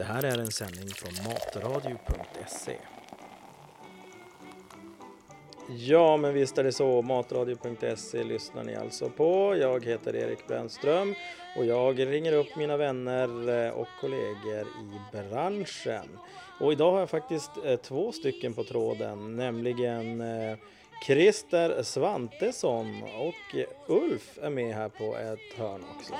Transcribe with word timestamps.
Det 0.00 0.06
här 0.06 0.24
är 0.24 0.38
en 0.38 0.50
sändning 0.50 0.88
från 0.88 1.12
matradio.se. 1.24 2.76
Ja, 5.68 6.16
men 6.16 6.34
visst 6.34 6.58
är 6.58 6.64
det 6.64 6.72
så. 6.72 7.02
Matradio.se 7.02 8.24
lyssnar 8.24 8.64
ni 8.64 8.76
alltså 8.76 9.10
på. 9.10 9.56
Jag 9.56 9.84
heter 9.84 10.16
Erik 10.16 10.46
Brännström 10.46 11.14
och 11.56 11.64
jag 11.64 12.06
ringer 12.06 12.32
upp 12.32 12.56
mina 12.56 12.76
vänner 12.76 13.48
eh, 13.66 13.72
och 13.72 13.88
kollegor 14.00 14.60
i 14.60 15.16
branschen. 15.16 16.18
Och 16.60 16.72
idag 16.72 16.92
har 16.92 16.98
jag 16.98 17.10
faktiskt 17.10 17.50
eh, 17.64 17.76
två 17.76 18.12
stycken 18.12 18.54
på 18.54 18.64
tråden, 18.64 19.36
nämligen 19.36 20.20
eh, 20.20 20.56
Christer 21.06 21.82
Svantesson 21.82 23.02
och 23.02 23.54
Ulf 23.86 24.38
är 24.42 24.50
med 24.50 24.74
här 24.74 24.88
på 24.88 25.16
ett 25.16 25.58
hörn 25.58 25.84
också 25.96 26.14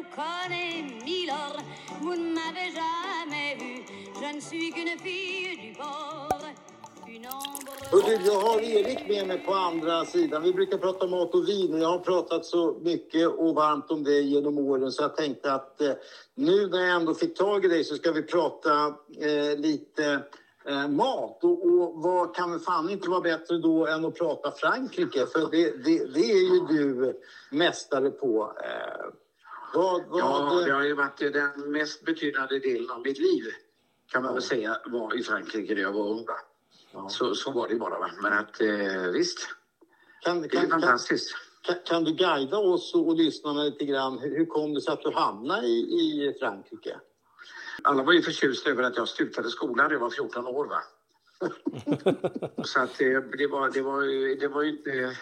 vous 0.00 0.06
connais, 0.14 0.82
milord. 1.04 1.58
Vous 2.00 2.14
ne 2.14 2.34
m'avez 2.34 2.70
jamais 2.80 3.54
vu, 3.60 3.84
je 4.20 4.34
ne 4.34 4.40
suis 4.40 4.72
qu'une 4.72 4.98
fille 4.98 5.56
du 5.56 5.72
bord. 5.76 6.28
Och 7.92 8.02
du, 8.04 8.18
jag 8.26 8.40
har 8.40 8.60
Erik 8.60 9.08
med 9.08 9.26
mig 9.26 9.38
på 9.38 9.54
andra 9.54 10.04
sidan. 10.04 10.42
Vi 10.42 10.52
brukar 10.52 10.78
prata 10.78 11.06
mat 11.06 11.34
och 11.34 11.48
vin 11.48 11.74
och 11.74 11.80
jag 11.80 11.88
har 11.88 11.98
pratat 11.98 12.44
så 12.44 12.78
mycket 12.80 13.28
och 13.28 13.54
varmt 13.54 13.90
om 13.90 14.04
dig 14.04 14.34
genom 14.34 14.58
åren 14.58 14.92
så 14.92 15.02
jag 15.02 15.16
tänkte 15.16 15.52
att 15.52 15.80
eh, 15.80 15.92
nu 16.34 16.66
när 16.66 16.78
jag 16.78 16.96
ändå 16.96 17.14
fick 17.14 17.36
tag 17.36 17.64
i 17.64 17.68
dig 17.68 17.84
så 17.84 17.94
ska 17.94 18.12
vi 18.12 18.22
prata 18.22 18.86
eh, 19.20 19.58
lite 19.58 20.20
eh, 20.66 20.88
mat. 20.88 21.44
Och, 21.44 21.64
och 21.66 22.02
vad 22.02 22.34
kan 22.34 22.50
väl 22.50 22.60
fan 22.60 22.90
inte 22.90 23.10
vara 23.10 23.20
bättre 23.20 23.58
då 23.58 23.86
än 23.86 24.04
att 24.04 24.18
prata 24.18 24.50
Frankrike? 24.50 25.26
För 25.26 25.50
det, 25.50 25.84
det, 25.84 26.14
det 26.14 26.30
är 26.30 26.54
ju 26.54 26.66
du 26.68 27.20
mästare 27.50 28.10
på. 28.10 28.52
Eh, 28.64 29.29
Eh, 29.74 29.80
vad, 29.80 30.06
vad, 30.06 30.20
Ja, 30.20 30.62
det 30.66 30.72
har 30.72 30.82
ju 30.82 30.94
varit 30.94 31.18
den 31.18 31.72
mest 31.72 32.04
betydande 32.04 32.58
delen 32.58 32.90
av 32.90 33.00
mitt 33.00 33.18
liv 33.18 33.44
kan 34.12 34.22
man 34.22 34.34
väl 34.34 34.42
säga 34.42 34.76
var 34.86 35.18
i 35.18 35.22
Frankrike 35.22 35.74
när 35.74 35.82
jag 35.82 35.92
var 35.92 36.08
ung. 36.08 36.26
Ja. 36.92 37.08
Så, 37.08 37.34
så 37.34 37.50
var 37.50 37.68
det 37.68 37.76
bara. 37.76 37.98
Va? 37.98 38.10
Men 38.22 38.32
att 38.32 38.60
eh, 38.60 39.10
visst, 39.12 39.48
kan, 40.24 40.40
det 40.40 40.46
är 40.46 40.48
kan, 40.48 40.60
kan, 40.60 40.70
fantastiskt. 40.70 41.34
kan, 41.62 41.76
kan 41.84 42.04
du 42.04 42.12
guida 42.12 42.58
oss 42.58 42.94
och, 42.94 43.16
lyssnarna 43.16 43.64
lite 43.64 43.84
grann? 43.84 44.18
Hur, 44.18 44.46
kom 44.46 44.74
det 44.74 44.80
sig 44.80 44.92
att 44.92 45.02
du 45.02 45.10
hamnade 45.10 45.66
i, 45.66 45.78
i 45.80 46.36
Frankrike? 46.40 47.00
Alla 47.82 48.02
var 48.02 48.12
ju 48.12 48.22
förtjusta 48.22 48.70
över 48.70 48.82
att 48.82 48.96
jag 48.96 49.08
slutade 49.08 49.50
skolan 49.50 49.86
när 49.86 49.92
jag 49.92 50.00
var 50.00 50.10
14 50.10 50.46
år. 50.46 50.66
Va? 50.66 50.82
så 52.64 52.80
att 52.80 52.98
det, 52.98 53.38
det, 53.38 53.46
var, 53.46 53.70
det, 53.70 53.82
var, 53.82 54.02
det 54.40 54.48
var 54.48 54.62
ju 54.62 54.70
inte... 54.70 55.16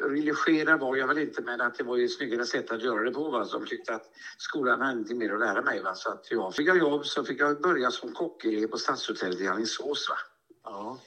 Religera 0.00 0.76
var 0.76 0.96
jag 0.96 1.06
väl 1.06 1.18
inte, 1.18 1.42
men 1.42 1.60
att 1.60 1.74
det 1.74 1.84
var 1.84 1.96
ju 1.96 2.08
snyggare 2.08 2.44
sätt 2.44 2.70
att 2.70 2.82
göra 2.82 3.04
det 3.04 3.10
på. 3.10 3.30
Va? 3.30 3.44
Så 3.44 3.58
de 3.58 3.66
tyckte 3.66 3.94
att 3.94 4.10
skolan 4.38 4.80
hade 4.80 4.98
inte 4.98 5.14
mer 5.14 5.32
att 5.32 5.40
lära 5.40 5.62
mig. 5.62 5.82
Va? 5.82 5.94
Så 5.94 6.10
att 6.10 6.30
jag 6.30 6.54
fick 6.54 6.68
jag 6.68 6.78
jobb 6.78 7.06
så 7.06 7.24
fick 7.24 7.40
jag 7.40 7.60
börja 7.60 7.90
som 7.90 8.12
kockelev 8.12 8.66
på 8.66 8.78
Stadshotellet 8.78 9.40
i 9.40 9.48
Alingsås. 9.48 10.08
Va? 10.08 10.16
Ja. 10.64 10.98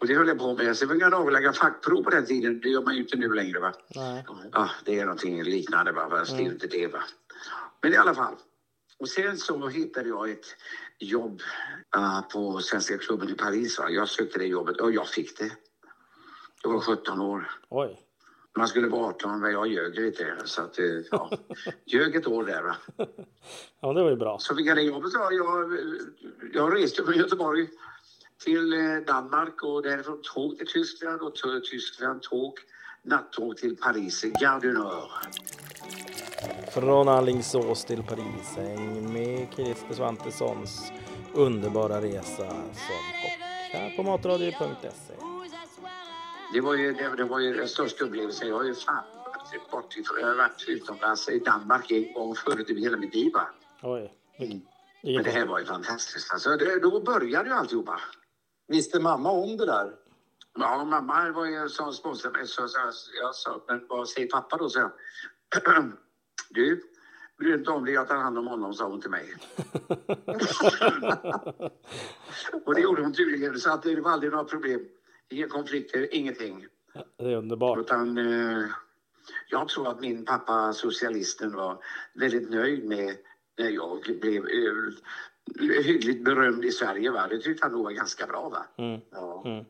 Och 0.00 0.06
det 0.06 0.14
höll 0.14 0.28
jag 0.28 0.38
på 0.38 0.54
med. 0.54 0.76
Sen 0.76 0.88
fick 0.88 1.02
jag 1.02 1.14
avlägga 1.14 1.52
fackprov 1.52 2.02
på 2.02 2.10
den 2.10 2.26
tiden. 2.26 2.60
Det 2.60 2.68
gör 2.68 2.82
man 2.82 2.94
ju 2.94 3.00
inte 3.00 3.16
nu 3.16 3.34
längre. 3.34 3.60
Va? 3.60 3.72
Nej. 3.94 4.24
Ja, 4.52 4.70
det 4.84 4.98
är 4.98 5.04
någonting 5.04 5.42
liknande. 5.42 5.92
Va? 5.92 6.10
Fast 6.10 6.36
det 6.36 6.42
är 6.42 6.44
ju 6.44 6.52
inte 6.52 6.66
det. 6.66 6.86
Va? 6.86 7.02
Men 7.82 7.92
i 7.92 7.96
alla 7.96 8.14
fall. 8.14 8.34
Och 8.98 9.08
sen 9.08 9.38
så 9.38 9.68
hittade 9.68 10.08
jag 10.08 10.30
ett 10.30 10.46
jobb 10.98 11.42
ah, 11.90 12.22
på 12.22 12.60
Svenska 12.60 12.98
klubben 12.98 13.28
i 13.28 13.34
Paris. 13.34 13.78
Va? 13.78 13.90
Jag 13.90 14.08
sökte 14.08 14.38
det 14.38 14.46
jobbet 14.46 14.80
och 14.80 14.92
jag 14.92 15.08
fick 15.08 15.38
det. 15.38 15.50
Jag 16.62 16.72
var 16.72 16.80
17 16.80 17.20
år. 17.20 17.50
Oj. 17.68 18.08
Man 18.56 18.68
skulle 18.68 18.88
vara 18.88 19.06
18, 19.06 19.40
men 19.40 19.52
jag 19.52 19.66
ljög 19.68 19.94
lite. 19.94 20.36
Så 20.44 20.62
att, 20.62 20.78
eh, 20.78 20.84
ja, 21.10 21.30
ljög 21.84 22.16
ett 22.16 22.26
år 22.26 22.44
där. 22.44 22.62
Va? 22.62 22.76
Ja, 23.80 23.92
det 23.92 24.02
var 24.02 24.10
ju 24.10 24.16
bra. 24.16 24.38
Så 24.38 24.56
fick 24.56 24.66
jag 24.66 24.76
det 24.76 24.82
jobbet. 24.82 25.10
Ja, 25.14 25.28
jag, 25.32 25.78
jag 26.52 26.76
reste 26.76 27.04
från 27.04 27.14
Göteborg 27.14 27.68
till 28.44 28.72
eh, 28.72 28.96
Danmark 29.06 29.62
och 29.62 29.82
därifrån 29.82 30.20
tåg 30.34 30.58
till 30.58 30.66
Tyskland 30.66 31.20
och 31.20 31.34
till 31.34 31.62
Tyskland 31.70 32.22
tåg, 32.22 32.54
nattåg 33.02 33.56
till 33.56 33.76
Paris, 33.76 34.24
Gare 34.40 34.60
du 34.60 34.72
Nord. 34.72 35.10
Från 36.72 37.08
Alingsås 37.08 37.84
till 37.84 38.02
Paris, 38.02 38.56
häng 38.56 39.12
med 39.12 39.48
Christer 39.54 39.94
Svantessons 39.94 40.92
underbara 41.34 42.00
resa 42.00 42.48
som 42.48 43.02
kock 43.22 43.40
här 43.72 43.96
på 43.96 44.02
matradio.se. 44.02 45.31
Det 46.52 46.60
var 46.60 46.74
ju, 46.74 46.92
det, 46.92 47.16
det 47.16 47.24
var 47.24 47.38
ju 47.38 47.54
den 47.54 47.68
största 47.68 48.04
upplevelsen. 48.04 48.48
Jag 48.48 48.56
har 48.56 48.64
ju 48.64 48.74
fan 48.74 49.04
varit 49.52 49.70
bort 49.70 49.96
ifrån, 49.96 50.20
jag 50.20 50.26
har 50.26 50.34
varit 50.34 50.64
utomlands 50.68 51.28
i 51.28 51.38
Danmark 51.38 51.90
en 51.90 52.12
gång 52.12 52.34
förut 52.34 52.70
i 52.70 52.80
hela 52.80 52.96
mitt 52.96 53.14
liv. 53.14 53.32
Oj. 53.82 54.14
Men 55.02 55.22
det 55.24 55.30
här 55.30 55.46
var 55.46 55.58
ju 55.58 55.64
fantastiskt. 55.64 56.32
Alltså, 56.32 56.56
det, 56.56 56.80
då 56.80 57.00
började 57.00 57.48
ju 57.48 57.54
alltihopa. 57.54 58.00
Visste 58.68 59.00
mamma 59.00 59.30
om 59.30 59.56
det 59.56 59.66
där? 59.66 59.92
Ja, 60.58 60.84
mamma 60.84 61.30
var 61.30 61.46
ju 61.46 61.68
som 61.68 61.92
sponsrade 61.92 62.38
mig. 62.38 62.46
Så, 62.46 62.68
så, 62.68 62.78
jag 63.22 63.34
sa, 63.34 63.64
men 63.68 63.86
vad 63.88 64.08
säger 64.08 64.28
pappa 64.28 64.56
då? 64.56 64.68
Så 64.68 64.78
jag. 64.78 64.90
Du, 66.54 66.82
bry 67.38 67.48
dig 67.48 67.58
inte 67.58 67.70
om 67.70 67.84
det. 67.84 67.92
Jag 67.92 68.08
tar 68.08 68.16
hand 68.16 68.38
om 68.38 68.46
honom, 68.46 68.74
sa 68.74 68.88
hon 68.88 69.00
till 69.00 69.10
mig. 69.10 69.34
och 72.64 72.74
det 72.74 72.80
gjorde 72.80 73.02
hon 73.02 73.12
tydligen. 73.12 73.58
Så 73.58 73.72
att 73.72 73.82
det 73.82 74.00
var 74.00 74.10
aldrig 74.10 74.32
några 74.32 74.44
problem. 74.44 74.80
Inga 75.32 75.48
konflikter, 75.48 76.14
ingenting. 76.14 76.66
Det 77.18 77.32
är 77.32 77.36
underbart. 77.36 77.78
Utan 77.78 78.18
eh, 78.18 78.64
jag 79.48 79.68
tror 79.68 79.88
att 79.88 80.00
min 80.00 80.24
pappa, 80.24 80.72
socialisten, 80.72 81.52
var 81.52 81.84
väldigt 82.14 82.50
nöjd 82.50 82.84
med 82.84 83.16
när 83.58 83.70
jag 83.70 84.18
blev 84.20 84.46
eh, 84.46 85.82
hyggligt 85.82 86.24
berömd 86.24 86.64
i 86.64 86.70
Sverige. 86.70 87.10
Va? 87.10 87.26
Det 87.30 87.38
tyckte 87.38 87.64
han 87.64 87.72
nog 87.72 87.84
var 87.84 87.90
ganska 87.90 88.26
bra. 88.26 88.48
Va? 88.48 88.84
Mm. 88.84 89.00
Ja. 89.10 89.42
Mm. 89.46 89.64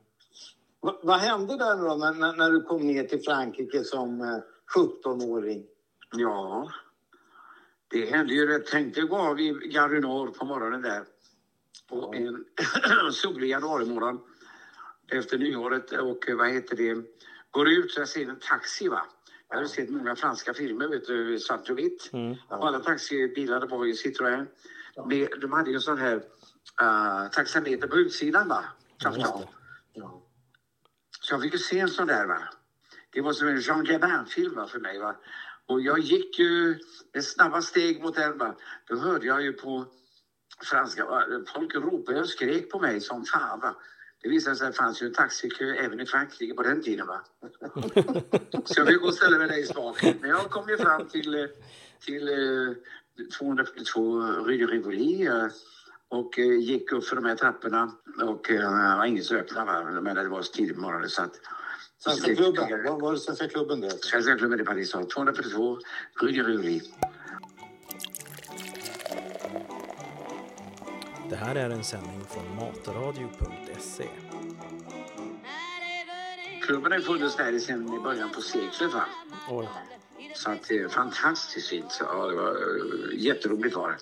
Va, 0.80 1.00
vad 1.02 1.18
hände 1.18 1.56
där 1.56 1.76
då 1.76 1.94
när, 1.94 2.14
när, 2.14 2.36
när 2.36 2.50
du 2.50 2.62
kom 2.62 2.86
ner 2.86 3.04
till 3.04 3.22
Frankrike 3.22 3.84
som 3.84 4.20
eh, 4.20 4.38
17-åring? 4.76 5.66
Ja, 6.16 6.70
det 7.88 8.10
hände 8.10 8.34
ju 8.34 8.46
rätt. 8.46 8.66
Tänk 8.66 8.94
dig 8.94 9.04
gå 9.04 9.16
av 9.16 9.40
i 9.40 9.50
Gare 9.50 10.00
Nord 10.00 10.38
på 10.38 10.44
morgonen 10.44 10.82
där 10.82 11.04
på 11.88 12.14
en 12.14 12.44
solig 13.12 13.50
januarimorgon 13.50 14.20
efter 15.18 15.38
nyåret 15.38 15.92
och 15.92 16.24
vad 16.28 16.48
heter 16.48 16.76
det, 16.76 17.04
går 17.50 17.68
ut 17.68 17.92
så 17.92 18.00
jag 18.00 18.08
ser 18.08 18.28
en 18.28 18.38
taxi 18.40 18.88
va. 18.88 19.06
Jag 19.52 19.58
har 19.58 19.64
sett 19.64 19.90
många 19.90 20.16
franska 20.16 20.54
filmer, 20.54 20.88
vet 20.88 21.06
du, 21.06 21.38
svart 21.38 21.70
och 21.70 21.78
vitt. 21.78 22.10
Mm. 22.12 22.36
Och 22.48 22.66
alla 22.68 22.80
taxibilarna 22.80 23.66
var 23.66 23.84
ju 23.84 23.92
Citroën. 23.92 24.46
Med, 25.06 25.28
de 25.40 25.52
hade 25.52 25.70
ju 25.70 25.74
en 25.74 25.80
sån 25.80 25.98
här 25.98 26.16
uh, 26.82 27.30
taxameter 27.30 27.88
på 27.88 27.96
utsidan 27.96 28.48
va. 28.48 28.64
Det. 28.98 29.24
Ja. 29.92 30.22
Så 31.20 31.34
jag 31.34 31.42
fick 31.42 31.52
ju 31.52 31.58
se 31.58 31.78
en 31.78 31.88
sån 31.88 32.06
där. 32.06 32.26
Va? 32.26 32.38
Det 33.10 33.20
var 33.20 33.32
som 33.32 33.48
en 33.48 33.60
Jean 33.60 33.84
Gabin-film 33.84 34.68
för 34.68 34.80
mig. 34.80 34.98
Va? 34.98 35.16
Och 35.66 35.80
jag 35.80 35.98
gick 35.98 36.38
ju 36.38 36.78
med 37.14 37.24
snabba 37.24 37.62
steg 37.62 38.02
mot 38.02 38.14
den. 38.14 38.38
Va? 38.38 38.56
Då 38.88 38.96
hörde 38.96 39.26
jag 39.26 39.42
ju 39.42 39.52
på 39.52 39.86
franska, 40.64 41.04
va? 41.04 41.24
folk 41.54 41.74
ropade 41.74 42.20
och 42.20 42.28
skrek 42.28 42.70
på 42.70 42.80
mig 42.80 43.00
som 43.00 43.24
fan. 43.24 43.60
Va? 43.60 43.76
Det 44.22 44.28
visade 44.28 44.56
sig 44.56 44.66
att 44.66 44.72
det 44.72 44.76
fanns 44.78 45.02
ju 45.02 45.06
en 45.06 45.12
taxikö 45.12 45.74
även 45.74 46.00
i 46.00 46.06
Frankrike 46.06 46.54
på 46.54 46.62
den 46.62 46.82
tiden. 46.82 47.06
Va? 47.06 47.20
Så 48.64 48.80
jag 48.80 48.86
fick 48.88 49.00
gå 49.00 49.06
och 49.06 49.14
ställa 49.14 49.38
mig 49.38 49.48
längst 49.48 49.74
bak. 49.74 50.02
Men 50.20 50.30
jag 50.30 50.50
kom 50.50 50.68
ju 50.68 50.76
fram 50.78 51.08
till, 51.08 51.34
eh, 51.34 51.46
till 52.06 52.28
eh, 52.28 52.74
242 53.38 54.20
Rue 54.22 54.56
de 54.58 54.66
Rivoli. 54.66 55.26
eh, 55.26 55.46
och 56.08 56.38
eh, 56.38 56.58
gick 56.58 56.92
upp 56.92 57.04
för 57.04 57.16
de 57.16 57.24
här 57.24 57.36
trapporna 57.36 57.92
och 58.22 58.50
eh, 58.50 58.60
det 58.90 58.96
var 58.96 59.04
ingen 59.04 59.24
som 59.24 59.36
öppnade. 59.36 60.00
Men 60.00 60.16
det 60.16 60.28
var 60.28 60.42
så 60.42 60.52
tidigt 60.52 60.74
på 60.74 60.82
morgonen 60.82 61.08
så 61.08 61.22
att... 61.22 61.40
Svenska 61.98 62.34
klubben? 62.34 62.84
Vad 62.84 63.00
var 63.00 63.12
det 63.12 63.18
Svenska 63.18 63.48
klubben 63.48 63.80
det? 63.80 63.90
Svenska 63.90 64.36
klubben 64.36 64.60
i 64.60 64.64
Paris 64.64 64.90
sa 64.90 65.04
242 65.04 65.78
Rue 66.20 66.32
de 66.32 66.42
Rivoli. 66.42 66.82
Det 71.32 71.36
här 71.38 71.54
är 71.54 71.70
en 71.70 71.84
sändning 71.84 72.24
från 72.28 72.56
matradio.se. 72.56 74.08
Klubben 76.62 76.92
har 76.92 77.00
funnits 77.00 77.36
där 77.36 77.58
sedan 77.58 77.94
i 77.94 78.00
början 78.00 78.30
på 78.30 78.40
seklet. 78.40 78.94
Va? 78.94 79.04
Oj. 79.50 79.68
Så 80.34 80.50
att 80.50 80.68
det 80.68 80.78
är 80.78 80.88
fantastiskt 80.88 81.68
fint. 81.68 81.92
Så, 81.92 82.04
Ja, 82.04 82.26
det 82.26 82.36
var 82.36 82.50
eh, 82.50 83.18
jätteroligt 83.18 83.76
var 83.76 83.88
det. 83.88 83.96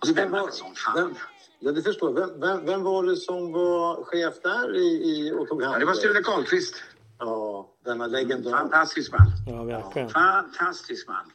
Och 0.00 0.08
spännande 0.08 0.52
som 0.52 0.74
fan. 0.74 0.94
Vem, 0.96 1.14
ja, 1.58 1.72
det 1.72 1.82
förstår. 1.82 2.12
Vem, 2.12 2.40
vem, 2.40 2.66
vem 2.66 2.82
var 2.82 3.02
det 3.02 3.16
som 3.16 3.52
var 3.52 4.04
chef 4.04 4.34
där 4.42 4.76
i, 4.76 4.86
i, 4.86 5.32
och 5.32 5.48
tog 5.48 5.62
hand 5.62 5.74
Ja, 5.74 5.78
det 5.78 5.84
var? 5.84 5.94
Sture 5.94 6.22
Karlqvist. 6.22 6.82
Ja, 7.18 7.70
denna 7.84 8.06
legendar. 8.06 8.50
Fantastisk 8.50 9.12
man. 9.12 9.26
Ja, 9.46 9.64
verkligen. 9.64 10.08
Fantastisk 10.08 11.08
man. 11.08 11.32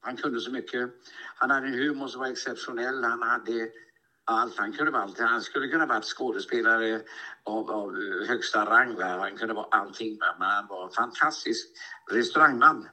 Han 0.00 0.16
kunde 0.16 0.40
så 0.40 0.50
mycket. 0.50 0.90
Han 1.36 1.50
hade 1.50 1.66
en 1.66 1.74
humor 1.74 2.08
som 2.08 2.20
var 2.20 2.28
exceptionell. 2.28 3.04
Han 3.04 3.22
hade 3.22 3.70
allt. 4.26 4.58
Han 4.58 4.72
kunde 4.72 4.92
vara 4.92 5.02
allt. 5.02 5.18
Han 5.18 5.42
skulle 5.42 5.68
kunna 5.68 5.86
vara 5.86 6.02
skådespelare 6.02 7.00
av, 7.44 7.70
av 7.70 7.94
högsta 8.28 8.64
rang. 8.64 9.00
Han 9.00 9.36
kunde 9.36 9.54
vara 9.54 9.66
allting. 9.70 10.18
Men 10.38 10.48
han 10.48 10.66
var 10.66 10.84
en 10.84 10.92
fantastisk 10.92 11.68
restaurangman. 12.10 12.88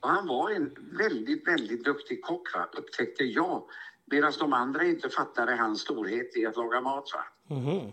Och 0.00 0.08
han 0.08 0.26
var 0.26 0.50
en 0.50 0.76
väldigt, 0.98 1.48
väldigt 1.48 1.84
duktig 1.84 2.22
kock, 2.22 2.54
va? 2.54 2.68
upptäckte 2.72 3.24
jag. 3.24 3.62
Medan 4.06 4.32
de 4.38 4.52
andra 4.52 4.84
inte 4.84 5.08
fattade 5.08 5.56
hans 5.56 5.80
storhet 5.80 6.36
i 6.36 6.46
att 6.46 6.56
laga 6.56 6.80
mat. 6.80 7.04
Va? 7.14 7.54
Mhm. 7.56 7.92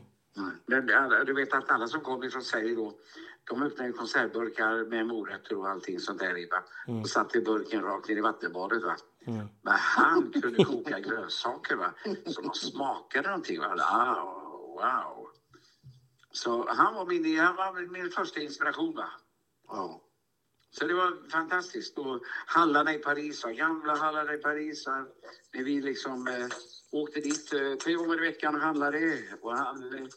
Men, 0.66 0.86
du 1.26 1.34
vet 1.34 1.54
att 1.54 1.72
alla 1.72 1.88
som 1.88 2.02
kom 2.02 2.30
från 2.32 2.42
Sverige 2.42 2.76
då, 2.76 2.94
de 3.44 3.64
öppnade 3.64 3.92
konservburkar 3.92 4.90
med 4.90 5.06
morötter 5.08 5.58
och 5.58 5.70
allting 5.70 6.00
sånt 6.00 6.20
där 6.20 6.38
i. 6.38 6.50
Va? 6.50 6.64
Och 7.02 7.10
satte 7.10 7.42
burken 7.42 7.82
rakt 7.82 8.08
ner 8.10 8.18
i 8.18 8.22
vattenbadet. 8.22 8.84
Va? 8.84 8.96
Men 9.62 9.74
han 9.74 10.32
kunde 10.32 10.64
koka 10.64 11.00
grönsaker 11.00 11.76
va? 11.76 11.94
så 12.26 12.42
de 12.42 12.54
smakade 12.54 13.28
någonting. 13.28 13.60
Va? 13.60 13.68
Wow, 13.68 14.76
wow. 14.76 15.30
Så 16.32 16.68
han 16.70 16.96
var 16.96 17.06
min, 17.06 17.40
han 17.40 17.56
var 17.56 17.92
min 17.92 18.12
första 18.12 18.40
inspiration. 18.40 18.96
Va? 18.96 19.10
Ja. 19.68 20.02
Så 20.72 20.88
det 20.88 20.94
var 20.94 21.30
fantastiskt. 21.30 21.98
Och 21.98 22.24
hallarna 22.46 22.94
i 22.94 22.98
Paris, 22.98 23.44
va? 23.44 23.52
gamla 23.52 23.96
hallarna 23.96 24.34
i 24.34 24.38
Paris. 24.38 24.88
Va? 24.88 25.06
När 25.54 25.64
vi 25.64 25.82
liksom 25.82 26.28
eh, 26.28 26.48
åkte 26.92 27.20
dit 27.20 27.54
eh, 27.54 27.76
tre 27.76 27.94
gånger 27.94 28.18
i 28.18 28.28
veckan 28.28 28.56
och 28.56 28.62
handlade. 28.62 29.24
Och 29.42 29.58
han, 29.58 29.94
eh, 29.94 30.08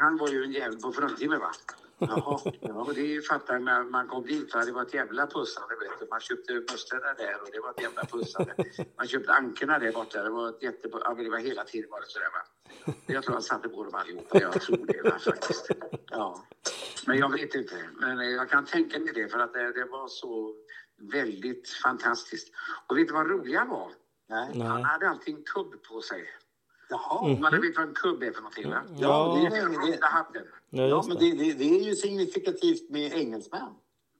han 0.00 0.16
var 0.16 0.28
ju 0.28 0.44
en 0.44 0.52
jävel 0.52 0.80
på 0.80 0.92
fruntimmer 0.92 1.36
va. 1.36 1.52
Jaha, 1.98 2.40
ja, 2.60 2.74
och 2.74 2.94
det 2.94 3.26
fattar 3.26 3.58
man 3.58 3.90
man 3.90 4.08
kom 4.08 4.22
dit. 4.26 4.52
Det 4.52 4.72
var 4.72 4.82
ett 4.82 4.94
jävla 4.94 5.26
pussande. 5.26 5.74
Vet 5.80 6.00
du. 6.00 6.06
Man 6.10 6.20
köpte 6.20 6.52
musslorna 6.52 7.14
där 7.14 7.42
och 7.42 7.48
det 7.52 7.60
var 7.60 7.70
ett 7.70 7.82
jävla 7.82 8.04
pussande. 8.04 8.54
Man 8.96 9.06
köpte 9.06 9.32
ankorna 9.32 9.78
där 9.78 9.92
borta. 9.92 10.22
Det 10.22 10.30
var, 10.30 10.48
ett 10.48 10.62
jätte, 10.62 10.88
ja, 10.92 11.14
men 11.14 11.24
det 11.24 11.30
var 11.30 11.38
hela 11.38 11.64
tiden 11.64 11.90
var 11.90 12.00
det 12.00 12.06
sådär. 12.06 12.28
Va? 12.32 12.42
Jag 13.06 13.24
tror 13.24 13.32
han 13.32 13.42
satte 13.42 13.68
på 13.68 13.84
dem 13.84 13.94
allihopa. 13.94 14.40
Jag 14.40 14.60
tror 14.60 14.86
det 14.86 15.02
va, 15.10 15.18
faktiskt. 15.18 15.70
Ja. 16.10 16.44
Men 17.06 17.18
jag 17.18 17.32
vet 17.32 17.54
inte. 17.54 17.88
Men 18.00 18.20
eh, 18.20 18.26
jag 18.26 18.50
kan 18.50 18.64
tänka 18.64 18.98
mig 18.98 19.12
det 19.14 19.28
för 19.28 19.38
att 19.38 19.52
det, 19.52 19.72
det 19.72 19.84
var 19.84 20.08
så 20.08 20.54
väldigt 21.12 21.68
fantastiskt. 21.68 22.54
Och 22.86 22.98
vet 22.98 23.08
du 23.08 23.14
vad 23.14 23.30
roliga 23.30 23.64
var? 23.64 23.92
Nej. 24.28 24.50
Nej. 24.54 24.66
Han 24.66 24.84
hade 24.84 25.08
alltid 25.08 25.34
en 25.34 25.42
kubb 25.42 25.82
på 25.88 26.00
sig. 26.00 26.24
Jaha. 26.88 27.36
Man 27.40 27.60
vet 27.60 27.76
vad 27.76 27.88
en 27.88 27.94
kubb 27.94 28.22
är 28.22 28.32
för 28.32 28.40
någonting 28.40 28.70
va? 28.70 28.82
Ja, 28.96 28.96
Ja, 28.96 29.50
det 29.50 29.56
är 29.56 29.62
Den 29.62 29.74
runda 29.74 30.06
hatten. 30.06 30.42
Ja 30.74 30.86
Ja, 30.86 31.04
men 31.08 31.16
det. 31.16 31.30
det, 31.30 31.52
det, 31.52 31.64
är 31.64 31.84
ju 31.84 31.94
signifikativt 31.94 32.90
med 32.90 33.12
engelsmän. 33.12 33.74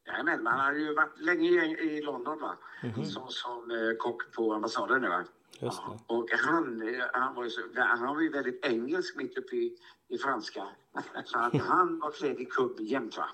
Jajamän, 0.07 0.43
man 0.43 0.61
har 0.61 0.73
ju 0.73 0.95
varit 0.95 1.21
länge 1.21 1.49
i, 1.49 1.97
i 1.97 2.03
London 2.03 2.41
va? 2.41 2.57
Som, 3.05 3.29
som 3.29 3.71
eh, 3.71 3.97
kock 3.99 4.33
på 4.33 4.53
ambassaden 4.53 5.03
nu 5.03 5.09
va? 5.09 5.25
Det. 5.61 5.71
Och 6.07 6.31
han, 6.31 6.83
eh, 6.83 7.05
han, 7.13 7.35
var 7.35 7.45
ju 7.45 7.51
så, 7.51 7.61
han 7.77 8.15
var 8.15 8.21
ju 8.21 8.31
väldigt 8.31 8.67
engelsk 8.67 9.17
mitt 9.17 9.39
uppe 9.39 9.57
i, 9.57 9.77
i 10.09 10.19
franska. 10.19 10.67
Så 11.25 11.39
att 11.39 11.57
han 11.57 11.99
var 11.99 12.11
klädd 12.11 12.41
i 12.41 12.45
kubb 12.45 12.81
jämt 12.81 13.17
va? 13.17 13.29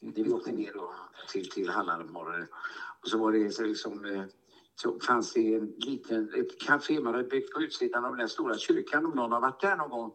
Det 0.00 0.22
vi 0.22 0.32
åkte 0.32 0.52
ner 0.52 0.72
då 0.72 0.94
till, 1.28 1.50
till 1.50 1.68
Halland 1.68 2.10
morgonen. 2.10 2.48
Och 3.02 3.08
så 3.08 3.18
var 3.18 3.32
det 3.32 3.50
så 3.50 3.62
liksom 3.62 4.04
eh, 4.04 4.24
så 4.74 5.00
fanns 5.00 5.32
det 5.32 5.54
en 5.54 5.74
liten, 5.76 6.34
ett 6.34 6.60
café 6.60 7.00
man 7.00 7.14
hade 7.14 7.28
byggt 7.28 7.52
på 7.52 7.62
utsidan 7.62 8.04
av 8.04 8.16
den 8.16 8.28
stora 8.28 8.58
kyrkan 8.58 9.06
om 9.06 9.12
någon 9.12 9.32
har 9.32 9.40
varit 9.40 9.60
där 9.60 9.76
någon 9.76 9.90
gång. 9.90 10.12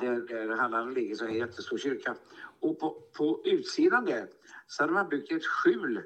Där, 0.00 0.46
där 0.46 0.56
Halland 0.56 0.94
ligger 0.94 1.14
så 1.14 1.24
är 1.24 1.28
en 1.28 1.34
jättestor 1.34 1.78
kyrka. 1.78 2.16
Och 2.60 2.78
på, 2.78 3.02
på 3.16 3.42
utsidan 3.44 4.04
där 4.04 4.28
så 4.66 4.82
hade 4.82 4.92
man 4.92 5.08
byggt 5.08 5.32
ett 5.32 5.46
skjul. 5.46 6.02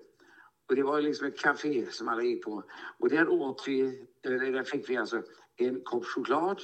Och 0.68 0.76
det 0.76 0.82
var 0.82 1.00
liksom 1.00 1.26
ett 1.26 1.38
café 1.38 1.86
som 1.90 2.08
alla 2.08 2.22
gick 2.22 2.44
på. 2.44 2.62
Och 2.98 3.08
där 3.08 3.28
åt 3.28 3.68
vi, 3.68 4.06
där 4.22 4.64
fick 4.64 4.90
vi 4.90 4.96
alltså 4.96 5.22
en 5.56 5.80
kopp 5.80 6.04
choklad 6.04 6.60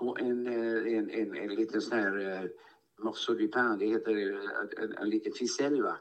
och 0.00 0.20
en, 0.20 0.46
eh, 0.46 0.98
en, 0.98 1.10
en, 1.10 1.36
en 1.36 1.54
liten 1.54 1.80
sån 1.80 1.98
här 1.98 2.18
eh, 2.18 2.50
morceau 2.98 3.34
du 3.34 3.48
pain, 3.48 3.78
det 3.78 3.86
heter 3.86 4.32
eh, 4.32 4.84
en, 4.84 4.92
en 4.92 5.10
liten 5.10 5.32
ficelle 5.32 5.82
va. 5.82 5.96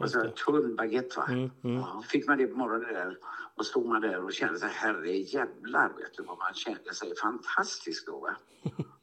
Alltså 0.00 0.20
en 0.20 0.32
tunn 0.32 0.76
baguette 0.76 1.16
va. 1.16 1.26
Mm, 1.28 1.50
mm. 1.64 2.02
Fick 2.02 2.26
man 2.28 2.38
det 2.38 2.46
på 2.46 2.58
morgonen 2.58 2.94
där 2.94 3.18
och 3.54 3.66
stod 3.66 3.86
man 3.86 4.00
där 4.00 4.24
och 4.24 4.32
kände 4.32 4.58
sig 4.58 4.68
herre 4.68 5.16
jävlar 5.16 5.88
vet 5.88 6.16
du 6.16 6.22
vad 6.22 6.38
man 6.38 6.54
kände 6.54 6.94
sig 6.94 7.16
fantastisk 7.16 8.06
då 8.06 8.18
va. 8.18 8.36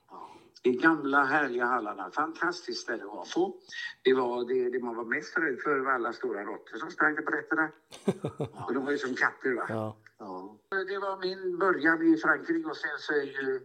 I 0.66 0.72
gamla 0.72 1.24
härliga 1.24 1.66
Hallarna, 1.66 2.12
fantastiskt 2.12 2.82
ställe 2.82 3.04
att 3.04 3.10
vara 3.10 3.26
på. 3.36 3.56
Det 4.04 4.14
var 4.14 4.46
det, 4.46 4.70
det 4.70 4.80
man 4.80 4.96
var 4.96 5.06
mest 5.06 5.38
rädd 5.38 5.60
för 5.60 5.80
var 5.80 5.92
alla 5.92 6.14
stora 6.14 6.44
råttor 6.44 6.78
som 6.78 6.92
sprang 6.92 7.16
på 7.16 7.32
rätterna. 7.32 7.70
Och 8.68 8.74
de 8.74 8.86
var 8.86 8.92
ju 8.92 8.98
som 8.98 9.16
katter 9.16 9.54
va. 9.54 9.66
Ja. 9.70 9.98
Ja. 10.18 10.58
Det 10.70 10.98
var 10.98 11.18
min 11.18 11.58
början 11.58 12.14
i 12.14 12.18
Frankrike 12.18 12.70
och 12.70 12.78
sen 12.78 12.98
så 13.00 13.14
är 13.14 13.24
ju 13.24 13.62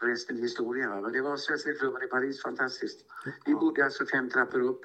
resten 0.00 0.36
historia. 0.36 0.88
Va? 0.88 1.00
Men 1.00 1.12
det 1.12 1.22
var 1.22 1.36
Svenska 1.36 1.72
klubben 1.74 2.02
i 2.02 2.06
Paris, 2.06 2.42
fantastiskt. 2.42 3.06
Vi 3.46 3.54
bodde 3.54 3.84
alltså 3.84 4.06
fem 4.06 4.30
trappor 4.30 4.60
upp. 4.60 4.80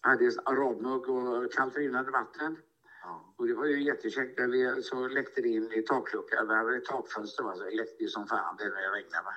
Hade 0.00 0.30
arabmugg 0.44 1.08
och 1.08 1.52
kallt 1.52 1.76
rinnande 1.76 2.10
vatten. 2.10 2.56
Ja. 3.02 3.34
Och 3.36 3.46
det 3.46 3.54
var 3.54 3.66
ju 3.66 3.82
jättekäckt 3.82 4.38
när 4.38 4.48
vi 4.48 4.82
så 4.82 5.08
läckte 5.08 5.40
det 5.40 5.48
in 5.48 5.72
i 5.72 5.82
takluckan. 5.82 6.48
Vi 6.48 6.54
hade 6.54 6.76
ett 6.76 6.84
takfönster 6.84 7.42
va? 7.42 7.54
så 7.56 7.64
det 7.64 7.76
läckte 7.76 8.02
ju 8.02 8.08
som 8.08 8.26
fan 8.26 8.56
det 8.58 8.64
när 8.64 8.82
det 8.82 8.98
regnade. 8.98 9.24
Va? 9.24 9.34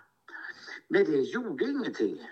Men 0.89 1.03
det 1.06 1.18
gjorde 1.18 1.65
ingenting. 1.65 2.31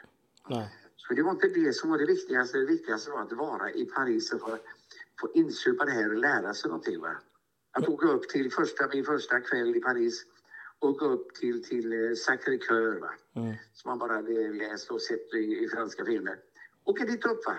Nej. 0.49 0.69
Så 0.95 1.13
det 1.13 1.23
var 1.23 1.31
inte 1.31 1.47
det 1.47 1.73
som 1.73 1.89
var 1.89 1.97
det 1.97 2.05
viktigaste. 2.05 2.57
Det 2.57 2.65
viktigaste 2.65 3.11
var 3.11 3.21
att 3.21 3.31
vara 3.31 3.71
i 3.71 3.85
Paris 3.85 4.33
och 4.33 4.41
få, 4.41 4.57
få 5.21 5.31
insupa 5.33 5.85
det 5.85 5.91
här 5.91 6.09
och 6.09 6.17
lära 6.17 6.53
sig 6.53 6.69
någonting. 6.69 6.99
Va? 6.99 7.15
Att 7.71 7.87
åka 7.89 8.07
upp 8.07 8.29
till 8.29 8.51
första, 8.51 8.87
min 8.93 9.05
första 9.05 9.39
kväll 9.39 9.75
i 9.75 9.79
Paris. 9.79 10.25
Åka 10.79 11.05
upp 11.05 11.35
till, 11.35 11.63
till 11.63 11.93
eh, 11.93 12.11
Sacré-Cœur? 12.15 13.09
Mm. 13.35 13.55
som 13.73 13.89
man 13.89 13.99
bara 13.99 14.13
hade 14.13 14.53
läst 14.53 14.91
och 14.91 15.01
sett 15.01 15.33
i, 15.33 15.63
i 15.63 15.69
franska 15.69 16.05
filmer. 16.05 16.39
Åka 16.83 17.05
dit 17.05 17.25
upp 17.25 17.45
va? 17.45 17.57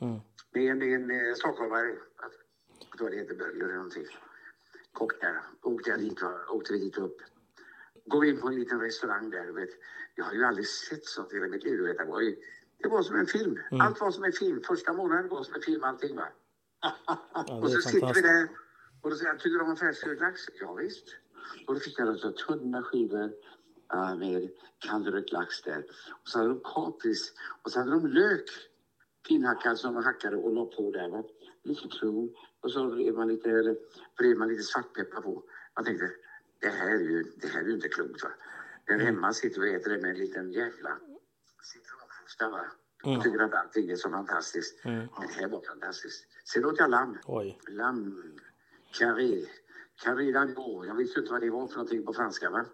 Mm. 0.00 0.20
med 0.52 0.76
med 0.76 0.94
en 0.94 1.10
eh, 1.10 1.34
stockholmare. 1.34 1.96
Jag 2.90 2.98
tror 2.98 3.10
det 3.10 3.16
heter 3.16 3.34
Böller 3.34 3.64
eller 3.64 3.74
någonting. 3.74 4.06
Kock 4.92 5.20
där. 5.20 5.40
Åkte 5.62 5.90
jag 5.90 5.98
dit, 5.98 6.22
va? 6.22 6.34
åkte 6.48 6.72
vi 6.72 6.78
dit 6.78 6.98
upp. 6.98 7.16
Går 8.06 8.20
vi 8.20 8.28
in 8.28 8.40
på 8.40 8.48
en 8.48 8.54
liten 8.54 8.80
restaurang 8.80 9.30
där. 9.30 9.52
Vet. 9.52 9.70
Jag 10.20 10.26
har 10.26 10.34
ju 10.34 10.44
aldrig 10.44 10.68
sett 10.68 11.04
sånt 11.04 11.32
i 11.32 11.34
hela 11.36 11.48
mitt 11.48 11.64
liv. 11.64 11.76
du 11.76 11.86
Vet. 11.86 11.98
Det, 11.98 12.04
var 12.04 12.20
ju, 12.20 12.36
det 12.82 12.88
var 12.88 13.02
som 13.02 13.16
en 13.16 13.26
film. 13.26 13.58
Allt 13.70 14.00
var 14.00 14.10
som 14.10 14.24
en 14.24 14.32
film. 14.32 14.62
Första 14.62 14.92
månaden 14.92 15.28
var 15.28 15.42
som 15.42 15.54
en 15.54 15.62
film 15.62 15.84
allting. 15.84 16.16
Va? 16.16 16.28
Ja, 16.80 17.60
Och 17.62 17.70
så 17.70 17.80
sitter 17.80 18.14
vi 18.14 18.20
där 18.20 18.48
och 19.00 19.10
då 19.10 19.16
säger 19.16 19.30
jag, 19.30 19.40
tycker 19.40 19.58
du 19.58 19.64
om 19.64 19.76
färsklax? 19.76 20.40
Ja, 20.60 20.74
visst. 20.74 21.04
Och 21.66 21.74
då 21.74 21.80
fick 21.80 21.98
jag 21.98 22.08
alltså 22.08 22.32
tunna 22.32 22.82
skivor 22.82 23.32
äh, 23.92 24.16
med 24.16 24.50
kallrökt 24.78 25.32
lax 25.32 25.62
där. 25.62 25.84
Och 26.22 26.28
så 26.28 26.38
hade 26.38 26.50
de 26.50 26.60
kapris 26.74 27.32
och 27.62 27.72
så 27.72 27.78
hade 27.78 27.90
de 27.90 28.06
lök. 28.06 28.48
Finhackad 29.28 29.78
som 29.78 29.94
de 29.94 30.04
hackade 30.04 30.36
och 30.36 30.54
la 30.54 30.64
på 30.64 30.90
där. 30.90 31.08
Va? 31.08 31.24
Lite 31.62 31.88
tron. 31.88 32.34
Och 32.60 32.72
så 32.72 32.86
vred 32.86 33.14
man 33.14 33.28
lite, 33.28 33.50
eller, 33.50 33.76
vred 34.18 34.36
man 34.36 34.48
lite 34.48 34.62
svartpeppar 34.62 35.20
på. 35.20 35.44
Jag 35.74 35.84
tänkte, 35.84 36.10
det 36.60 36.68
här 36.68 36.90
är 36.90 37.00
ju, 37.00 37.24
det 37.36 37.46
här 37.46 37.60
är 37.60 37.66
ju 37.66 37.74
inte 37.74 37.88
klokt. 37.88 38.22
Va? 38.22 38.30
Där 38.90 38.98
hemma 38.98 39.32
sitter 39.32 39.60
vi 39.60 39.70
och 39.70 39.74
äter 39.74 39.90
det 39.90 40.02
med 40.02 40.10
en 40.10 40.18
liten 40.18 40.52
jävla 40.52 40.98
citronskjusta. 41.62 42.50
Va? 42.50 42.60
Och 43.02 43.22
tycker 43.22 43.38
att 43.38 43.54
allting 43.54 43.90
är 43.90 43.96
så 43.96 44.10
fantastiskt. 44.10 44.84
Mm. 44.84 44.98
Men 45.18 45.28
det 45.28 45.34
här 45.34 45.48
var 45.48 45.62
fantastiskt. 45.62 46.26
Sen 46.44 46.64
åt 46.64 46.78
jag 46.78 46.90
lamm. 46.90 47.18
Oj. 47.24 47.58
Lamm, 47.68 48.38
carré, 48.98 49.46
carré 50.04 50.32
d'agneau. 50.32 50.86
Jag 50.86 50.94
visste 50.94 51.20
inte 51.20 51.32
vad 51.32 51.40
det 51.40 51.50
var 51.50 51.66
för 51.66 51.74
någonting 51.74 52.04
på 52.06 52.12
franska. 52.12 52.50
Va? 52.50 52.64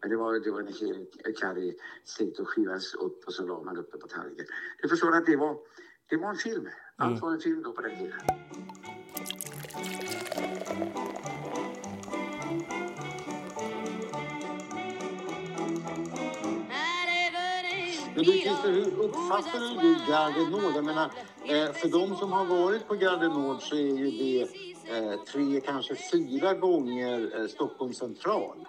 Men 0.00 0.10
det 0.10 0.16
var, 0.16 0.40
det 0.40 0.50
var 0.50 0.60
en 0.60 0.66
hel 0.66 1.06
carré 1.40 1.74
stekt 2.04 2.38
och 2.38 2.48
skivas 2.48 2.94
upp 2.94 3.24
och 3.26 3.32
så 3.32 3.46
la 3.46 3.62
man 3.62 3.76
uppe 3.76 3.98
på 3.98 4.08
tallriken. 4.08 4.46
Du 4.82 4.88
förstår 4.88 5.16
att 5.16 5.26
det 5.26 5.36
var, 5.36 5.58
det 6.08 6.16
var 6.16 6.30
en 6.30 6.36
film. 6.36 6.68
Allt 6.96 7.22
var 7.22 7.32
en 7.32 7.40
film 7.40 7.62
då 7.62 7.72
på 7.72 7.82
den 7.82 7.98
tiden. 7.98 8.20
Men 18.18 18.26
du 18.26 18.32
Christer, 18.32 18.72
hur 18.72 19.04
uppfattar 19.04 19.82
du 19.82 20.12
Garde 20.12 20.50
Nord? 20.50 20.76
Jag 20.76 20.84
menar, 20.84 21.10
eh, 21.44 21.72
för 21.72 21.88
de 21.88 22.16
som 22.16 22.32
har 22.32 22.44
varit 22.44 22.88
på 22.88 22.94
Garde 22.94 23.28
Nord 23.28 23.62
så 23.62 23.76
är 23.76 23.96
ju 23.98 24.10
det 24.10 24.40
eh, 24.90 25.24
tre, 25.24 25.60
kanske 25.60 25.94
fyra 26.12 26.54
gånger 26.54 27.40
eh, 27.40 27.46
Stockholms 27.46 27.98
central. 27.98 28.68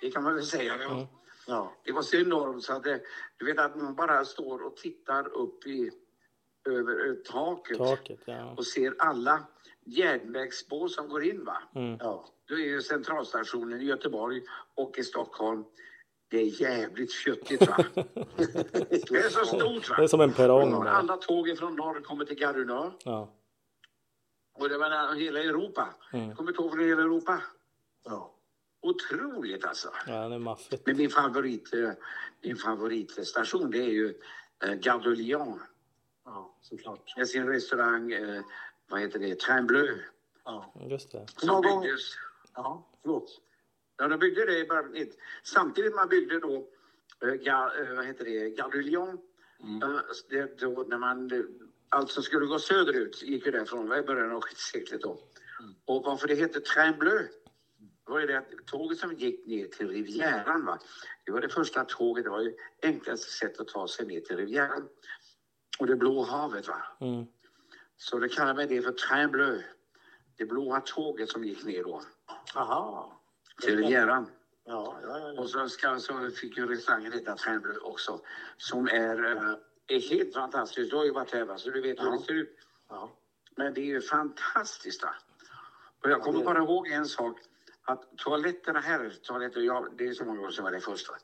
Det 0.00 0.10
kan 0.10 0.22
man 0.22 0.34
väl 0.34 0.44
säga. 0.44 0.72
Ja. 0.80 1.06
Ja. 1.46 1.72
Det 1.84 1.92
var 1.92 2.02
så 2.02 2.16
enormt 2.16 2.64
så 2.64 2.72
att 2.72 2.82
det, 2.82 3.00
du 3.36 3.44
vet 3.44 3.58
att 3.58 3.76
man 3.76 3.94
bara 3.94 4.24
står 4.24 4.66
och 4.66 4.76
tittar 4.76 5.28
upp 5.28 5.66
i, 5.66 5.90
över 6.68 7.14
taket 7.32 7.78
Taket, 7.78 8.20
ja. 8.24 8.54
och 8.56 8.66
ser 8.66 8.94
alla 8.98 9.46
järnvägsspår 9.84 10.88
som 10.88 11.08
går 11.08 11.24
in. 11.24 11.44
Va? 11.44 11.56
Mm. 11.74 11.96
ja. 12.00 12.24
Då 12.48 12.54
är 12.54 12.58
ju 12.58 12.82
centralstationen 12.82 13.80
i 13.80 13.84
Göteborg 13.84 14.42
och 14.74 14.98
i 14.98 15.02
Stockholm. 15.02 15.64
Det 16.34 16.40
är 16.40 16.60
jävligt 16.60 17.12
köttigt 17.12 17.66
va? 17.66 17.84
Det 17.94 19.16
är 19.16 19.28
så 19.28 19.44
stort 19.44 19.90
va? 19.90 19.96
Det 19.96 20.02
är 20.02 20.06
som 20.06 20.20
en 20.20 20.32
perrong. 20.32 20.86
Alla 20.86 21.16
tågen 21.16 21.56
från 21.56 21.76
norr 21.76 22.00
kommer 22.00 22.24
till 22.24 22.36
Garunö. 22.36 22.90
Ja. 23.04 23.32
Och 24.54 24.68
det 24.68 24.78
var 24.78 25.14
hela 25.14 25.40
Europa. 25.40 25.94
Mm. 26.12 26.36
Kommer 26.36 26.52
tåg 26.52 26.70
från 26.70 26.80
hela 26.80 27.02
Europa. 27.02 27.42
ja. 28.04 28.34
Otroligt 28.80 29.64
alltså. 29.64 29.88
ja, 30.06 30.28
det 30.28 30.34
är 30.34 30.38
maffigt. 30.38 30.86
Men 30.86 30.96
min 30.96 31.10
favorit, 31.10 31.74
eh, 31.74 31.90
min 32.42 32.56
favoritstation 32.56 33.70
det 33.70 33.78
är 33.78 33.90
ju 33.90 34.14
eh, 34.64 34.74
Gare 34.74 35.02
de 35.02 35.10
Lyon. 35.14 35.60
ja 36.24 36.56
såklart. 36.60 37.16
Med 37.16 37.28
sin 37.28 37.46
restaurang, 37.46 38.12
eh, 38.12 38.42
vad 38.88 39.00
heter 39.00 39.18
det, 39.18 39.40
Train 39.40 39.66
Bleu. 39.66 39.98
Ja. 40.44 40.72
Just 40.90 41.12
det. 41.12 41.26
Som 41.36 41.62
byggdes. 41.62 42.02
Ja, 42.54 42.86
förlåt. 43.02 43.40
Ja, 43.96 44.08
de 44.08 44.18
byggde 44.18 44.44
det 44.44 44.58
i 44.58 44.66
början 44.66 44.84
av 44.84 44.90
90. 44.90 45.18
Samtidigt 45.42 45.94
man 45.94 46.08
byggde 46.08 46.40
då, 46.40 46.68
eh, 47.22 47.34
ga, 47.34 47.72
eh, 47.80 47.96
vad 47.96 48.06
heter 48.06 48.24
det, 48.24 48.50
Garulion. 48.50 49.18
Eh, 49.82 50.00
det, 50.28 50.58
då, 50.60 50.84
när 50.88 50.98
man, 50.98 51.32
eh, 51.32 51.44
allt 51.88 52.10
som 52.10 52.22
skulle 52.22 52.46
gå 52.46 52.58
söderut 52.58 53.22
gick 53.22 53.46
ju 53.46 53.52
därifrån, 53.52 53.92
i 53.92 54.02
början 54.02 54.32
av 54.32 54.42
seklet 54.72 55.02
då. 55.02 55.20
Och 55.84 56.04
varför 56.04 56.28
det 56.28 56.34
hette 56.34 56.60
Train 56.60 56.98
Bleu, 56.98 57.28
det 58.06 58.12
var 58.12 58.20
ju 58.20 58.26
det 58.26 58.38
att 58.38 58.66
tåget 58.66 58.98
som 58.98 59.12
gick 59.12 59.46
ner 59.46 59.66
till 59.66 59.88
Rivieran, 59.88 60.64
va? 60.64 60.78
det 61.24 61.32
var 61.32 61.40
det 61.40 61.48
första 61.48 61.84
tåget, 61.84 62.24
det 62.24 62.30
var 62.30 62.40
ju 62.40 62.56
enklaste 62.82 63.30
sätt 63.30 63.60
att 63.60 63.68
ta 63.68 63.88
sig 63.88 64.06
ner 64.06 64.20
till 64.20 64.36
Rivieran. 64.36 64.88
Och 65.78 65.86
det 65.86 65.96
blå 65.96 66.22
havet 66.22 66.68
va. 66.68 66.82
Mm. 67.00 67.26
Så 67.96 68.18
det 68.18 68.28
kallar 68.28 68.54
man 68.54 68.68
det 68.68 68.82
för 68.82 68.92
Train 68.92 69.30
Bleu. 69.30 69.62
Det 70.36 70.44
blåa 70.44 70.80
tåget 70.80 71.28
som 71.28 71.44
gick 71.44 71.64
ner 71.64 71.82
då 71.82 72.02
Aha. 72.54 73.20
Till 73.62 73.76
Rivieran. 73.78 74.30
Ja, 74.66 74.98
ja, 75.02 75.18
ja. 75.18 75.40
Och 75.40 75.50
så, 75.50 75.68
ska, 75.68 75.98
så 75.98 76.30
fick 76.30 76.56
ju 76.56 76.66
restaurangen 76.66 77.12
heta 77.12 77.36
Train 77.36 77.60
Bleu 77.60 77.78
också. 77.78 78.20
Som 78.56 78.88
är, 78.88 79.24
eh, 79.36 79.54
är 79.86 80.00
helt 80.10 80.34
fantastiskt. 80.34 80.90
Du 80.90 80.96
har 80.96 81.04
ju 81.04 81.10
varit 81.12 81.32
här 81.32 81.44
va, 81.44 81.58
så 81.58 81.70
du 81.70 81.80
vet 81.80 82.00
hur 82.00 82.04
Ja. 82.04 82.10
det 82.12 82.18
ser 82.24 82.34
ut. 82.34 82.56
ja. 82.88 83.10
Men 83.56 83.74
det 83.74 83.80
är 83.80 83.84
ju 83.84 84.00
fantastiskt 84.00 85.02
va. 85.02 85.14
Och 86.04 86.10
jag 86.10 86.22
kommer 86.22 86.38
det- 86.38 86.44
bara 86.44 86.58
ihåg 86.58 86.88
en 86.88 87.06
sak. 87.06 87.38
Att 87.86 88.16
toaletterna 88.18 88.80
här, 88.80 89.10
toaletter, 89.22 89.60
ja, 89.60 89.86
det 89.98 90.08
är 90.08 90.12
så 90.12 90.24
många 90.24 90.40
år 90.40 90.50
sedan 90.50 90.64
var 90.64 90.70
där 90.72 90.80
först 90.80 91.08
va. 91.08 91.14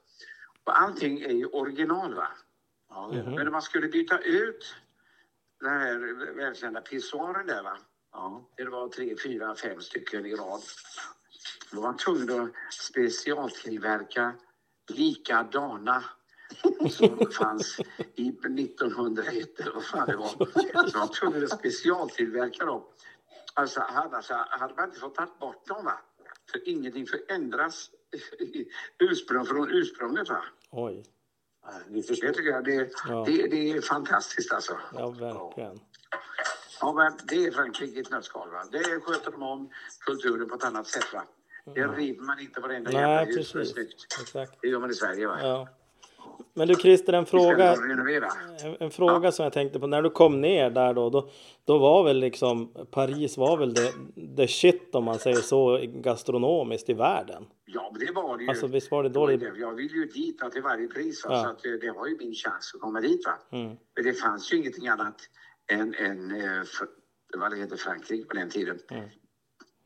Och 0.64 0.80
allting 0.80 1.20
är 1.20 1.32
ju 1.32 1.46
original 1.46 2.14
va. 2.14 2.28
det 3.12 3.16
det. 3.16 3.22
Men 3.24 3.34
när 3.34 3.50
man 3.50 3.62
skulle 3.62 3.88
byta 3.88 4.18
ut 4.18 4.74
den 5.60 5.70
här 5.80 5.98
välkända 6.34 6.80
pissoaren 6.80 7.46
där 7.46 7.62
va. 7.62 7.78
Ja. 8.12 8.48
Det 8.56 8.64
var 8.64 8.88
tre, 8.88 9.16
fyra, 9.22 9.54
fem 9.54 9.80
stycken 9.80 10.26
i 10.26 10.34
rad. 10.34 10.60
Då 11.70 11.76
var 11.80 11.82
man 11.88 11.96
tvungen 11.96 12.40
att 12.40 12.74
specialtillverka 12.74 14.34
likadana 14.88 16.04
som 16.90 17.30
fanns 17.38 17.80
i 18.14 18.28
1901 18.28 19.60
eller 19.60 19.72
vad 19.72 19.84
fan 19.84 20.08
det 20.08 20.16
var. 20.16 20.28
Så 20.28 20.38
man 20.74 21.06
var 21.08 21.14
tvungen 21.14 21.44
att 21.44 21.58
specialtillverka 21.58 22.64
dem. 22.64 22.82
Alltså 23.54 23.80
annars 23.80 24.30
hade 24.30 24.74
man 24.74 24.84
inte 24.88 25.00
fått 25.00 25.14
ta 25.14 25.26
bort 25.40 25.66
dem 25.66 25.84
va. 25.84 26.00
För 26.52 26.68
ingenting 26.68 27.06
förändras 27.06 27.90
ursprung 28.98 29.44
från 29.44 29.70
ursprunget 29.70 30.28
va. 30.28 30.44
Oj. 30.70 31.04
Det 31.88 32.02
tycker 32.02 32.50
jag 32.50 32.64
det, 32.64 32.90
Ja. 33.08 33.24
det, 33.26 33.46
det 33.46 33.70
är 33.70 33.80
fantastiskt 33.80 34.52
alltså. 34.52 34.78
Ja, 34.92 35.10
verkligen. 35.10 35.80
Ja, 36.80 36.92
men 36.92 37.12
det 37.28 37.46
är 37.46 37.50
Frankrike 37.50 37.98
i 37.98 38.00
ett 38.00 38.10
nötskal. 38.10 38.50
Va? 38.50 38.64
Det 38.72 39.00
sköter 39.00 39.30
de 39.30 39.42
om 39.42 39.70
kulturen 40.06 40.48
på 40.48 40.54
ett 40.54 40.64
annat 40.64 40.86
sätt. 40.86 41.04
Va? 41.14 41.22
Det 41.74 41.86
river 41.86 42.22
man 42.24 42.40
inte 42.40 42.60
varenda 42.60 42.92
jävla 42.92 43.14
Nej, 43.14 43.26
hus. 43.26 43.52
det 43.52 43.58
är 43.58 43.60
precis. 43.60 43.74
snyggt. 43.74 44.06
Exakt. 44.22 44.58
Det 44.62 44.68
gör 44.68 44.80
man 44.80 44.90
i 44.90 44.94
Sverige. 44.94 45.26
Va? 45.26 45.36
Ja. 45.42 45.68
Men 46.54 46.68
du 46.68 46.74
Christer, 46.74 47.12
en 47.12 47.26
fråga. 47.26 47.74
En, 47.74 48.76
en 48.80 48.90
fråga 48.90 49.32
som 49.32 49.42
jag 49.42 49.52
tänkte 49.52 49.80
på. 49.80 49.86
När 49.86 50.02
du 50.02 50.10
kom 50.10 50.40
ner 50.40 50.70
där 50.70 50.94
då, 50.94 51.10
då, 51.10 51.28
då 51.64 51.78
var 51.78 52.04
väl 52.04 52.18
liksom 52.20 52.72
Paris 52.90 53.36
var 53.36 53.56
väl 53.56 53.74
det, 53.74 53.92
det 54.14 54.48
shit 54.48 54.94
om 54.94 55.04
man 55.04 55.18
säger 55.18 55.36
så 55.36 55.80
gastronomiskt 55.82 56.88
i 56.88 56.94
världen. 56.94 57.46
Ja, 57.64 57.90
men 57.92 58.06
det 58.06 58.12
var 58.12 58.36
det 58.36 58.42
ju. 58.42 58.48
Alltså 58.48 58.66
visst 58.66 58.90
var 58.90 59.02
det 59.02 59.08
Det 59.08 59.12
då 59.12 59.26
det... 59.26 59.36
det. 59.36 59.52
Jag 59.58 59.74
vill 59.74 59.92
ju 59.92 60.04
dit 60.04 60.42
va, 60.42 60.50
till 60.50 60.62
varje 60.62 60.88
pris. 60.88 61.24
Va? 61.24 61.30
Ja. 61.32 61.42
Så 61.42 61.48
att, 61.48 61.66
eh, 61.66 61.72
det 61.72 61.92
var 61.92 62.06
ju 62.06 62.16
min 62.18 62.34
chans 62.34 62.72
att 62.74 62.80
komma 62.80 63.00
dit. 63.00 63.26
Va? 63.26 63.58
Mm. 63.58 63.76
Men 63.94 64.04
det 64.04 64.12
fanns 64.12 64.52
ju 64.52 64.56
ingenting 64.56 64.88
annat 64.88 65.16
än, 65.70 65.94
än 65.94 66.30
eh, 66.40 66.62
vad 67.36 67.50
det 67.50 67.56
heter 67.56 67.76
Frankrike 67.76 68.28
på 68.28 68.34
den 68.34 68.50
tiden. 68.50 68.78
Mm. 68.90 69.08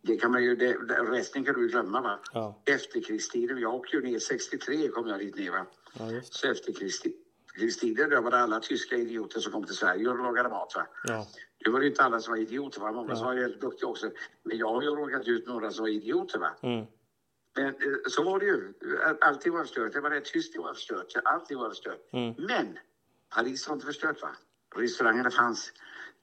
Det 0.02 0.16
kan 0.16 0.32
man 0.32 0.44
ju, 0.44 0.56
det, 0.56 0.72
resten 1.10 1.44
kan 1.44 1.54
du 1.54 1.68
glömma. 1.68 2.00
Va? 2.00 2.18
Ja, 2.32 2.62
Efterkrigstiden, 2.66 3.58
jag 3.58 3.74
åkte 3.74 3.96
ju 3.96 4.02
ner 4.02 4.18
63 4.18 4.88
kom 4.88 5.06
jag 5.08 5.18
dit 5.18 5.36
ner. 5.36 5.50
Va? 5.50 5.66
ja 5.98 6.10
just 6.10 6.34
Så 6.34 6.50
efterkrigstiden, 6.50 8.10
då 8.10 8.20
var 8.20 8.30
det 8.30 8.36
alla 8.38 8.60
tyska 8.60 8.96
idioter 8.96 9.40
som 9.40 9.52
kom 9.52 9.64
till 9.64 9.74
Sverige 9.74 10.08
och 10.08 10.18
lagade 10.18 10.48
mat. 10.48 10.72
Va? 10.76 10.86
Ja, 11.04 11.26
Det 11.64 11.70
var 11.70 11.80
ju 11.80 11.86
inte 11.88 12.02
alla 12.02 12.20
som 12.20 12.30
var 12.32 12.38
idioter, 12.38 12.80
va? 12.80 12.92
många 12.92 13.16
som 13.16 13.26
var 13.26 13.34
helt 13.34 13.60
duktiga 13.60 13.88
också. 13.88 14.10
Men 14.42 14.58
jag 14.58 14.68
har 14.68 14.82
ju 14.82 14.88
råkat 14.88 15.28
ut 15.28 15.46
några 15.46 15.70
som 15.70 15.82
var 15.82 15.90
idioter. 15.90 16.38
Va? 16.38 16.50
mm. 16.62 16.86
Men 17.56 17.66
eh, 17.66 17.72
så 18.08 18.22
var 18.24 18.38
det 18.40 18.46
ju. 18.46 18.72
Allting 19.20 19.52
var 19.52 19.60
förstört. 19.60 19.92
Det 19.92 20.00
var 20.00 20.10
rätt 20.10 20.24
tyst, 20.24 20.52
det 20.52 20.58
var 20.58 20.74
förstört. 20.74 21.12
Allting 21.24 21.58
var 21.58 21.68
förstört. 21.68 22.08
Mm. 22.12 22.34
Men 22.38 22.78
Paris 23.34 23.68
var 23.68 23.74
inte 23.74 23.86
förstört. 23.86 24.22
va? 24.22 24.36
Restaurangerna 24.76 25.30
fanns. 25.30 25.72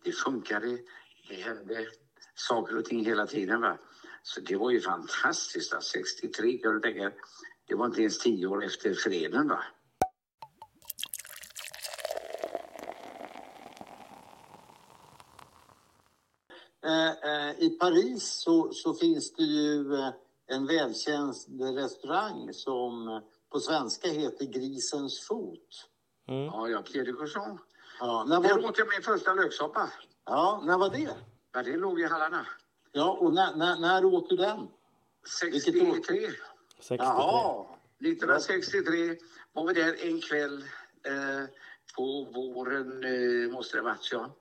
Det 0.04 0.12
funkade. 0.12 0.78
Det 1.30 1.36
hände 1.36 1.88
saker 2.36 2.78
och 2.78 2.86
ting 2.86 3.06
hela 3.06 3.28
tiden. 3.28 3.62
Va? 3.62 3.78
Så 4.24 4.42
det 4.42 4.56
var 4.56 4.72
ju 4.72 4.82
fantastiskt. 4.82 5.74
Va? 5.74 5.82
63 5.82 6.58
kan 6.58 6.74
du 6.74 6.80
tänka. 6.80 7.12
Det 7.68 7.76
var 7.76 7.86
inte 7.86 8.02
ens 8.02 8.20
tio 8.20 8.48
år 8.48 8.66
efter 8.66 8.94
freden. 8.94 9.48
Va? 9.48 9.64
Eh, 16.86 17.10
eh, 17.10 17.60
I 17.60 17.70
Paris 17.70 18.24
så, 18.24 18.72
så 18.74 18.94
finns 18.94 19.34
det 19.34 19.44
ju 19.44 19.94
eh, 19.94 20.10
en 20.48 20.68
välkänd 20.68 21.36
restaurang 21.76 22.54
som 22.54 23.22
på 23.52 23.60
svenska 23.60 24.10
heter 24.10 24.46
Grisens 24.46 25.28
fot. 25.28 25.90
Mm. 26.28 26.46
Ja, 26.46 26.70
ja, 26.70 26.82
Pierre 26.82 27.06
de 27.06 27.14
Courson. 27.14 27.60
Ja, 28.02 28.26
när 28.28 28.42
Där 28.42 28.50
var, 28.50 28.70
åt 28.70 28.78
jag 28.78 28.88
min 28.88 29.02
första 29.02 29.34
löksoppa. 29.34 29.90
ja, 30.26 30.64
när 30.66 30.78
var 30.78 30.90
det? 30.90 31.16
Ja, 31.54 31.64
det 31.64 31.78
låg 31.78 32.00
i 32.00 32.04
hallarna. 32.04 32.46
Ja, 32.92 33.12
och 33.12 33.34
när, 33.34 33.56
när, 33.56 33.80
när 33.80 34.06
åt 34.06 34.30
du 34.30 34.36
den? 34.36 34.68
Vilket 35.52 35.76
år? 35.76 35.94
63. 35.96 36.30
63. 36.80 36.98
Jaha, 36.98 37.66
1963 38.00 39.18
var 39.54 39.68
vi 39.68 39.74
där 39.74 40.06
en 40.08 40.22
kväll 40.22 40.64
eh, 41.04 41.50
på 41.96 42.28
våren, 42.34 43.04
eh, 43.04 43.52
måste 43.52 43.78
det 43.78 43.82
ha 43.82 43.90
varit 43.90 44.10
ja. 44.12 44.36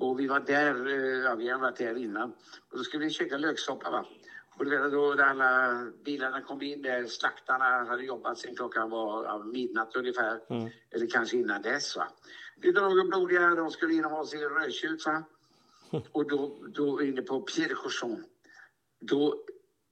Och 0.00 0.20
vi 0.20 0.26
var 0.26 0.40
där, 0.40 0.86
eh, 0.86 1.24
ja, 1.24 1.34
vi 1.34 1.48
har 1.48 1.58
varit 1.58 1.76
där 1.76 1.96
innan. 1.96 2.30
Och 2.70 2.78
då 2.78 2.84
skulle 2.84 3.04
vi 3.04 3.10
käka 3.10 3.36
löksoppa 3.36 3.90
va. 3.90 4.06
Och 4.58 4.64
du 4.64 4.70
vet, 4.70 4.92
då 4.92 5.14
när 5.14 5.24
alla 5.24 5.82
bilarna 6.04 6.40
kom 6.40 6.62
in 6.62 6.82
där, 6.82 7.06
slaktarna 7.06 7.84
hade 7.84 8.04
jobbat 8.04 8.38
sen 8.38 8.56
klockan 8.56 8.90
var 8.90 9.24
ja, 9.24 9.38
midnatt 9.38 9.96
ungefär. 9.96 10.40
Mm. 10.50 10.70
Eller 10.90 11.06
kanske 11.06 11.36
innan 11.36 11.62
dess 11.62 11.96
va. 11.96 12.08
Vi 12.56 12.72
drog 12.72 12.98
och 12.98 13.06
blodiga, 13.06 13.54
de 13.54 13.70
skulle 13.70 13.94
in 13.94 14.04
och 14.04 14.10
ha 14.10 14.26
sin 14.26 14.40
rödtjut. 14.40 15.04
Och 16.12 16.28
då, 16.28 16.66
då 16.68 17.02
inne 17.02 17.22
på 17.22 17.40
Pierre 17.40 17.68
de 17.68 17.74
Courson, 17.74 18.24
då 19.00 19.44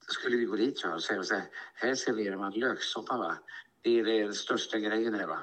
skulle 0.07 0.37
vi 0.37 0.45
gå 0.45 0.55
dit 0.55 0.83
va, 0.83 0.93
och 0.93 1.03
säga 1.03 1.23
så 1.23 1.33
här, 1.33 1.43
här 1.73 1.95
serverar 1.95 2.37
man 2.37 2.51
löksoppa 2.51 3.17
va. 3.17 3.37
Det 3.81 3.99
är 3.99 4.03
den 4.03 4.33
största 4.33 4.79
grejen 4.79 5.13
här 5.13 5.27
va. 5.27 5.39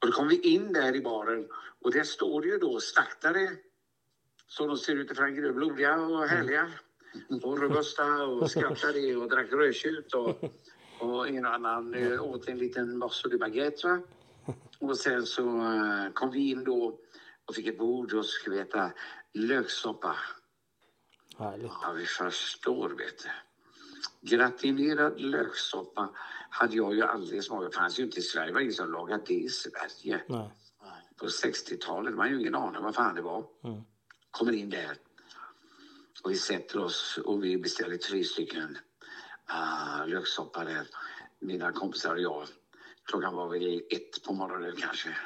Och 0.00 0.06
då 0.06 0.12
kom 0.12 0.28
vi 0.28 0.40
in 0.40 0.72
där 0.72 0.96
i 0.96 1.00
baren 1.00 1.48
och 1.80 1.92
där 1.92 2.04
står 2.04 2.40
det 2.40 2.48
ju 2.48 2.58
då 2.58 2.80
slaktare 2.80 3.56
som 4.46 4.68
de 4.68 4.76
ser 4.76 4.94
ut 4.94 5.10
i 5.10 5.14
Frankrike, 5.14 5.52
blodiga 5.52 6.00
och 6.00 6.24
härliga 6.28 6.72
och 7.42 7.58
robusta 7.58 8.24
och 8.26 8.50
skrattade 8.50 9.16
och 9.16 9.28
drack 9.28 9.52
rödtjut 9.52 10.14
och, 10.14 10.44
och 10.98 11.28
en 11.28 11.46
och 11.46 11.54
annan 11.54 11.94
eh, 11.94 12.22
åt 12.22 12.48
en 12.48 12.58
liten 12.58 12.98
morceau 12.98 13.30
de 13.30 13.38
baguette 13.38 13.86
va. 13.88 14.00
Och 14.78 14.98
sen 14.98 15.26
så 15.26 15.42
eh, 15.42 16.12
kom 16.12 16.30
vi 16.30 16.50
in 16.50 16.64
då 16.64 16.98
och 17.44 17.54
fick 17.54 17.66
ett 17.66 17.78
bord 17.78 18.12
och 18.12 18.26
skulle 18.26 18.56
vi 18.56 18.62
äta 18.62 18.92
löksoppa. 19.32 20.16
Härligt. 21.38 21.72
Ja, 21.82 21.92
vi 21.92 22.06
förstår, 22.06 22.88
vet 22.88 23.18
du. 23.22 23.28
Gratinerad 24.20 25.20
löksoppa 25.20 26.10
hade 26.50 26.76
jag 26.76 26.94
ju 26.94 27.02
aldrig 27.02 27.44
smakat. 27.44 27.72
Det 27.72 27.76
fanns 27.76 27.98
ju 27.98 28.02
inte 28.02 28.18
i 28.18 28.22
Sverige. 28.22 28.46
Det 28.46 28.54
var 28.54 28.60
ingen 28.60 28.72
som 28.72 28.92
lagade 28.92 29.22
det 29.26 29.34
i 29.34 29.48
Sverige. 29.48 30.22
Nej. 30.28 30.50
På 31.16 31.26
60-talet. 31.26 32.14
Man 32.14 32.26
har 32.26 32.34
ju 32.34 32.40
ingen 32.40 32.54
aning 32.54 32.82
vad 32.82 32.94
fan 32.94 33.14
det 33.14 33.22
var. 33.22 33.44
Mm. 33.64 33.82
Kommer 34.30 34.52
in 34.52 34.70
där. 34.70 34.96
Och 36.22 36.30
vi 36.30 36.36
sätter 36.36 36.78
oss 36.78 37.18
och 37.24 37.44
vi 37.44 37.58
beställer 37.58 37.96
tre 37.96 38.24
stycken 38.24 38.78
uh, 39.50 40.08
löksoppa 40.08 40.64
där. 40.64 40.86
Mina 41.38 41.72
kompisar 41.72 42.14
och 42.14 42.20
jag. 42.20 42.46
Klockan 43.04 43.34
var 43.34 43.48
väl 43.48 43.82
ett 43.90 44.24
på 44.26 44.32
morgonen 44.32 44.76
kanske. 44.76 45.16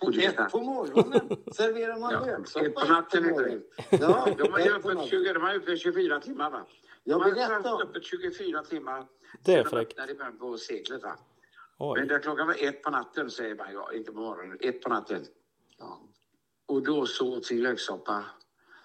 Och 0.00 0.14
ett 0.14 0.50
på 0.50 0.60
morgonen 0.60 1.52
serverar 1.52 1.98
man 1.98 2.12
Ja, 2.12 2.60
ett 2.66 2.74
på 2.74 2.84
natten 2.84 3.24
heter 3.24 3.36
morgonen. 3.36 3.62
Ja, 3.90 4.26
de 4.38 4.48
på 4.48 4.58
öppet 4.58 4.84
natten. 4.84 5.08
20, 5.08 5.32
de 5.32 5.42
var 5.42 5.54
öppet 5.54 5.80
24 5.80 6.20
timmar 6.20 6.50
va? 6.50 6.66
Jag 7.04 7.34
de 7.34 7.40
har 7.40 7.50
haft 7.50 7.82
öppet 7.82 8.04
24 8.04 8.62
timmar. 8.62 9.06
Det 9.44 9.54
är 9.54 9.64
fräckt. 9.64 9.92
öppnade 9.92 10.12
i 10.12 10.14
början 10.14 10.38
på 10.38 10.58
seklet 10.58 11.02
va? 11.02 11.18
Men 11.96 12.08
där 12.08 12.18
klockan 12.18 12.46
var 12.46 12.56
ett 12.64 12.82
på 12.82 12.90
natten 12.90 13.30
säger 13.30 13.54
man 13.54 13.72
ja, 13.72 13.92
inte 13.92 14.12
på 14.12 14.20
morgonen, 14.20 14.58
ett 14.60 14.82
på 14.82 14.88
natten. 14.88 15.26
Ja. 15.78 16.00
Och 16.66 16.82
då 16.82 17.06
så 17.06 17.36
åt 17.36 17.46
sin 17.46 17.62
löksoppa. 17.62 18.24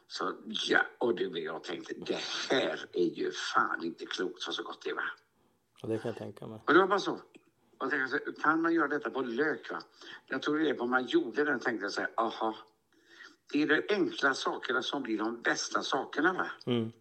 Så 0.08 0.34
ja, 0.46 0.80
och 0.98 1.16
det 1.16 1.24
jag 1.24 1.64
tänkte 1.64 1.94
det 1.94 2.20
här 2.50 2.86
är 2.94 3.04
ju 3.04 3.32
fan 3.32 3.84
inte 3.84 4.06
klokt 4.06 4.42
så, 4.42 4.52
så 4.52 4.64
gott 4.64 4.82
det 4.84 4.94
var. 4.94 5.14
Ja, 5.82 5.88
det 5.88 5.98
kan 5.98 6.10
jag 6.12 6.18
tänka 6.18 6.48
mig. 6.48 6.62
Och 6.68 6.74
det 6.74 6.80
var 6.80 6.88
bara 6.88 7.00
så. 7.00 7.20
Och 7.78 7.86
jag 7.86 7.90
tänkte, 7.92 8.20
så, 8.26 8.42
kan 8.42 8.62
man 8.62 8.74
göra 8.74 8.88
detta 8.88 9.10
på 9.10 9.22
lök? 9.22 9.72
Va? 9.72 9.80
Jag 10.28 10.42
tog 10.42 10.60
det 10.60 10.74
på 10.74 10.86
man 10.86 11.06
gjorde 11.06 11.44
den 11.44 11.60
tänkte 11.60 11.86
jag 11.86 11.92
så 11.92 12.02
här, 12.02 12.10
aha. 12.18 12.56
det 13.54 13.62
är 13.62 13.68
de 13.68 13.94
enkla 13.96 14.34
sakerna 14.34 14.82
som 14.82 15.04
blir 15.04 15.18
de 15.18 15.42
bästa 15.42 15.82
sakerna. 15.84 16.34
Va? 16.34 16.48
Mm. 16.66 16.92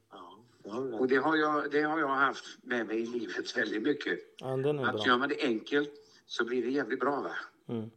Och 0.95 1.09
det 1.09 1.17
har, 1.17 1.37
jag, 1.37 1.71
det 1.71 1.83
har 1.83 1.99
jag 1.99 2.09
haft 2.09 2.45
med 2.63 2.87
mig 2.87 3.01
i 3.03 3.07
livet 3.07 3.57
väldigt 3.57 3.83
mycket. 3.83 4.19
Ja, 4.37 4.47
den 4.57 4.79
är 4.79 4.85
Att 4.87 4.95
bra. 4.95 5.07
gör 5.07 5.19
man 5.19 5.29
det 5.29 5.43
enkelt 5.43 5.91
så 6.27 6.45
blir 6.45 6.63
det 6.63 6.71
jävligt 6.71 7.01
bra. 7.01 7.21
Va? 7.21 7.31
Mm. 7.75 7.91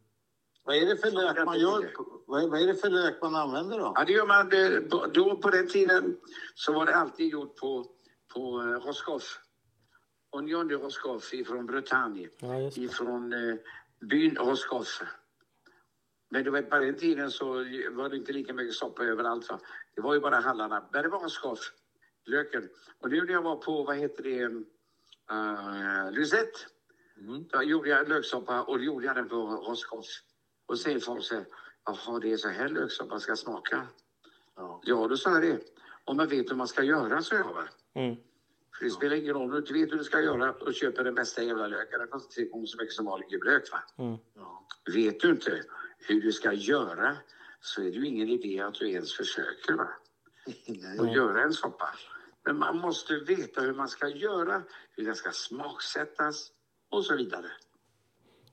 Vad 0.64 0.76
är 0.76 0.86
det 0.86 0.96
för 0.96 1.10
lök 1.10 1.44
man 1.46 1.58
gör? 1.60 1.90
Vad 2.26 2.42
är, 2.44 2.48
vad 2.48 2.60
är 2.62 2.66
det 2.66 2.74
för 2.74 2.90
lök 2.90 3.22
man 3.22 3.34
använder 3.34 3.78
då? 3.78 3.92
Ja, 3.96 4.04
det 4.04 4.12
gör 4.12 4.26
man. 4.26 4.52
eh, 4.52 5.08
Då 5.12 5.36
på 5.36 5.50
den 5.50 5.68
tiden 5.68 6.16
så 6.54 6.72
var 6.72 6.86
det 6.86 6.94
alltid 6.94 7.28
gjort 7.28 7.56
på, 7.56 7.86
på 8.34 8.60
eh, 8.60 8.86
Roscoff. 8.86 9.38
Oignon 10.32 10.68
de 10.68 10.74
Roscoff 10.74 11.34
ifrån 11.34 11.66
Bretagne. 11.66 12.28
Ja. 12.38 12.70
Ifrån 12.76 13.32
eh, 13.32 13.54
byn 14.00 14.36
Roscoff. 14.36 15.02
Men 16.28 16.44
du 16.44 16.50
vet, 16.50 16.70
på 16.70 16.78
den 16.78 16.94
tiden 16.94 17.30
så 17.30 17.46
var 17.90 18.08
det 18.08 18.16
inte 18.16 18.32
lika 18.32 18.52
mycket 18.52 18.74
soppa 18.74 19.04
överallt. 19.04 19.48
Va? 19.48 19.60
Det 19.94 20.00
var 20.00 20.14
ju 20.14 20.20
bara 20.20 20.40
hallarna. 20.40 20.88
Men 20.92 21.02
det 21.02 21.08
var 21.08 21.20
Roscoff, 21.20 21.72
löken. 22.24 22.68
Och 23.00 23.10
nu 23.10 23.20
när 23.20 23.32
jag 23.32 23.42
var 23.42 23.56
på, 23.56 23.82
vad 23.82 23.96
heter 23.96 24.22
det, 24.22 24.44
uh, 24.44 26.12
Lysette. 26.12 26.58
Mm. 27.18 27.44
Då 27.48 27.62
gjorde 27.62 27.88
jag 27.88 28.08
löksoppa 28.08 28.62
och 28.62 28.78
då 28.78 28.84
gjorde 28.84 29.06
jag 29.06 29.16
den 29.16 29.28
på 29.28 29.36
Roscoff. 29.36 30.06
Och 30.66 30.78
säger 30.78 31.00
folk 31.00 31.24
så 31.24 31.34
här, 31.34 31.44
jaha 31.84 32.18
det 32.18 32.32
är 32.32 32.36
så 32.36 32.48
här 32.48 32.68
löksoppa 32.68 33.20
ska 33.20 33.36
smaka. 33.36 33.86
Ja. 34.56 34.80
Ja, 34.84 35.08
då 35.08 35.16
sa 35.16 35.30
jag 35.30 35.42
det. 35.42 35.60
Om 36.04 36.16
man 36.16 36.28
vet 36.28 36.50
hur 36.50 36.56
man 36.56 36.68
ska 36.68 36.82
göra 36.82 37.22
så 37.22 37.34
jag 37.34 37.44
va. 37.44 37.68
Mm. 37.94 38.16
För 38.80 38.84
det 38.84 38.90
spelar 38.90 39.16
ingen 39.16 39.34
roll 39.34 39.42
om 39.42 39.50
du 39.50 39.58
inte 39.58 39.72
vet 39.72 39.92
hur 39.92 39.98
du 39.98 40.04
ska 40.04 40.20
göra 40.20 40.52
och 40.52 40.74
köper 40.74 41.04
den 41.04 41.14
bästa 41.14 41.42
jävla 41.42 41.66
löken. 41.66 41.98
Den 41.98 42.08
kostar 42.08 42.30
tre 42.30 42.44
gånger 42.44 42.66
så 42.66 42.78
mycket 42.78 42.94
som 42.94 43.04
vanlig 43.04 43.28
gul 43.28 43.44
lök. 43.44 43.62
Mm. 43.98 44.16
Vet 44.94 45.20
du 45.20 45.30
inte 45.30 45.62
hur 45.98 46.20
du 46.20 46.32
ska 46.32 46.52
göra 46.52 47.16
så 47.60 47.80
är 47.80 47.84
det 47.84 47.90
ju 47.90 48.06
ingen 48.06 48.28
idé 48.28 48.60
att 48.60 48.74
du 48.74 48.90
ens 48.90 49.12
försöker 49.12 49.72
va. 49.74 49.88
Och 50.98 51.08
göra 51.08 51.42
en 51.42 51.52
soppa. 51.52 51.88
Men 52.44 52.58
man 52.58 52.78
måste 52.78 53.14
veta 53.14 53.60
hur 53.60 53.74
man 53.74 53.88
ska 53.88 54.08
göra, 54.08 54.62
hur 54.96 55.04
den 55.04 55.14
ska 55.14 55.30
smaksättas 55.32 56.52
och 56.90 57.04
så 57.04 57.16
vidare. 57.16 57.50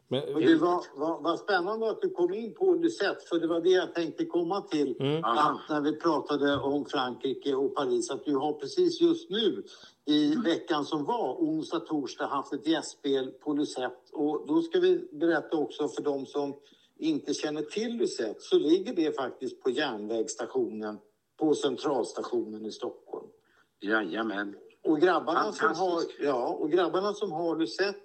Men, 0.07 0.35
Och 0.35 0.41
det 0.41 0.55
var, 0.55 0.83
var, 0.95 1.21
var 1.21 1.37
spännande 1.37 1.89
att 1.89 2.01
du 2.01 2.09
kom 2.09 2.33
in 2.33 2.53
på 2.53 2.73
Lucette, 2.73 3.25
för 3.29 3.39
det 3.39 3.47
var 3.47 3.61
det 3.61 3.69
jag 3.69 3.93
tänkte 3.93 4.25
komma 4.25 4.61
till. 4.61 4.95
Mm. 4.99 5.23
Att 5.23 5.69
när 5.69 5.81
vi 5.81 5.95
pratade 5.95 6.57
om 6.57 6.85
Frankrike 6.85 7.55
och 7.55 7.75
Paris, 7.75 8.11
att 8.11 8.25
du 8.25 8.35
har 8.35 8.53
precis 8.53 9.01
just 9.01 9.29
nu 9.29 9.63
i 10.07 10.35
veckan 10.35 10.85
som 10.85 11.05
var, 11.05 11.33
onsdag, 11.33 11.79
torsdag, 11.79 12.27
haft 12.27 12.53
ett 12.53 12.67
gästspel 12.67 13.31
på 13.31 13.53
Lucette. 13.53 14.13
Och 14.13 14.47
då 14.47 14.61
ska 14.61 14.79
vi 14.79 15.07
berätta 15.11 15.57
också 15.57 15.87
för 15.87 16.01
de 16.01 16.25
som 16.25 16.55
inte 16.99 17.33
känner 17.33 17.61
till 17.61 17.97
Lucette, 17.97 18.39
så 18.39 18.59
ligger 18.59 18.95
det 18.95 19.15
faktiskt 19.15 19.63
på 19.63 19.69
järnvägsstationen 19.69 20.97
på 21.39 21.55
Centralstationen 21.55 22.65
i 22.65 22.71
Stockholm. 22.71 23.27
Jajamän. 23.79 24.55
Och 24.83 24.99
grabbarna, 24.99 25.51
som 25.51 25.75
har, 25.75 26.03
ja, 26.19 26.47
och 26.47 26.71
grabbarna 26.71 27.13
som 27.13 27.31
har 27.31 27.55
Lucette, 27.55 27.99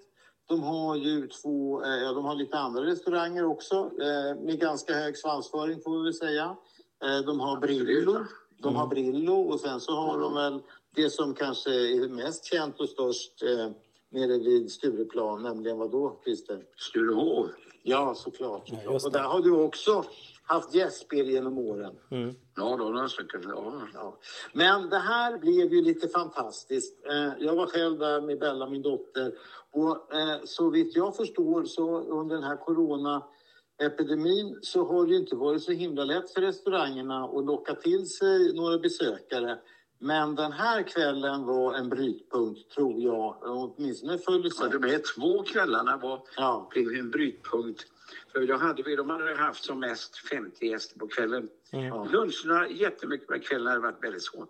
de 0.45 0.63
har 0.63 0.95
ju 0.95 1.27
två, 1.27 1.83
eh, 1.83 1.89
ja, 1.89 2.13
de 2.13 2.25
har 2.25 2.35
lite 2.35 2.57
andra 2.57 2.85
restauranger 2.85 3.45
också 3.45 3.75
eh, 3.75 4.41
med 4.41 4.59
ganska 4.59 4.93
hög 4.93 5.17
svansföring 5.17 5.81
får 5.81 5.97
vi 5.97 6.03
väl 6.03 6.13
säga. 6.13 6.55
Eh, 7.03 7.25
de 7.25 7.39
har 7.39 7.57
Absolut, 7.57 7.85
Brillo, 7.85 8.25
de 8.57 8.75
har 8.75 8.87
Brillo 8.87 9.41
och 9.41 9.59
sen 9.59 9.79
så 9.79 9.95
har 9.95 10.19
de 10.19 10.33
väl 10.33 10.61
det 10.95 11.09
som 11.09 11.33
kanske 11.33 11.69
är 11.71 12.09
mest 12.09 12.45
känt 12.45 12.79
och 12.79 12.89
störst 12.89 13.43
eh, 13.43 13.69
nere 14.09 14.37
vid 14.37 14.71
Stureplan, 14.71 15.43
nämligen 15.43 15.77
vad 15.77 15.91
då, 15.91 16.19
Christer? 16.23 16.63
Sturehov. 16.77 17.49
Ja, 17.83 18.15
såklart. 18.15 18.69
Ja, 18.85 18.91
och 19.05 19.11
där 19.11 19.23
har 19.23 19.41
du 19.41 19.51
också 19.51 20.03
haft 20.45 20.75
gästspel 20.75 21.29
genom 21.29 21.57
åren. 21.57 21.95
mm. 22.11 22.35
Ja, 22.55 22.77
då 22.77 22.89
några 22.89 23.09
stycken. 23.09 23.43
Ja. 23.47 23.81
Ja. 23.93 24.17
Men 24.53 24.89
det 24.89 24.97
här 24.97 25.37
blev 25.37 25.73
ju 25.73 25.81
lite 25.81 26.07
fantastiskt. 26.07 27.05
Eh, 27.05 27.29
Jag 27.39 27.55
var 27.55 27.67
själv 27.67 27.99
där 27.99 28.21
med 28.21 28.39
Bella, 28.39 28.69
min 28.69 28.81
dotter. 28.81 29.33
Och 29.71 30.13
eh, 30.13 30.37
så 30.43 30.69
vitt 30.69 30.95
jag 30.95 31.15
förstår 31.15 31.63
så 31.65 31.99
under 32.01 32.35
den 32.35 32.43
här 32.43 32.57
coronaepidemin 32.57 34.59
så 34.61 34.85
har 34.85 35.05
det 35.05 35.11
ju 35.11 35.17
inte 35.19 35.35
varit 35.35 35.63
så 35.63 35.71
himla 35.71 36.03
lätt 36.03 36.31
för 36.33 36.41
restaurangerna 36.41 37.25
att 37.25 37.45
locka 37.45 37.75
till 37.75 38.09
sig 38.09 38.53
några 38.53 38.77
besökare. 38.77 39.59
Men 40.03 40.35
den 40.35 40.51
här 40.51 40.83
kvällen 40.83 41.45
var 41.45 41.73
en 41.73 41.89
brytpunkt, 41.89 42.69
tror 42.71 43.01
jag. 43.01 43.37
Åtminstone 43.41 44.17
för 44.17 44.31
Ja, 44.63 44.67
de 44.79 44.89
här 44.91 45.01
två 45.15 45.43
kvällarna 45.43 45.97
var, 45.97 46.21
Ja. 46.37 46.69
blev 46.71 46.87
en 46.99 47.11
brytpunkt. 47.11 47.85
För 48.31 48.47
då 48.47 48.57
hade 48.57 48.83
vi, 48.83 48.95
de 48.95 49.09
hade 49.09 49.35
haft 49.35 49.63
som 49.63 49.79
mest 49.79 50.17
50 50.17 50.65
gäster 50.67 50.99
på 50.99 51.07
kvällen. 51.07 51.49
Ja. 51.71 52.07
Luncherna 52.11 52.69
jättemycket, 52.69 53.29
men 53.29 53.39
kvällen 53.39 53.67
hade 53.67 53.79
varit 53.79 54.03
väldigt 54.03 54.23
svårt. 54.23 54.49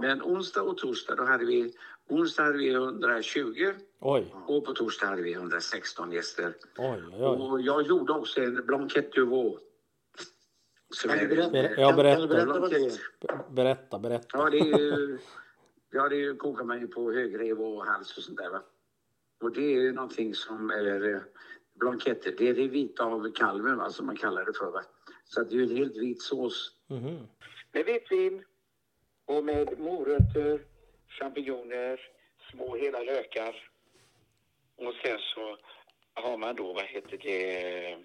Men 0.00 0.22
onsdag 0.22 0.62
och 0.62 0.78
torsdag, 0.78 1.14
då 1.14 1.24
hade 1.24 1.44
vi, 1.44 1.72
onsdag 2.08 2.42
hade 2.42 2.58
vi 2.58 2.70
120 2.72 3.72
Oj, 4.00 4.34
och 4.46 4.64
på 4.64 4.72
torsdag 4.72 5.06
hade 5.06 5.22
vi 5.22 5.32
116 5.32 6.12
gäster. 6.12 6.54
oj, 6.78 7.02
oj. 7.12 7.22
Och 7.24 7.60
jag 7.60 7.82
gjorde 7.82 8.12
också 8.12 8.40
en 8.40 8.66
blanquette 8.66 9.10
du 9.12 9.24
veau. 9.26 9.58
Som 10.92 11.10
Kan 11.10 11.18
du 11.18 11.28
berätta, 11.28 11.80
Ja, 11.80 11.92
berätta. 11.92 12.20
kan 12.20 12.28
du 12.28 12.34
berätta 12.34 12.60
vad 12.60 12.70
det 12.70 12.76
är? 12.76 13.52
Berätta, 13.52 13.98
berätta. 13.98 14.28
Ja, 14.32 14.50
det 14.50 14.58
är 14.58 14.78
ju, 14.78 15.18
ja, 15.90 16.08
det 16.08 16.16
är 16.24 16.36
kokar 16.36 16.64
man 16.64 16.80
ju 16.80 16.86
på 16.88 17.12
högrev 17.12 17.60
och 17.60 17.86
hals 17.86 18.16
och 18.16 18.22
sånt 18.22 18.38
där. 18.38 18.50
Va? 18.50 18.62
Och 19.40 19.52
det 19.52 19.60
är 19.60 19.80
ju 19.80 19.92
någonting 19.92 20.34
som 20.34 20.70
är 20.70 21.14
eh, 21.14 21.20
blanketter. 21.74 22.34
Det 22.38 22.48
är 22.48 22.54
det 22.54 22.68
vita 22.68 23.04
av 23.04 23.32
kalven, 23.32 23.76
va, 23.78 23.90
som 23.90 24.06
man 24.06 24.16
kallar 24.16 24.44
det 24.44 24.52
för. 24.58 24.70
Va? 24.70 24.82
Så 25.24 25.40
att 25.40 25.48
det 25.50 25.54
är 25.54 25.56
ju 25.58 25.62
en 25.70 25.76
helt 25.76 25.96
vit 25.96 26.22
sås. 26.22 26.70
Mhm. 26.86 27.26
Med 27.72 27.84
vitt 27.86 28.10
vin 28.10 28.44
och 29.26 29.44
med 29.44 29.78
morötter, 29.78 30.64
champinjoner, 31.08 32.00
små 32.52 32.76
hela 32.76 32.98
lökar. 33.02 33.68
Och 34.76 34.94
sen 35.02 35.18
så 35.34 35.56
har 36.14 36.36
man 36.38 36.56
då, 36.56 36.72
vad 36.72 36.84
heter 36.84 37.18
det, 37.22 37.98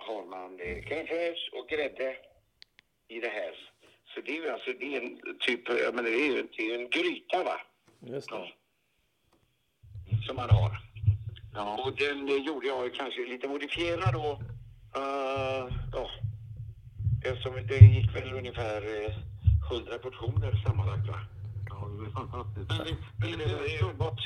har 0.00 0.24
man 0.26 0.60
eh, 0.60 1.60
och 1.60 1.68
grädde 1.68 2.16
i 3.08 3.20
det 3.20 3.28
här. 3.28 3.52
Så 4.14 4.20
det 4.20 4.30
är 4.30 4.42
ju 4.42 4.50
alltså, 4.50 4.70
det 4.80 4.96
är 4.96 5.00
en 5.00 5.20
typ, 5.40 5.68
jag 5.68 5.94
menar, 5.94 6.10
det 6.10 6.16
är 6.16 6.26
ju 6.26 6.48
det 6.56 6.62
är 6.62 6.78
en 6.78 6.90
gryta 6.90 7.44
va, 7.44 7.60
Just 8.00 8.28
det. 8.28 8.52
som 10.26 10.36
man 10.36 10.50
har. 10.50 10.72
Ja. 11.54 11.84
Och 11.84 11.96
den 11.96 12.28
eh, 12.28 12.34
gjorde 12.34 12.66
jag 12.66 12.94
kanske 12.94 13.20
lite 13.20 13.48
modifierad 13.48 14.12
då. 14.12 14.40
Uh, 14.96 15.72
ja. 15.92 16.10
Eftersom 17.24 17.54
det 17.66 17.78
gick 17.78 18.16
väl 18.16 18.32
ungefär 18.32 19.04
eh, 19.04 19.12
100 19.72 19.98
portioner 19.98 20.52
sammanlagt 20.66 21.08
va. 21.08 21.20
Ja, 21.68 21.88
det 21.88 22.06
är 22.06 22.10
fantastiskt. 22.10 22.70
Men 23.18 23.38
det, 23.38 23.46
men 23.46 23.86
var 23.86 23.92
gott. 23.92 24.20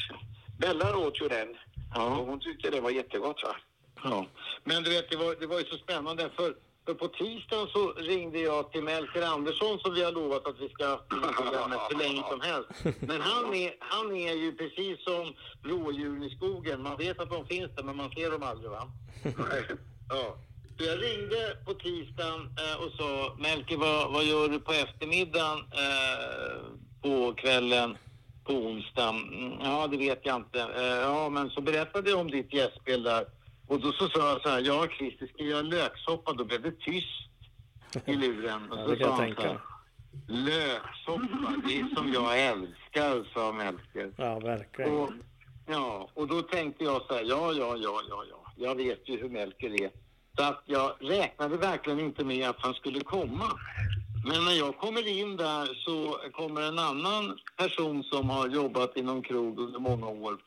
Bella 0.58 0.96
åt 0.96 1.20
ju 1.20 1.28
den. 1.28 1.56
Ja. 1.94 2.18
Och 2.18 2.26
hon 2.26 2.40
tyckte 2.40 2.70
det 2.70 2.80
var 2.80 2.90
jättegott 2.90 3.42
va. 3.42 3.56
Ja. 4.04 4.26
Men 4.64 4.82
du 4.82 4.90
vet, 4.90 5.10
det 5.10 5.16
var, 5.16 5.34
det 5.40 5.46
var 5.46 5.58
ju 5.58 5.64
så 5.64 5.76
spännande 5.76 6.30
för, 6.36 6.54
för 6.86 6.94
på 6.94 7.08
tisdagen 7.08 7.68
så 7.72 7.92
ringde 7.92 8.38
jag 8.38 8.72
till 8.72 8.82
Melker 8.82 9.22
Andersson 9.22 9.78
som 9.78 9.94
vi 9.94 10.04
har 10.04 10.12
lovat 10.12 10.46
att 10.46 10.60
vi 10.60 10.68
ska 10.68 10.86
ha 10.86 11.00
programmet 11.42 11.78
så 11.90 11.98
länge 11.98 12.22
som 12.30 12.40
helst. 12.40 12.70
Men 13.00 13.20
han 13.20 13.54
är, 13.54 13.74
han 13.78 14.16
är 14.16 14.32
ju 14.34 14.52
precis 14.56 15.04
som 15.04 15.34
rådjuren 15.62 16.22
i 16.22 16.30
skogen. 16.36 16.82
Man 16.82 16.96
vet 16.96 17.20
att 17.20 17.30
de 17.30 17.46
finns 17.46 17.70
där 17.76 17.82
men 17.82 17.96
man 17.96 18.10
ser 18.10 18.30
dem 18.30 18.42
aldrig 18.42 18.70
va? 18.70 18.82
Ja. 20.08 20.36
Så 20.78 20.84
jag 20.84 21.02
ringde 21.02 21.56
på 21.66 21.74
tisdagen 21.74 22.40
eh, 22.58 22.84
och 22.84 22.92
sa 22.98 23.34
Melker 23.38 23.76
vad, 23.76 24.12
vad 24.12 24.24
gör 24.24 24.48
du 24.48 24.60
på 24.60 24.72
eftermiddagen 24.72 25.58
eh, 25.58 26.56
på 27.02 27.34
kvällen 27.34 27.96
på 28.44 28.52
onsdagen? 28.52 29.16
Mm, 29.34 29.52
Ja, 29.62 29.86
det 29.86 29.96
vet 29.96 30.20
jag 30.22 30.36
inte. 30.36 30.60
Eh, 30.60 30.84
ja, 30.84 31.28
men 31.28 31.50
så 31.50 31.60
berättade 31.60 32.10
jag 32.10 32.18
om 32.20 32.30
ditt 32.30 32.52
gästspel 32.54 33.02
där. 33.02 33.24
Och 33.68 33.80
då 33.80 33.92
så 33.92 34.08
sa 34.08 34.28
jag 34.28 34.42
så 34.42 34.48
här, 34.48 34.60
ja 34.60 34.86
Christer, 34.98 35.26
ska 35.26 35.36
jag 35.38 35.48
göra 35.48 35.62
löksoppa? 35.62 36.32
Då 36.32 36.44
blev 36.44 36.62
det 36.62 36.80
tyst 36.80 37.28
i 38.04 38.14
luren. 38.14 38.72
Och 38.72 38.78
Ja, 38.78 38.84
så 38.84 38.90
det 38.90 38.96
kan 38.96 39.08
jag 39.08 39.18
tänka 39.18 39.42
här, 39.42 39.60
Löksoppa, 40.28 41.62
det 41.66 41.80
är 41.80 41.94
som 41.94 42.12
jag 42.12 42.40
älskar, 42.40 43.34
sa 43.34 43.52
Melker. 43.52 44.12
Ja, 44.16 44.38
verkligen. 44.38 44.94
Och, 44.94 45.10
ja, 45.66 46.08
och 46.14 46.28
då 46.28 46.42
tänkte 46.42 46.84
jag 46.84 47.02
så 47.02 47.14
här, 47.14 47.22
ja, 47.22 47.52
ja, 47.52 47.76
ja, 47.76 48.00
ja, 48.08 48.24
ja, 48.30 48.52
jag 48.56 48.74
vet 48.74 49.08
ju 49.08 49.20
hur 49.20 49.28
Melker 49.28 49.82
är. 49.82 49.90
Så 50.36 50.42
att 50.42 50.62
jag 50.66 50.92
räknade 51.00 51.56
verkligen 51.56 52.00
inte 52.00 52.24
med 52.24 52.48
att 52.48 52.60
han 52.60 52.74
skulle 52.74 53.00
komma. 53.00 53.44
Men 54.26 54.44
när 54.44 54.52
jag 54.52 54.78
kommer 54.78 55.08
in 55.20 55.36
där 55.36 55.74
så 55.74 56.18
kommer 56.32 56.60
en 56.62 56.78
annan 56.78 57.38
person 57.56 58.02
som 58.02 58.30
har 58.30 58.48
jobbat 58.48 58.96
inom 58.96 59.22
krog 59.22 59.58
under 59.58 59.78
många 59.78 60.06
år, 60.06 60.38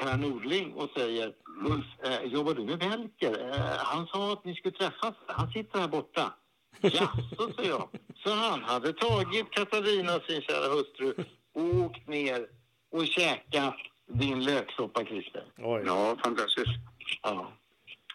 Per 0.00 0.16
Nordling, 0.16 0.72
och 0.72 0.90
säger 0.96 1.32
Ulf, 1.66 1.84
eh, 2.04 2.22
jobbar 2.32 2.54
du 2.54 2.62
med 2.64 2.78
Melker? 2.88 3.50
Eh, 3.52 3.76
han 3.76 4.06
sa 4.06 4.32
att 4.32 4.44
ni 4.44 4.54
skulle 4.54 4.74
träffas. 4.74 5.14
Han 5.26 5.50
sitter 5.52 5.78
här 5.78 5.88
borta. 5.88 6.34
Jaså, 6.80 7.52
sa 7.56 7.62
jag. 7.62 7.88
Så 8.24 8.30
han 8.30 8.62
hade 8.62 8.92
tagit 8.92 9.50
Katarina, 9.50 10.20
sin 10.20 10.42
kära 10.42 10.68
hustru, 10.74 11.14
och 11.54 11.64
åkt 11.84 12.08
ner 12.08 12.46
och 12.92 13.06
käkat 13.06 13.76
din 14.06 14.44
löksoppa, 14.44 15.04
Christer. 15.04 15.44
Oj. 15.58 15.82
Ja, 15.86 16.16
fantastiskt. 16.24 16.68
Ja. 17.22 17.52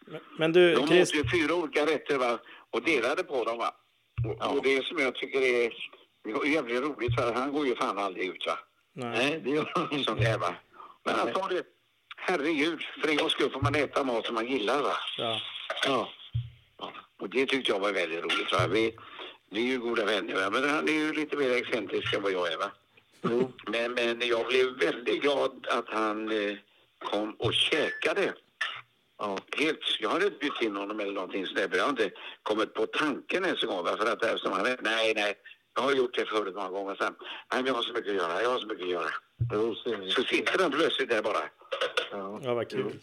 Men- 0.06 0.22
Men 0.38 0.52
du, 0.52 0.76
De 0.76 0.82
åt 0.84 0.90
Chris, 0.90 1.14
ju 1.16 1.24
fyra 1.30 1.56
olika 1.56 1.86
rätter 1.86 2.18
va. 2.18 2.40
och 2.70 2.82
delade 2.84 3.24
på 3.24 3.44
dem. 3.44 3.58
Va? 3.58 3.72
Och, 4.28 4.56
och 4.58 4.64
det 4.64 4.86
som 4.86 4.98
jag 5.00 5.16
tycker 5.16 5.42
är 5.42 5.72
jävligt 6.54 6.82
roligt, 6.84 7.16
för 7.16 7.34
han 7.34 7.54
går 7.54 7.68
ju 7.68 7.76
fan 7.76 7.98
aldrig 7.98 8.28
ut. 8.28 8.46
Va? 8.48 8.58
Nej. 8.94 9.42
det 9.44 9.50
gör 9.50 9.72
han 9.76 10.04
Sånt 10.04 10.20
här, 10.22 10.38
va? 10.38 10.56
Men 11.18 11.34
sa 11.34 11.48
det, 11.48 11.64
herregud, 12.18 12.82
för 13.02 13.08
en 13.10 13.18
gångs 13.18 13.32
skull 13.32 13.52
får 13.52 13.62
man 13.62 13.76
äta 13.76 14.04
mat 14.04 14.26
som 14.26 14.36
man 14.36 14.48
gillar. 14.48 14.82
Va? 14.82 14.94
Ja. 15.18 15.40
Ja. 15.86 16.12
Och 17.20 17.30
det 17.30 17.46
tyckte 17.46 17.72
jag 17.72 17.80
var 17.80 17.92
väldigt 17.92 18.24
roligt. 18.24 18.52
Va? 18.52 18.68
Vi, 18.68 18.96
vi 19.50 19.62
är 19.62 19.68
ju 19.68 19.80
goda 19.80 20.06
vänner, 20.06 20.36
va? 20.36 20.50
men 20.50 20.70
han 20.70 20.88
är 20.88 20.94
ju 20.94 21.14
lite 21.14 21.38
mer 21.38 21.52
excentrisk 21.52 22.14
än 22.14 22.22
vad 22.22 22.32
jag 22.32 22.54
är. 22.54 22.58
Va? 22.58 22.72
Men, 23.68 23.94
men 23.94 24.28
jag 24.28 24.48
blev 24.48 24.80
väldigt 24.80 25.22
glad 25.22 25.68
att 25.70 25.90
han 25.90 26.32
eh, 26.32 26.58
kom 27.00 27.34
och 27.34 27.54
käkade. 27.54 28.34
Ja, 29.18 29.38
helt. 29.58 29.80
Jag 30.00 30.10
hade 30.10 30.26
inte 30.26 30.38
bjudit 30.40 30.62
in 30.62 30.76
honom 30.76 31.00
eller 31.00 31.14
någonting 31.14 31.46
sådär. 31.46 31.70
Jag 31.74 31.84
har 31.84 31.90
inte 31.90 32.12
kommit 32.44 32.74
på 32.74 32.86
tanken 32.86 33.46
ens 33.46 33.64
en 33.64 33.70
gång. 33.70 33.86
För 33.86 34.12
att 34.12 34.24
eftersom 34.24 34.52
han, 34.52 34.78
nej, 34.82 35.14
nej, 35.16 35.36
jag 35.80 35.84
har 35.84 35.94
gjort 35.96 36.14
det 36.16 36.26
förut 36.26 36.56
många 36.56 36.70
gånger 36.70 36.96
sen. 36.96 37.16
Nej, 37.22 37.30
men 37.52 37.66
jag 37.66 37.74
har 37.74 37.82
så 37.84 37.94
mycket 37.94 38.10
att 38.10 38.16
göra. 38.18 38.42
Jag 38.42 38.50
har 38.50 38.60
så 38.60 38.68
mycket 38.68 38.84
att 38.84 38.90
göra. 38.92 39.10
Så 40.12 40.24
sitter 40.24 40.60
han 40.60 40.72
plötsligt 40.72 41.10
där 41.10 41.22
bara. 41.22 41.44
ja, 42.44 42.54
vad 42.54 42.70
kul. 42.70 43.00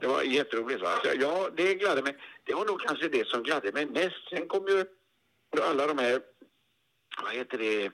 Det 0.00 0.06
var 0.06 0.22
jätteroligt. 0.22 0.82
Va? 0.82 0.90
Så, 1.04 1.10
ja, 1.20 1.48
det 1.56 1.74
gladde 1.74 2.02
mig. 2.02 2.16
Det 2.44 2.54
var 2.54 2.64
nog 2.64 2.80
kanske 2.80 3.08
det 3.08 3.26
som 3.28 3.42
gladde 3.42 3.72
mig 3.72 3.86
mest. 3.86 4.28
Sen 4.30 4.48
kom 4.48 4.66
ju 4.68 4.84
alla 5.62 5.86
de 5.86 5.98
här, 5.98 6.20
vad 7.22 7.32
heter 7.32 7.58
det, 7.58 7.90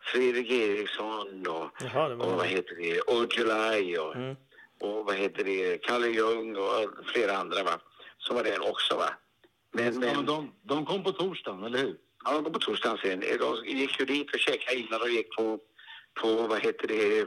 Fredrik 0.00 0.50
Eriksson 0.50 1.46
och, 1.46 1.70
Jaha, 1.84 2.08
det 2.08 2.14
var- 2.14 2.26
och 2.26 2.32
vad 2.32 2.46
heter 2.46 2.74
det, 2.76 3.00
Ojulaj 3.06 3.98
och, 3.98 4.16
Mm. 4.16 4.36
och 4.80 5.04
vad 5.06 5.14
heter 5.16 5.44
det, 5.44 5.78
Kalle 5.78 6.08
Ljung 6.08 6.56
och 6.56 6.90
flera 7.06 7.36
andra 7.36 7.62
va, 7.62 7.80
som 8.18 8.36
var 8.36 8.44
där 8.44 8.68
också 8.70 8.96
va. 8.96 9.08
Men, 9.72 9.98
men 9.98 10.16
men 10.16 10.26
de, 10.26 10.52
de 10.62 10.86
kom 10.86 11.02
på 11.04 11.12
torsdagen, 11.12 11.64
eller 11.64 11.78
hur? 11.78 11.96
Ja, 12.26 12.32
de 12.32 12.44
kom 12.44 12.52
på 12.52 12.58
torsdagen 12.58 12.98
sen. 12.98 13.20
De 13.20 13.64
gick 13.66 14.00
ju 14.00 14.04
dit 14.06 14.34
och 14.34 14.40
käkade 14.40 14.76
innan 14.76 15.00
de 15.00 15.10
gick 15.10 15.36
på, 15.36 15.58
på 16.20 16.46
vad 16.46 16.60
heter 16.60 16.88
det? 16.88 17.26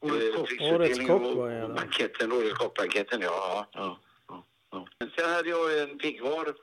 Årets 0.00 0.98
eh, 0.98 1.06
kock. 1.06 1.22
var. 1.22 1.74
Banketten, 1.74 2.32
Årets 2.32 2.58
kockbanketten, 2.58 3.20
ja. 3.20 3.66
Ja. 3.72 3.98
ja, 4.28 4.44
ja. 4.70 4.86
Men 4.98 5.10
Sen 5.16 5.30
hade 5.30 5.48
jag 5.48 5.80
en 5.80 5.98
piggvar 5.98 6.54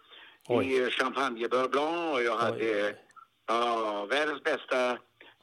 i 0.63 0.89
champagne 0.91 1.47
beurre 1.47 1.69
blanc 1.69 2.13
och 2.13 2.23
jag 2.23 2.37
hade 2.37 2.87
oj. 2.87 2.95
ja, 3.47 4.05
världens 4.05 4.43
bästa 4.43 4.91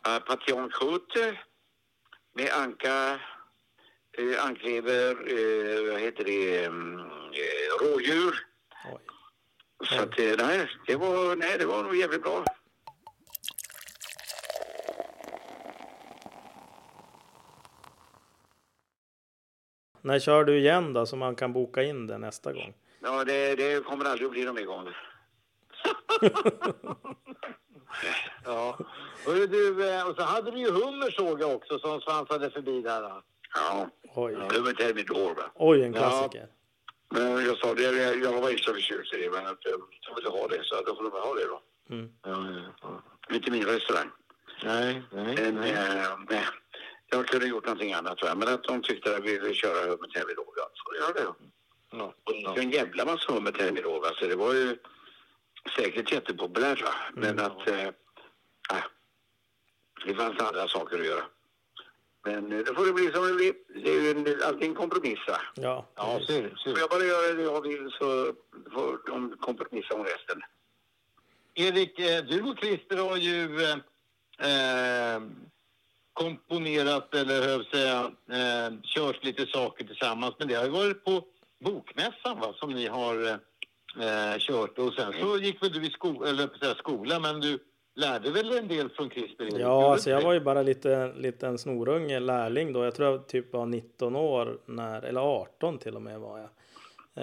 uh, 0.08 0.18
patillon 0.26 0.70
croûte 0.70 1.38
med 2.34 2.50
anka, 2.52 3.20
uh, 4.18 4.44
anklever, 4.44 5.10
eh, 5.10 5.92
vad 5.92 6.00
heter 6.00 6.24
det, 6.24 6.64
mm, 6.64 7.00
eh, 7.00 7.68
rådjur. 7.80 8.46
Så 9.84 10.02
att, 10.02 10.18
eh, 10.18 10.34
nej, 10.38 10.68
det 10.86 10.96
var, 10.96 11.36
nej, 11.36 11.58
det 11.58 11.66
var 11.66 11.82
nog 11.82 11.96
jävligt 11.96 12.22
bra. 12.22 12.44
När 20.00 20.18
kör 20.18 20.44
du 20.44 20.58
igen 20.58 20.92
då 20.92 21.06
så 21.06 21.16
man 21.16 21.34
kan 21.34 21.52
boka 21.52 21.82
in 21.82 22.06
det 22.06 22.18
nästa 22.18 22.52
gång? 22.52 22.74
Ja, 23.02 23.24
det, 23.24 23.54
det 23.54 23.84
kommer 23.84 24.04
aldrig 24.04 24.26
att 24.26 24.32
bli 24.32 24.44
någon 24.44 24.54
mer 24.54 24.64
gång. 24.64 24.88
ja. 28.44 28.78
Hörru 29.26 29.46
du, 29.46 29.88
eh, 29.90 30.08
och 30.08 30.16
så 30.16 30.22
hade 30.22 30.50
du 30.50 30.58
ju 30.58 30.70
hummer 30.70 31.10
såg 31.10 31.40
jag 31.40 31.54
också 31.54 31.78
som 31.78 32.00
svansade 32.00 32.50
förbi 32.50 32.82
där. 32.82 33.02
då. 33.02 33.22
Ja, 33.54 33.88
Oj. 34.14 34.34
över 34.34 34.72
termidor. 34.72 35.50
Oj, 35.54 35.82
en 35.82 35.92
klassiker. 35.92 36.48
Men 37.10 37.44
jag 37.46 37.58
sa 37.58 37.74
det, 37.74 37.82
jag, 37.82 38.18
jag 38.22 38.40
var 38.40 38.50
extra 38.50 38.74
förtjust 38.74 39.14
i 39.14 39.16
det, 39.22 39.30
men 39.30 39.46
att 39.46 39.64
jag 39.64 39.80
ville 40.16 40.28
ha 40.28 40.48
det, 40.48 40.64
så 40.64 40.82
då 40.82 40.96
får 40.96 41.02
de 41.02 41.12
ha 41.12 41.34
det 41.34 41.44
då. 41.44 41.62
Mm. 41.90 42.10
Ja, 42.22 42.30
ja, 42.30 42.72
ja. 42.82 43.34
Inte 43.34 43.50
min 43.50 43.64
restaurang. 43.64 44.10
Nej, 44.64 45.02
nej, 45.12 45.34
Men, 45.36 45.54
nej. 45.54 45.72
eh, 45.72 46.18
nej. 46.28 46.44
Jag 47.10 47.26
kunde 47.26 47.46
gjort 47.46 47.64
någonting 47.66 47.92
annat, 47.92 48.22
va? 48.22 48.34
men 48.34 48.48
att 48.48 48.64
de 48.64 48.82
tyckte 48.82 49.16
att 49.16 49.24
vi 49.24 49.38
ville 49.38 49.54
köra 49.54 49.80
hummer 49.90 50.08
termidor, 50.08 50.46
ja, 50.56 50.70
så 50.74 50.94
göra 51.00 51.12
det 51.12 51.22
då. 51.24 51.36
Ja, 51.90 52.14
Och 52.24 52.32
det 52.32 52.46
var 52.46 52.58
en 52.58 52.70
jävla 52.70 53.04
massa 53.04 53.32
hummer 53.32 53.52
termidor, 53.52 54.00
va? 54.00 54.08
så 54.14 54.26
det 54.26 54.36
var 54.36 54.54
ju 54.54 54.76
säkert 55.76 56.12
jättepopulärt, 56.12 56.82
va? 56.82 56.94
men 57.14 57.38
att... 57.38 57.68
Eh, 57.68 57.90
nej. 58.72 58.82
det 60.06 60.14
fanns 60.14 60.40
andra 60.40 60.68
saker 60.68 61.00
att 61.00 61.06
göra. 61.06 61.24
Men 62.26 62.52
eh, 62.52 62.58
det 62.58 62.74
får 62.74 62.86
det 62.86 62.92
bli 62.92 63.12
som 63.12 63.26
det 63.26 63.34
blir. 63.34 63.54
Det 63.82 63.90
är 63.90 64.00
ju 64.00 64.42
alltid 64.42 64.68
en 64.68 64.74
kompromiss? 64.74 65.18
Ja, 65.54 65.86
ja 65.96 66.20
ser, 66.26 66.42
ser. 66.64 66.70
Får 66.70 66.78
jag 66.78 66.90
bara 66.90 67.04
göra 67.04 67.34
det 67.34 67.42
jag 67.42 67.60
vill 67.60 67.90
så 67.98 68.32
får 68.72 69.10
de 69.10 69.36
kompromissa 69.40 69.94
om 69.94 70.04
resten. 70.04 70.42
Erik, 71.54 71.98
eh, 71.98 72.24
du 72.24 72.42
och 72.42 72.58
Christer 72.58 72.96
har 72.96 73.16
ju 73.16 73.62
eh, 73.62 73.76
eh, 74.48 75.20
komponerat, 76.12 77.14
eller 77.14 77.42
hur 77.42 77.48
jag 77.48 77.66
säga, 77.66 78.12
eh, 78.30 78.74
kört 78.82 79.24
lite 79.24 79.46
saker 79.46 79.84
tillsammans. 79.84 80.34
Men 80.38 80.48
det 80.48 80.54
har 80.54 80.64
ju 80.64 80.70
varit 80.70 81.04
på 81.04 81.24
Bokmässan 81.64 82.40
va, 82.40 82.54
som 82.56 82.70
ni 82.70 82.86
har 82.86 83.28
eh, 83.28 84.38
kört. 84.38 84.78
Och 84.78 84.94
sen 84.94 85.12
så 85.20 85.38
gick 85.38 85.62
väl 85.62 85.72
du 85.72 85.86
i 85.86 85.90
sko 85.90 86.24
eller, 86.24 86.58
säga, 86.58 86.74
skola, 86.74 87.20
men 87.20 87.40
du 87.40 87.58
lärde 87.96 88.30
väl 88.30 88.52
en 88.52 88.68
del 88.68 88.88
från 88.90 89.10
Christer? 89.10 89.48
Ja, 89.58 89.92
alltså 89.92 90.10
jag 90.10 90.22
var 90.22 90.32
ju 90.32 90.40
bara 90.40 90.62
lite 90.62 91.12
liten 91.16 91.58
snorunge, 91.58 92.20
lärling 92.20 92.72
då. 92.72 92.84
Jag 92.84 92.94
tror 92.94 93.08
jag 93.08 93.26
typ 93.26 93.52
var 93.52 93.66
19 93.66 94.16
år 94.16 94.58
när, 94.66 95.02
eller 95.02 95.20
18 95.20 95.78
till 95.78 95.96
och 95.96 96.02
med 96.02 96.20
var 96.20 96.38
jag. 96.38 96.48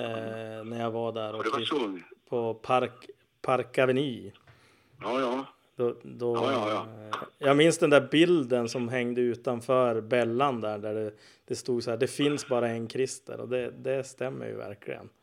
Eh, 0.01 0.63
när 0.63 0.81
jag 0.81 0.91
var 0.91 1.12
där 1.12 1.36
Och 1.36 1.45
var 1.45 1.59
så 1.59 1.99
på 2.29 2.53
Park, 2.53 3.09
Park 3.41 3.77
Avenue. 3.77 4.31
Ja, 5.01 5.19
ja. 5.19 5.45
Då, 5.75 5.95
då, 6.03 6.36
Ja, 6.36 6.69
ja, 6.69 6.88
eh, 7.07 7.15
Jag 7.38 7.57
minns 7.57 7.77
den 7.77 7.89
där 7.89 8.07
bilden 8.12 8.69
som 8.69 8.89
hängde 8.89 9.21
utanför 9.21 10.01
Bellan 10.01 10.62
där, 10.62 10.77
där 10.77 10.93
det, 10.93 11.12
det 11.45 11.55
stod 11.55 11.83
så 11.83 11.89
här, 11.89 11.97
det 11.97 12.07
finns 12.07 12.47
bara 12.47 12.67
en 12.67 12.89
Christer 12.89 13.39
och 13.39 13.49
det, 13.49 13.71
det 13.71 14.03
stämmer 14.03 14.45
ju 14.45 14.55
verkligen. 14.55 15.09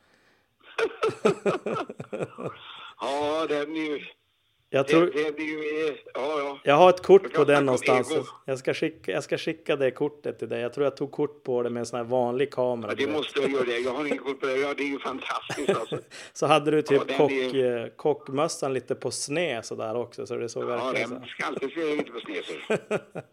Ja, 3.01 3.47
den 3.49 3.77
är 3.77 3.91
ju... 3.91 4.01
Jag, 4.73 4.89
tror, 4.89 5.01
den 5.01 5.17
är 5.17 5.41
ju... 5.41 5.97
Ja, 6.15 6.39
ja. 6.39 6.59
jag 6.65 6.75
har 6.75 6.91
ett 6.91 7.03
kort 7.03 7.33
på 7.33 7.45
den 7.45 7.67
någonstans. 7.67 8.13
Jag 8.45 8.59
ska, 8.59 8.75
skicka, 8.75 9.13
jag 9.13 9.25
ska 9.25 9.39
skicka 9.39 9.77
det 9.77 9.91
kortet 9.91 10.39
till 10.39 10.49
dig. 10.49 10.61
Jag 10.61 10.73
tror 10.73 10.85
jag 10.85 10.97
tog 10.97 11.11
kort 11.13 11.43
på 11.45 11.63
det 11.63 11.71
med 11.71 11.81
en 11.81 11.87
sån 11.87 11.97
här 11.97 12.05
vanlig 12.05 12.53
kamera. 12.53 12.91
ja 12.99 13.07
det 13.07 13.13
måste 13.13 13.41
jag 13.41 13.51
göra. 13.51 13.65
Det. 13.65 13.79
Jag 13.79 13.93
har 13.93 14.07
ingen 14.07 14.19
koll 14.19 14.35
på 14.35 14.47
det. 14.47 14.57
Ja, 14.57 14.75
det 14.77 14.83
är 14.83 14.87
ju 14.89 14.99
fantastiskt 14.99 15.69
alltså. 15.71 15.99
Så 16.33 16.47
hade 16.47 16.71
du 16.71 16.83
typ 16.83 17.03
Ja, 17.09 17.17
kock, 17.17 17.31
är- 17.33 17.83
eh, 17.85 17.87
kockmössan 17.97 18.75
lite 18.75 18.95
på 18.95 19.11
sned 19.11 19.65
sådär 19.65 19.97
också. 19.97 20.27
Så 20.27 20.37
det 20.37 20.49
såg 20.49 20.63
Ja, 20.63 20.67
verkligen 20.67 21.09
så 21.09 21.15
den 21.15 21.25
ska 21.25 21.45
alltid 21.47 21.71
se 21.73 21.97
lite 21.97 22.11
på 22.11 22.21
sned. 22.21 23.01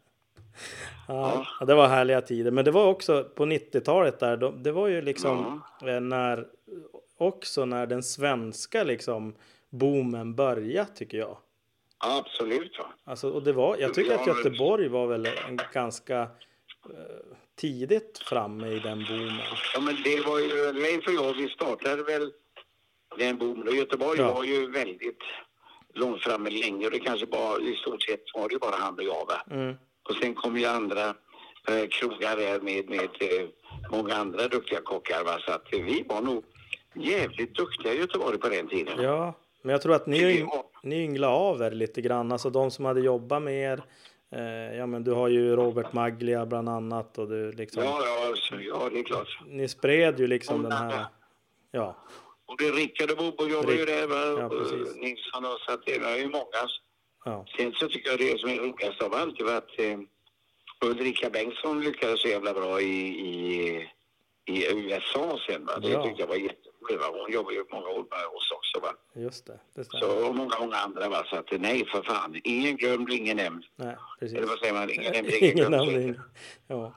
Ja, 1.08 1.46
ja, 1.60 1.66
det 1.66 1.76
var 1.76 1.88
härliga 1.88 2.22
tider. 2.22 2.52
Men 2.52 2.66
det 2.66 2.72
var 2.72 2.86
också 2.86 3.24
på 3.36 3.46
90-talet 3.46 4.20
där. 4.20 4.38
Det 4.64 4.72
var 4.72 4.88
ju 4.88 5.02
liksom 5.02 5.62
eh, 5.86 6.00
när 6.00 6.46
också 7.18 7.66
när 7.66 7.86
den 7.86 8.04
svenska 8.04 8.84
liksom 8.84 9.36
boomen 9.78 10.36
började 10.36 10.90
tycker 10.96 11.18
jag. 11.18 11.38
Ja, 12.04 12.18
absolut. 12.26 12.80
Va? 12.80 12.86
Alltså, 13.04 13.30
och 13.30 13.44
det 13.44 13.54
var, 13.54 13.78
jag 13.78 13.94
tycker 13.94 14.16
att 14.16 14.28
Göteborg 14.28 14.88
var 14.88 15.08
väl 15.08 15.26
en 15.26 15.60
ganska 15.74 16.22
eh, 16.22 16.28
tidigt 17.56 18.18
framme 18.26 18.68
i 18.68 18.80
den 18.80 19.06
boomen. 19.10 19.40
Ja, 19.74 19.80
men 19.82 19.96
det 20.04 20.22
var 20.26 20.40
ju... 20.40 20.74
Leif 20.74 21.08
och 21.08 21.14
jag, 21.14 21.34
vi 21.34 21.50
startade 21.50 22.04
väl 22.04 22.32
den 23.18 23.38
boomen. 23.38 23.68
Och 23.68 23.76
Göteborg 23.76 24.20
Ja. 24.20 24.34
var 24.34 24.44
ju 24.44 24.72
väldigt 24.72 25.20
långt 25.94 26.22
framme 26.24 26.50
länge. 26.50 26.86
Och 26.86 26.92
det 26.92 27.00
kanske 27.00 27.26
bara, 27.26 27.60
i 27.62 27.76
stort 27.76 28.04
sett 28.04 28.24
var 28.34 28.50
det 28.50 28.60
bara 28.60 28.76
han 28.76 28.96
och 28.96 29.04
jag. 29.04 29.26
Va? 29.26 29.42
Mm. 29.52 29.76
Och 30.10 30.16
sen 30.16 30.34
kom 30.36 30.58
ju 30.58 30.66
andra 30.66 31.08
eh, 31.68 31.88
krogar 31.90 32.62
med, 32.62 32.90
med 32.90 33.10
eh, 33.20 33.48
många 33.92 34.16
andra 34.16 34.48
duktiga 34.48 34.82
kockar. 34.82 35.24
Va? 35.24 35.38
Så 35.46 35.52
att 35.52 35.68
vi 35.72 36.04
var 36.10 36.22
nog 36.22 36.44
jävligt 36.96 37.56
duktiga 37.56 37.94
i 37.94 38.00
Göteborg 38.00 38.38
på 38.38 38.50
den 38.50 38.68
tiden. 38.68 39.02
Ja, 39.04 39.34
men 39.62 39.72
jag 39.72 39.82
tror 39.82 39.96
att 39.96 40.08
ni, 40.08 40.46
ni 40.84 41.04
ynglade 41.04 41.34
av 41.34 41.62
er 41.62 41.72
lite 41.72 42.02
grann. 42.02 42.32
Alltså 42.32 42.50
de 42.50 42.72
som 42.72 42.86
hade 42.86 43.02
jobbat 43.02 43.42
med 43.42 43.54
er. 43.74 43.84
Eh, 44.32 44.78
ja, 44.78 44.86
men 44.86 45.04
du 45.04 45.12
har 45.12 45.28
ju 45.28 45.56
Robert 45.56 45.94
Maglia 45.94 46.46
bland 46.46 46.70
annat 46.70 47.18
och 47.18 47.28
du 47.30 47.52
liksom. 47.52 47.84
Ja, 47.84 48.02
ja, 48.06 48.36
så, 48.36 48.56
ja, 48.62 48.90
det 48.94 49.00
är 49.00 49.04
klart. 49.04 49.40
Ni 49.46 49.68
spred 49.68 50.20
ju 50.20 50.28
liksom 50.28 50.64
den 50.64 50.72
här. 50.72 51.06
Ja, 51.72 51.96
Och 52.46 52.56
det 52.58 52.68
är 52.68 52.72
Rickard 52.72 53.12
och 53.12 53.18
Bobo 53.18 53.48
jobbar 53.48 53.72
ju 53.72 53.78
Rick- 53.78 53.86
där. 53.88 54.08
Va? 54.08 54.40
Ja, 54.42 54.46
Och 54.46 54.52
precis. 54.52 54.96
Nilsson 54.96 55.46
och 55.46 55.60
så 55.66 55.72
att 55.74 55.86
det 55.86 55.96
är 55.96 56.18
ju 56.18 56.28
många. 56.30 56.64
ja, 57.26 57.46
Sen 57.58 57.72
så 57.74 57.88
tycker 57.88 58.10
jag 58.10 58.20
det 58.20 58.40
som 58.40 58.50
är 58.50 58.56
roligast 58.58 59.02
av 59.02 59.14
allt 59.14 59.42
var 59.42 59.56
att 59.56 59.80
eh, 59.80 60.00
Ulrika 60.86 61.30
Bengtsson 61.30 61.82
lyckades 61.82 62.22
så 62.22 62.28
jävla 62.28 62.54
bra 62.54 62.82
i, 62.82 63.08
i, 63.08 63.90
i 64.46 64.72
USA 64.74 65.40
sen. 65.50 65.66
Va? 65.66 65.80
Det 65.80 65.90
Ja. 65.90 66.04
tyckte 66.04 66.22
jag 66.22 66.28
var 66.28 66.36
jätteroligt. 66.36 66.67
Va? 66.96 67.06
Hon 67.12 67.32
jobbar 67.32 67.52
ju 67.52 67.66
många 67.72 67.88
år 67.88 68.06
med 68.10 68.26
oss 68.36 68.52
också. 68.52 68.80
Va? 68.80 68.94
just 69.14 69.46
det. 69.46 69.60
det. 69.76 69.84
Så 69.86 70.28
och 70.28 70.36
många, 70.36 70.60
många 70.60 70.76
andra. 70.76 71.10
Va? 71.10 71.24
Så 71.30 71.36
att 71.36 71.52
nej, 71.60 71.86
för 71.86 72.02
fan. 72.02 72.42
Ingen 72.44 72.76
glömd, 72.78 73.10
ingen 73.10 73.38
nämnd. 73.38 73.64
Eller 74.22 74.48
vad 74.48 74.60
säger 74.60 74.74
man? 74.74 74.90
Ingen 74.90 75.12
nämnd, 75.14 75.30
ingen 75.34 75.56
glömd. 75.56 76.20
Ja, 76.68 76.94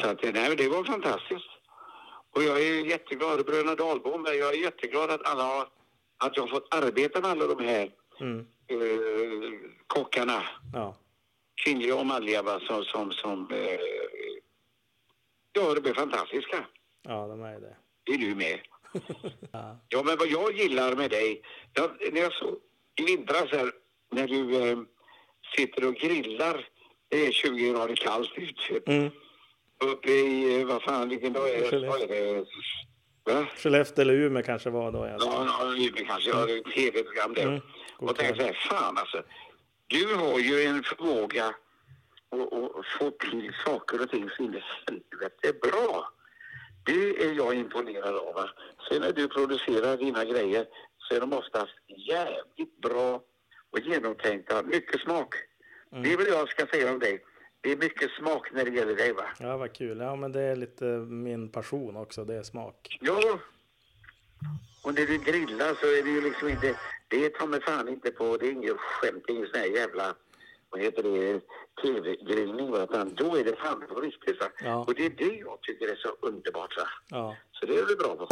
Så 0.00 0.06
att, 0.08 0.22
nej, 0.34 0.56
det 0.56 0.68
var 0.68 0.84
fantastiskt. 0.84 1.50
Och 2.36 2.42
jag 2.42 2.60
är 2.60 2.84
jätteglad, 2.86 3.46
Bröderna 3.46 3.74
Dahlbom, 3.74 4.24
jag 4.28 4.54
är 4.54 4.62
jätteglad 4.62 5.10
att 5.10 5.26
alla 5.26 5.42
har 5.44 5.68
att 6.18 6.36
jag 6.36 6.42
har 6.42 6.48
fått 6.48 6.74
arbeta 6.74 7.20
med 7.20 7.30
alla 7.30 7.46
de 7.46 7.64
här 7.64 7.92
Mm. 8.20 8.46
eh, 8.66 8.76
kockarna, 9.86 10.42
Ja. 10.72 10.96
kvinnliga 11.64 11.96
och 11.96 12.06
manliga, 12.06 12.42
va, 12.42 12.60
som, 12.60 12.84
som, 12.84 13.12
som 13.12 13.50
eh, 13.52 13.80
ja, 15.52 15.74
de 15.74 15.90
är 15.90 15.94
fantastiska. 15.94 16.64
ja, 17.02 17.26
de 17.26 17.42
är 17.42 17.60
det. 17.60 17.76
Det 18.04 18.12
är 18.12 18.18
du 18.18 18.34
med. 18.34 18.60
Ja. 19.88 20.02
Men 20.04 20.16
vad 20.18 20.28
jag 20.28 20.52
gillar 20.52 20.96
med 20.96 21.10
dig, 21.10 21.42
jag, 21.74 21.90
när 22.12 22.20
jag 22.20 22.32
såg 22.32 22.56
i 23.00 23.04
vintras 23.04 23.50
här, 23.52 23.72
när 24.12 24.28
du 24.28 24.70
eh, 24.70 24.78
sitter 25.56 25.88
och 25.88 25.94
grillar, 25.94 26.68
det 27.08 27.26
är 27.26 27.32
20 27.32 27.72
grader 27.72 27.94
kallt 27.96 28.30
ute, 28.36 28.92
Mm. 28.92 29.10
uppe 29.84 30.10
i, 30.10 30.60
eh, 30.60 30.66
vad 30.66 30.82
fan, 30.82 31.08
vilken 31.08 31.32
dag 31.32 31.50
är 31.50 31.60
det? 31.60 31.68
Skellefteå. 31.68 31.90
Vad 31.90 32.10
är 32.10 32.34
det? 32.34 32.44
Va? 33.34 33.46
Skellefteå 33.56 34.02
eller 34.02 34.14
Umeå 34.14 34.42
kanske 34.42 34.70
var 34.70 34.92
då. 34.92 34.98
Jag 35.06 35.20
Ja, 35.20 35.46
ja, 35.60 35.74
Umeå 35.76 36.04
kanske, 36.06 36.30
ja, 36.30 36.46
det 36.46 36.52
är 36.52 36.58
ett 36.58 36.74
tv-program 36.74 37.34
där. 37.34 37.42
Mm. 37.42 37.60
God 37.98 38.10
Och 38.10 38.16
tänkte 38.16 38.40
så 38.40 38.46
här, 38.46 38.58
fan 38.70 38.98
alltså, 38.98 39.22
du 39.86 40.14
har 40.14 40.38
ju 40.38 40.62
en 40.64 40.82
förmåga 40.82 41.46
att, 42.30 42.52
att 42.52 42.86
få 42.98 43.10
till 43.10 43.52
saker 43.64 44.02
och 44.02 44.10
ting 44.10 44.30
så 44.36 44.42
in 44.42 44.54
i 44.54 44.62
helvete 44.86 45.58
bra. 45.62 46.12
Det 46.84 47.24
är 47.24 47.32
jag 47.32 47.54
imponerad 47.54 48.16
av. 48.16 48.34
va. 48.34 48.50
Sen 48.88 49.00
när 49.00 49.12
du 49.12 49.28
producerar 49.28 49.96
dina 49.96 50.24
grejer 50.24 50.66
så 50.98 51.14
är 51.14 51.20
de 51.20 51.32
oftast 51.32 51.74
jävligt 52.08 52.80
bra 52.82 53.22
och 53.70 53.80
genomtänkta. 53.80 54.62
Mycket 54.62 55.00
smak. 55.00 55.34
Mm. 55.92 56.02
Det 56.02 56.12
är 56.12 56.16
väl 56.16 56.26
jag 56.26 56.48
ska 56.48 56.66
säga 56.66 56.92
om 56.92 56.98
dig. 56.98 57.24
Det 57.60 57.72
är 57.72 57.76
mycket 57.76 58.10
smak 58.10 58.52
när 58.52 58.64
det 58.64 58.70
gäller 58.70 58.96
dig 58.96 59.12
va? 59.12 59.24
Ja, 59.38 59.56
vad 59.56 59.72
kul. 59.72 59.98
Ja, 59.98 60.16
men 60.16 60.32
det 60.32 60.40
är 60.40 60.56
lite 60.56 60.84
min 61.24 61.48
passion 61.48 61.96
också. 61.96 62.24
Det 62.24 62.34
är 62.34 62.42
smak. 62.42 62.98
Ja. 63.00 63.38
Och 64.82 64.94
när 64.94 65.06
du 65.06 65.18
grillar 65.18 65.74
så 65.74 65.86
är 65.86 66.02
det 66.02 66.10
ju 66.10 66.20
liksom 66.20 66.48
inte, 66.48 66.76
det 67.08 67.28
tar 67.28 67.46
mig 67.46 67.60
fan 67.60 67.88
inte 67.88 68.10
på, 68.10 68.36
det 68.36 68.46
är 68.46 68.52
inget 68.52 68.76
skämt, 68.76 69.24
det 69.26 69.32
är 69.32 69.36
ingen 69.36 69.48
sån 69.48 69.60
här 69.60 69.66
jävla, 69.66 70.14
vad 70.70 70.80
heter 70.80 71.02
det, 71.02 71.40
tv-grillning 71.82 72.70
då 73.16 73.36
är 73.36 73.44
det 73.44 73.56
fan 73.56 73.86
på 73.88 74.00
riktigt. 74.00 74.36
Ja. 74.64 74.84
Och 74.84 74.94
det 74.94 75.06
är 75.06 75.10
det 75.10 75.34
jag 75.36 75.60
tycker 75.62 75.88
är 75.88 75.96
så 75.96 76.08
underbart 76.20 76.76
va. 76.76 76.88
Ja. 77.10 77.36
Så 77.52 77.66
det 77.66 77.78
är 77.78 77.86
du 77.86 77.96
bra 77.96 78.16
på. 78.16 78.28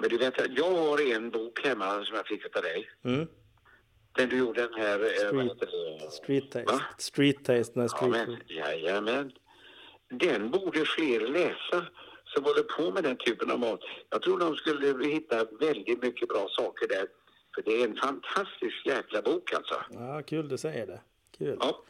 Men 0.00 0.08
du 0.10 0.18
vet, 0.18 0.34
jag 0.58 0.70
har 0.76 1.14
en 1.14 1.30
bok 1.30 1.64
hemma 1.66 2.04
som 2.04 2.16
jag 2.16 2.26
fick 2.26 2.56
av 2.56 2.62
dig. 2.62 2.88
Mm. 3.04 3.28
Den 4.12 4.28
du 4.28 4.38
gjorde 4.38 4.62
den 4.68 4.74
här, 4.80 5.00
eh, 5.00 5.08
Street- 5.28 5.60
det? 5.60 6.10
Street 6.10 6.50
taste. 6.50 6.72
Va? 6.72 6.80
Street 6.98 7.44
taste. 7.44 7.72
Ja, 7.80 7.88
street 7.88 8.10
men, 8.10 8.26
food. 8.26 8.38
jajamän. 8.46 9.32
Den 10.10 10.50
borde 10.50 10.84
fler 10.84 11.20
läsa 11.20 11.86
som 12.34 12.44
håller 12.44 12.62
på 12.62 12.90
med 12.90 13.04
den 13.04 13.16
typen 13.16 13.50
av 13.50 13.58
mat. 13.60 13.80
Jag 14.10 14.22
tror 14.22 14.38
de 14.38 14.56
skulle 14.56 15.06
hitta 15.06 15.44
väldigt 15.60 16.02
mycket 16.02 16.28
bra 16.28 16.48
saker 16.50 16.88
där. 16.88 17.06
För 17.54 17.62
det 17.62 17.82
är 17.82 17.84
en 17.88 17.96
fantastisk 17.96 18.86
jäkla 18.86 19.22
bok 19.22 19.52
alltså. 19.52 19.74
Ja, 19.90 20.22
kul 20.26 20.48
du 20.48 20.58
säger 20.58 20.86
det. 20.86 21.00
Kul. 21.38 21.56
Ja. 21.60 21.82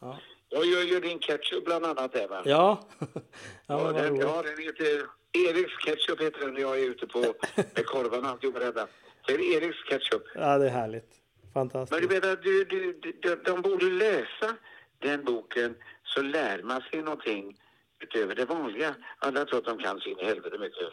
Ja. 0.00 0.18
Jag 0.48 0.64
gör 0.64 0.82
ju 0.82 1.00
din 1.00 1.18
ketchup 1.18 1.64
bland 1.64 1.86
annat 1.86 2.12
där 2.12 2.28
va? 2.28 2.42
Ja. 2.46 2.88
ja, 3.66 3.84
men 3.84 3.94
den, 3.94 4.16
ja, 4.16 4.42
den 4.42 4.64
heter 4.64 5.06
Eriks 5.32 5.84
ketchup 5.84 6.20
heter 6.20 6.40
den 6.40 6.54
när 6.54 6.60
jag 6.60 6.80
är 6.80 6.84
ute 6.84 7.06
på 7.06 7.18
med 7.56 7.86
korvarna 7.86 8.30
alltihopa 8.30 8.58
detta. 8.58 8.86
Så 9.26 9.32
är 9.32 9.38
det 9.38 9.44
Eriks 9.44 9.84
ketchup. 9.88 10.22
Ja, 10.34 10.58
det 10.58 10.66
är 10.66 10.70
härligt. 10.70 11.10
Men 11.42 11.70
Fantastiskt. 11.70 12.00
du 12.02 12.06
vet 12.08 12.24
att 12.24 12.42
du, 12.42 12.64
du, 12.64 13.00
du, 13.22 13.36
de 13.44 13.62
borde 13.62 13.84
läsa 13.84 14.56
den 14.98 15.24
boken 15.24 15.74
så 16.04 16.22
lär 16.22 16.62
man 16.62 16.80
sig 16.80 17.02
någonting 17.02 17.56
utöver 18.02 18.34
det 18.34 18.44
vanliga. 18.44 18.94
Alla 19.18 19.44
tror 19.44 19.58
att 19.58 19.64
de 19.64 19.78
kan 19.78 20.00
sin 20.00 20.16
helvete 20.18 20.58
mycket. 20.58 20.88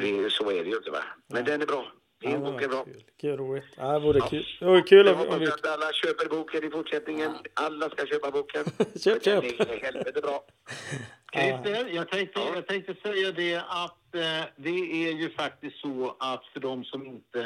Det, 0.00 0.30
så 0.30 0.50
är 0.50 0.64
det 0.64 0.70
ju 0.70 0.76
inte 0.76 0.90
va. 0.90 1.04
Men 1.26 1.44
den 1.44 1.62
är 1.62 1.66
bra. 1.66 1.92
Din 2.20 2.30
Ja, 2.30 2.38
bok 2.38 2.62
är 2.62 2.68
bra. 2.68 2.84
Kul. 2.84 3.04
Kul, 3.20 3.36
roligt. 3.36 3.64
Ja, 3.76 3.92
det 3.92 3.98
vore 3.98 4.20
kul. 4.20 4.46
Det 4.60 4.66
vore 4.66 4.82
kul 4.82 5.06
Jag 5.06 5.20
om 5.20 5.28
om 5.28 5.38
vi... 5.40 5.46
att 5.46 5.66
alla 5.66 5.92
köper 5.92 6.28
boken 6.28 6.64
i 6.64 6.70
fortsättningen. 6.70 7.32
Alla 7.54 7.90
ska 7.90 8.06
köpa 8.06 8.30
boken. 8.30 8.64
Köp, 9.04 9.24
köp. 9.24 9.58
Den 9.58 9.68
är 9.68 9.80
helvete 9.82 10.20
bra. 10.20 10.44
Christer, 11.32 11.88
jag 11.94 12.08
tänkte, 12.08 12.40
jag 12.54 12.66
tänkte 12.66 12.94
säga 13.02 13.32
det 13.32 13.56
att 13.56 14.14
eh, 14.14 14.44
det 14.56 15.06
är 15.08 15.12
ju 15.12 15.30
faktiskt 15.30 15.76
så 15.80 16.16
att 16.18 16.46
för 16.52 16.60
de 16.60 16.84
som 16.84 17.06
inte 17.06 17.40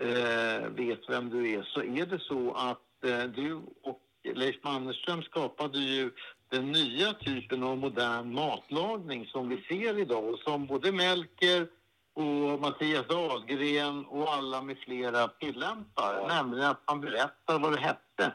eh, 0.00 0.68
vet 0.68 1.00
vem 1.08 1.30
du 1.30 1.52
är 1.52 1.62
så 1.62 1.82
är 1.82 2.06
det 2.06 2.18
så 2.18 2.52
att 2.52 3.04
eh, 3.04 3.24
du 3.24 3.54
och 3.82 4.00
Leif 4.34 4.56
Mannerström 4.64 5.22
skapade 5.22 5.78
ju 5.78 6.10
den 6.54 6.72
nya 6.72 7.12
typen 7.12 7.62
av 7.62 7.78
modern 7.78 8.34
matlagning 8.34 9.26
som 9.26 9.48
vi 9.48 9.64
ser 9.68 9.98
idag 9.98 10.24
och 10.24 10.38
som 10.38 10.66
både 10.66 10.92
Melker 10.92 11.68
och 12.14 12.60
Mattias 12.60 13.06
Dahlgren 13.08 14.04
och 14.04 14.32
alla 14.32 14.62
med 14.62 14.78
flera 14.78 15.28
tillämpar. 15.28 16.28
Nämligen 16.28 16.70
att 16.70 16.82
man 16.86 17.00
berättar 17.00 17.58
vad 17.58 17.72
det 17.72 17.80
hette 17.80 18.32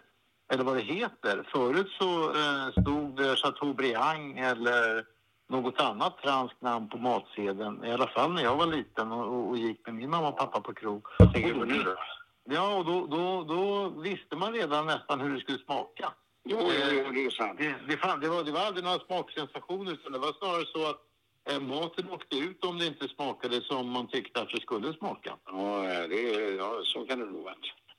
eller 0.54 0.64
vad 0.64 0.76
det 0.76 0.82
heter. 0.82 1.48
Förut 1.52 1.92
så 2.00 2.32
eh, 2.42 2.82
stod 2.82 3.16
det 3.16 3.36
Chateaubriand 3.36 4.40
eller 4.40 5.06
något 5.50 5.80
annat 5.82 6.16
franskt 6.24 6.62
namn 6.62 6.90
på 6.90 6.98
matsedeln. 6.98 7.86
I 7.86 7.92
alla 7.92 8.08
fall 8.08 8.34
när 8.34 8.44
jag 8.44 8.56
var 8.56 8.68
liten 8.68 9.12
och, 9.12 9.28
och, 9.28 9.50
och 9.50 9.58
gick 9.58 9.86
med 9.86 9.96
min 9.96 10.10
mamma 10.10 10.28
och 10.30 10.38
pappa 10.38 10.62
på 10.62 10.74
krog. 10.74 11.08
Vad 11.20 11.34
tänker 11.34 11.54
du 11.54 11.60
på 11.60 11.66
nu 11.66 11.84
då? 11.84 11.96
Ja, 12.44 12.76
och 12.78 12.86
då, 12.86 13.08
då, 13.08 13.44
då 13.44 13.90
visste 13.90 14.36
man 14.36 14.54
redan 14.54 14.86
nästan 14.86 15.22
hur 15.22 15.34
det 15.34 15.40
skulle 15.40 15.58
smaka. 15.58 16.14
Jo, 16.52 16.58
jo, 16.62 16.86
jo, 16.92 17.12
det 17.12 17.26
är 17.26 17.30
sant. 17.30 17.60
Det, 17.60 17.76
det, 17.88 17.98
fan, 17.98 18.20
det, 18.20 18.30
var, 18.30 18.44
det 18.44 18.52
var 18.52 18.62
aldrig 18.62 18.84
några 18.84 19.00
smaksensationer 19.00 19.92
utan 19.92 20.12
det 20.12 20.20
var 20.20 20.34
snarare 20.34 20.66
så 20.66 20.82
att 20.90 21.02
eh, 21.50 21.60
maten 21.60 22.10
åkte 22.10 22.38
ut 22.38 22.66
om 22.66 22.78
det 22.80 22.86
inte 22.86 23.08
smakade 23.08 23.62
som 23.62 23.90
man 23.90 24.08
tyckte 24.08 24.42
att 24.42 24.50
det 24.50 24.62
skulle 24.62 24.94
smaka. 24.94 25.32
Ja, 25.46 25.82
det 26.10 26.36
är, 26.36 26.58
ja, 26.58 26.82
så 26.84 27.06
kan 27.06 27.20
det 27.20 27.26
nog 27.26 27.44
vara. 27.44 27.56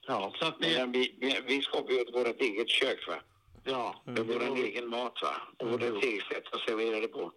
Ja, 0.06 0.32
så 0.38 0.46
att 0.46 0.60
det, 0.60 0.78
Men 0.78 0.92
vi, 0.92 1.14
vi, 1.20 1.40
vi 1.46 1.62
skapar 1.62 1.92
ju 1.92 2.04
vårt 2.12 2.40
eget 2.40 2.68
kök 2.68 3.08
va. 3.08 3.18
ja, 3.64 3.94
Med 4.04 4.26
vår 4.26 4.56
egen 4.56 4.88
mat 4.88 5.22
va. 5.22 5.34
Och 5.58 5.70
vårt 5.70 5.82
eget 5.82 6.24
sätt 6.24 6.54
att 6.54 6.60
servera 6.60 7.00
det 7.00 7.08
på. 7.08 7.32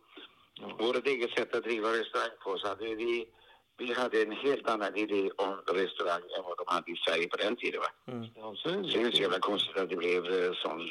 Vårt 0.79 1.07
eget 1.07 1.31
sätt 1.31 1.55
att 1.55 1.63
driva 1.63 1.87
restaurang 1.87 2.37
på. 2.43 2.57
Så 2.57 2.67
hade 2.67 2.95
vi, 2.95 3.25
vi 3.77 3.93
hade 3.93 4.21
en 4.21 4.31
helt 4.31 4.69
annan 4.69 4.95
idé 4.95 5.29
om 5.37 5.61
restaurang 5.67 6.21
än 6.37 6.43
vad 6.43 6.57
de 6.57 6.65
hade 6.67 6.91
i 6.91 6.95
Sverige 6.95 7.27
på 7.27 7.37
den 7.37 7.55
tiden 7.55 7.81
va. 7.81 7.91
ja, 8.35 8.55
så 8.55 8.69
Så 8.69 8.97
det 8.97 9.03
är 9.03 9.11
så 9.11 9.21
jävla 9.21 9.39
konstigt 9.39 9.77
att 9.77 9.89
det 9.89 9.95
blev 9.95 10.25
eh, 10.25 10.53
sån 10.53 10.89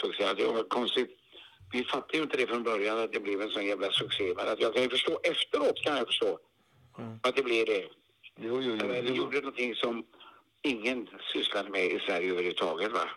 succé. 0.00 0.34
Det 0.36 0.44
var 0.46 0.62
konstigt. 0.62 1.10
Vi 1.72 1.84
fattade 1.84 2.16
ju 2.16 2.22
inte 2.22 2.36
det 2.36 2.46
från 2.46 2.62
början 2.62 2.98
att 2.98 3.12
det 3.12 3.20
blev 3.20 3.42
en 3.42 3.50
sån 3.50 3.66
jävla 3.66 3.90
succé. 3.90 4.34
Men 4.36 4.48
att 4.48 4.60
jag 4.60 4.74
kan 4.74 4.82
ju 4.82 4.88
förstå 4.88 5.20
efteråt 5.22 5.82
kan 5.84 5.96
jag 5.96 6.06
förstå 6.06 6.38
att 7.22 7.36
det 7.36 7.42
blev 7.42 7.66
det. 7.66 7.88
Jo, 8.36 8.60
jo, 8.62 8.76
jo. 8.80 8.86
Men 8.86 9.04
vi 9.04 9.12
gjorde 9.12 9.40
någonting 9.40 9.74
som 9.74 10.04
ingen 10.62 11.08
sysslade 11.32 11.70
med 11.70 11.86
i 11.86 12.00
Sverige 12.06 12.30
överhuvudtaget 12.30 12.92
va. 12.92 13.08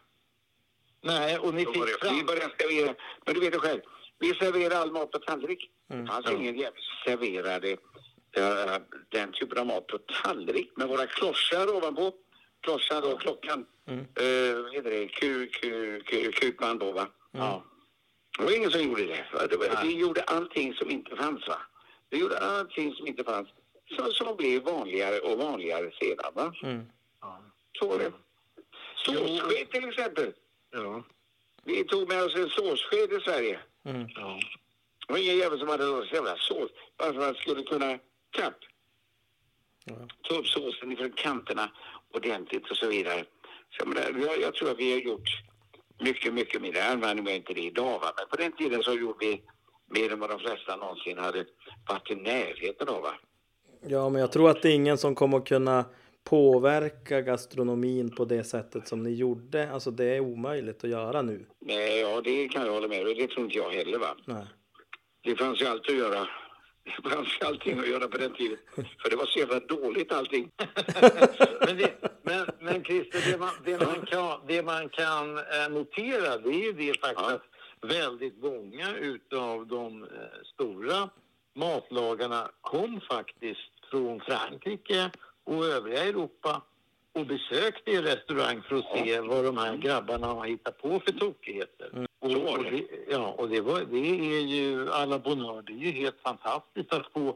Nej, 1.01 1.38
och 1.38 1.53
ni 1.53 1.65
fick 1.65 1.73
det, 1.73 1.86
vi 1.86 2.08
fram... 2.08 2.25
började 2.25 2.53
servera, 2.60 2.95
men 3.25 3.34
du 3.34 3.39
vet 3.39 3.56
ju 3.56 3.60
själv, 3.60 3.82
vi 4.19 4.34
serverade 4.34 4.77
all 4.77 4.91
mat 4.91 5.12
på 5.12 5.19
tallrik. 5.19 5.69
Det 5.88 6.08
fanns 6.08 6.32
ingen 6.32 6.58
jävel 6.58 6.82
som 6.82 7.12
serverade 7.12 7.77
eh, 8.38 8.78
den 9.10 9.32
typen 9.32 9.58
av 9.58 9.67
mat 9.67 9.88
på 9.88 9.97
tallrik 9.97 10.71
med 10.76 10.88
våra 10.88 11.08
klossar 11.08 11.76
ovanpå. 11.76 12.13
Klossar 12.62 13.13
och 13.13 13.21
klockan. 13.21 13.65
Mm. 13.88 14.06
vad 14.63 14.73
heter 14.73 14.91
det? 14.91 15.08
Ku, 15.08 15.47
ku, 15.47 16.02
ku, 16.02 16.32
kukman 16.32 16.80
på 16.80 16.91
va? 16.91 17.08
Ja. 17.32 17.63
Det 18.38 18.43
var 18.43 18.58
ingen 18.58 18.71
som 18.71 18.82
gjorde 18.82 19.06
det. 19.06 19.26
Det 19.50 19.58
var, 19.58 19.84
vi 19.84 20.00
gjorde 20.00 20.21
allting 20.21 20.73
som 20.73 20.89
inte 20.89 21.15
fanns 21.15 21.47
va. 21.47 21.58
Vi 22.10 22.19
gjorde 22.19 22.39
allting 22.39 22.93
som 22.93 23.08
inte 23.08 23.23
fanns. 23.23 23.47
Som, 23.97 24.12
som 24.12 24.36
blev 24.38 24.63
vanligare 24.63 25.19
och 25.19 25.38
vanligare 25.38 25.91
sedan 26.00 26.32
va. 26.34 26.54
Mm. 26.63 26.86
Så 27.80 27.88
var 27.88 28.00
det. 28.00 28.12
Såssked 28.95 29.71
till 29.71 29.89
exempel. 29.89 30.34
Ja. 30.71 31.04
Vi 31.63 31.84
tog 31.84 32.08
med 32.08 32.23
oss 32.23 32.36
en 32.36 32.50
såssked 32.50 33.13
i 33.13 33.19
Sverige. 33.19 33.60
Mm. 33.86 34.08
Ja. 34.15 34.39
Det 35.08 35.13
var 35.13 35.19
ingen 35.19 35.38
jävel 35.38 35.60
som 35.60 35.67
hade 35.67 35.86
någon 35.86 36.06
jävla 36.06 36.36
sås. 36.38 36.71
Bara 36.97 37.13
för 37.13 37.19
att 37.19 37.26
man 37.26 37.36
skulle 37.36 37.63
kunna 37.63 38.00
kapp. 38.32 38.58
Ta 40.22 40.36
upp 40.36 40.48
såsen 40.48 40.92
ifrån 40.92 41.12
kanterna 41.12 41.72
ordentligt 42.13 42.72
och 42.72 42.78
så 42.78 42.88
vidare. 42.88 43.26
Så 43.70 43.78
jag, 43.80 43.88
menar, 43.88 44.28
jag, 44.28 44.42
jag 44.42 44.56
tror 44.56 44.72
att 44.72 44.80
vi 44.80 44.92
har 44.92 45.00
gjort 45.00 45.30
mycket, 46.00 46.34
mycket. 46.34 46.76
Jag 46.76 46.86
använder 46.86 47.36
inte 47.36 47.54
det 47.54 47.62
idag 47.62 48.00
va. 48.00 48.13
Men 48.18 48.28
på 48.30 48.36
den 48.36 48.52
tiden 48.52 48.84
så 48.84 48.94
gjorde 48.94 49.26
vi 49.26 49.42
mer 49.90 50.13
än 50.13 50.20
vad 50.20 50.30
de 50.30 50.40
flesta 50.40 50.76
någonsin 50.76 51.18
hade 51.18 51.46
varit 51.90 52.12
i 52.12 52.16
närheten 52.16 52.90
av 52.90 53.02
va. 53.02 53.13
Ja, 53.88 54.10
men 54.10 54.22
jag 54.22 54.32
tror 54.32 54.50
att 54.50 54.62
det 54.62 54.70
är 54.70 54.76
ingen 54.76 54.98
som 54.98 55.16
kommer 55.16 55.38
att 55.38 55.48
kunna 55.48 55.86
påverka 56.24 57.22
gastronomin 57.22 58.16
på 58.16 58.26
det 58.26 58.44
sättet 58.44 58.88
som 58.88 59.04
ni 59.04 59.13
gjorde. 59.13 59.72
Alltså 59.72 59.92
det 59.92 60.06
är 60.06 60.20
omöjligt 60.20 60.84
att 60.84 60.90
göra 60.90 61.22
nu. 61.22 61.46
Nej, 61.60 62.00
ja 62.00 62.22
det 62.22 62.48
kan 62.48 62.66
jag 62.66 62.74
hålla 62.74 62.88
med 62.88 63.08
om. 63.08 63.13
Det 63.18 63.28
tror 63.28 63.46
inte 63.46 63.58
jag 63.58 63.70
heller 63.70 63.98
va. 63.98 64.16
Nej. 64.26 64.46
Det 65.24 65.36
fanns 65.36 65.62
ju 65.62 65.66
allt 65.66 65.90
att 65.90 65.96
göra. 65.98 66.28
Det 67.04 67.10
fanns 67.10 67.38
allting 67.45 67.80
att 67.80 67.88
göra 67.88 68.08
på 68.08 68.17
den 68.17 68.34
tiden. 68.34 68.58
För 68.76 69.10
det 69.10 69.15
var 69.15 69.26
så 69.26 69.39
jävla 69.39 69.60
dåligt 69.60 70.12
allting. 70.12 70.52
men, 71.65 71.78
det, 71.78 71.91
men, 72.21 72.45
men 72.60 72.84
Christer, 72.84 73.32
det 73.32 73.38
man, 73.38 73.50
det 73.65 73.86
man 73.86 74.06
kan, 74.06 74.39
det 74.47 74.63
man 74.63 74.89
kan 74.89 75.38
eh, 75.38 75.69
notera 75.69 76.38
det 76.38 76.50
är 76.50 76.63
ju 76.63 76.73
det 76.73 77.00
faktiskt 77.00 77.30
Ja. 77.30 77.36
att 77.36 77.89
väldigt 77.89 78.38
många 78.43 78.95
utav 78.95 79.67
de 79.67 80.04
eh, 80.04 80.10
stora 80.54 81.10
matlagarna 81.54 82.50
kom 82.62 83.02
faktiskt 83.10 83.71
från 83.91 84.19
Frankrike 84.19 85.12
och 85.43 85.65
övriga 85.65 86.04
Europa 86.04 86.62
och 87.17 87.25
besökte 87.25 87.91
en 87.91 88.03
restaurang 88.03 88.62
för 88.62 88.75
att 88.75 88.86
se 88.97 89.19
vad 89.19 89.43
de 89.45 89.58
här 89.58 89.77
grabbarna 89.77 90.27
har 90.27 90.45
hittat 90.47 90.77
på 90.82 90.99
för 90.99 91.12
tokigheter. 91.12 92.08
Och, 92.19 92.32
Så 92.32 92.39
var 92.39 92.58
och 92.58 92.63
det. 92.63 92.84
ja, 93.10 93.27
och 93.38 93.49
det, 93.49 93.62
var, 93.62 93.80
det 93.82 94.38
är 94.38 94.41
ju 94.41 94.91
alla 94.91 95.19
bonheur, 95.19 95.62
det 95.62 95.73
är 95.73 95.77
ju 95.77 95.91
helt 95.91 96.21
fantastiskt 96.23 96.93
att 96.93 97.12
få 97.13 97.27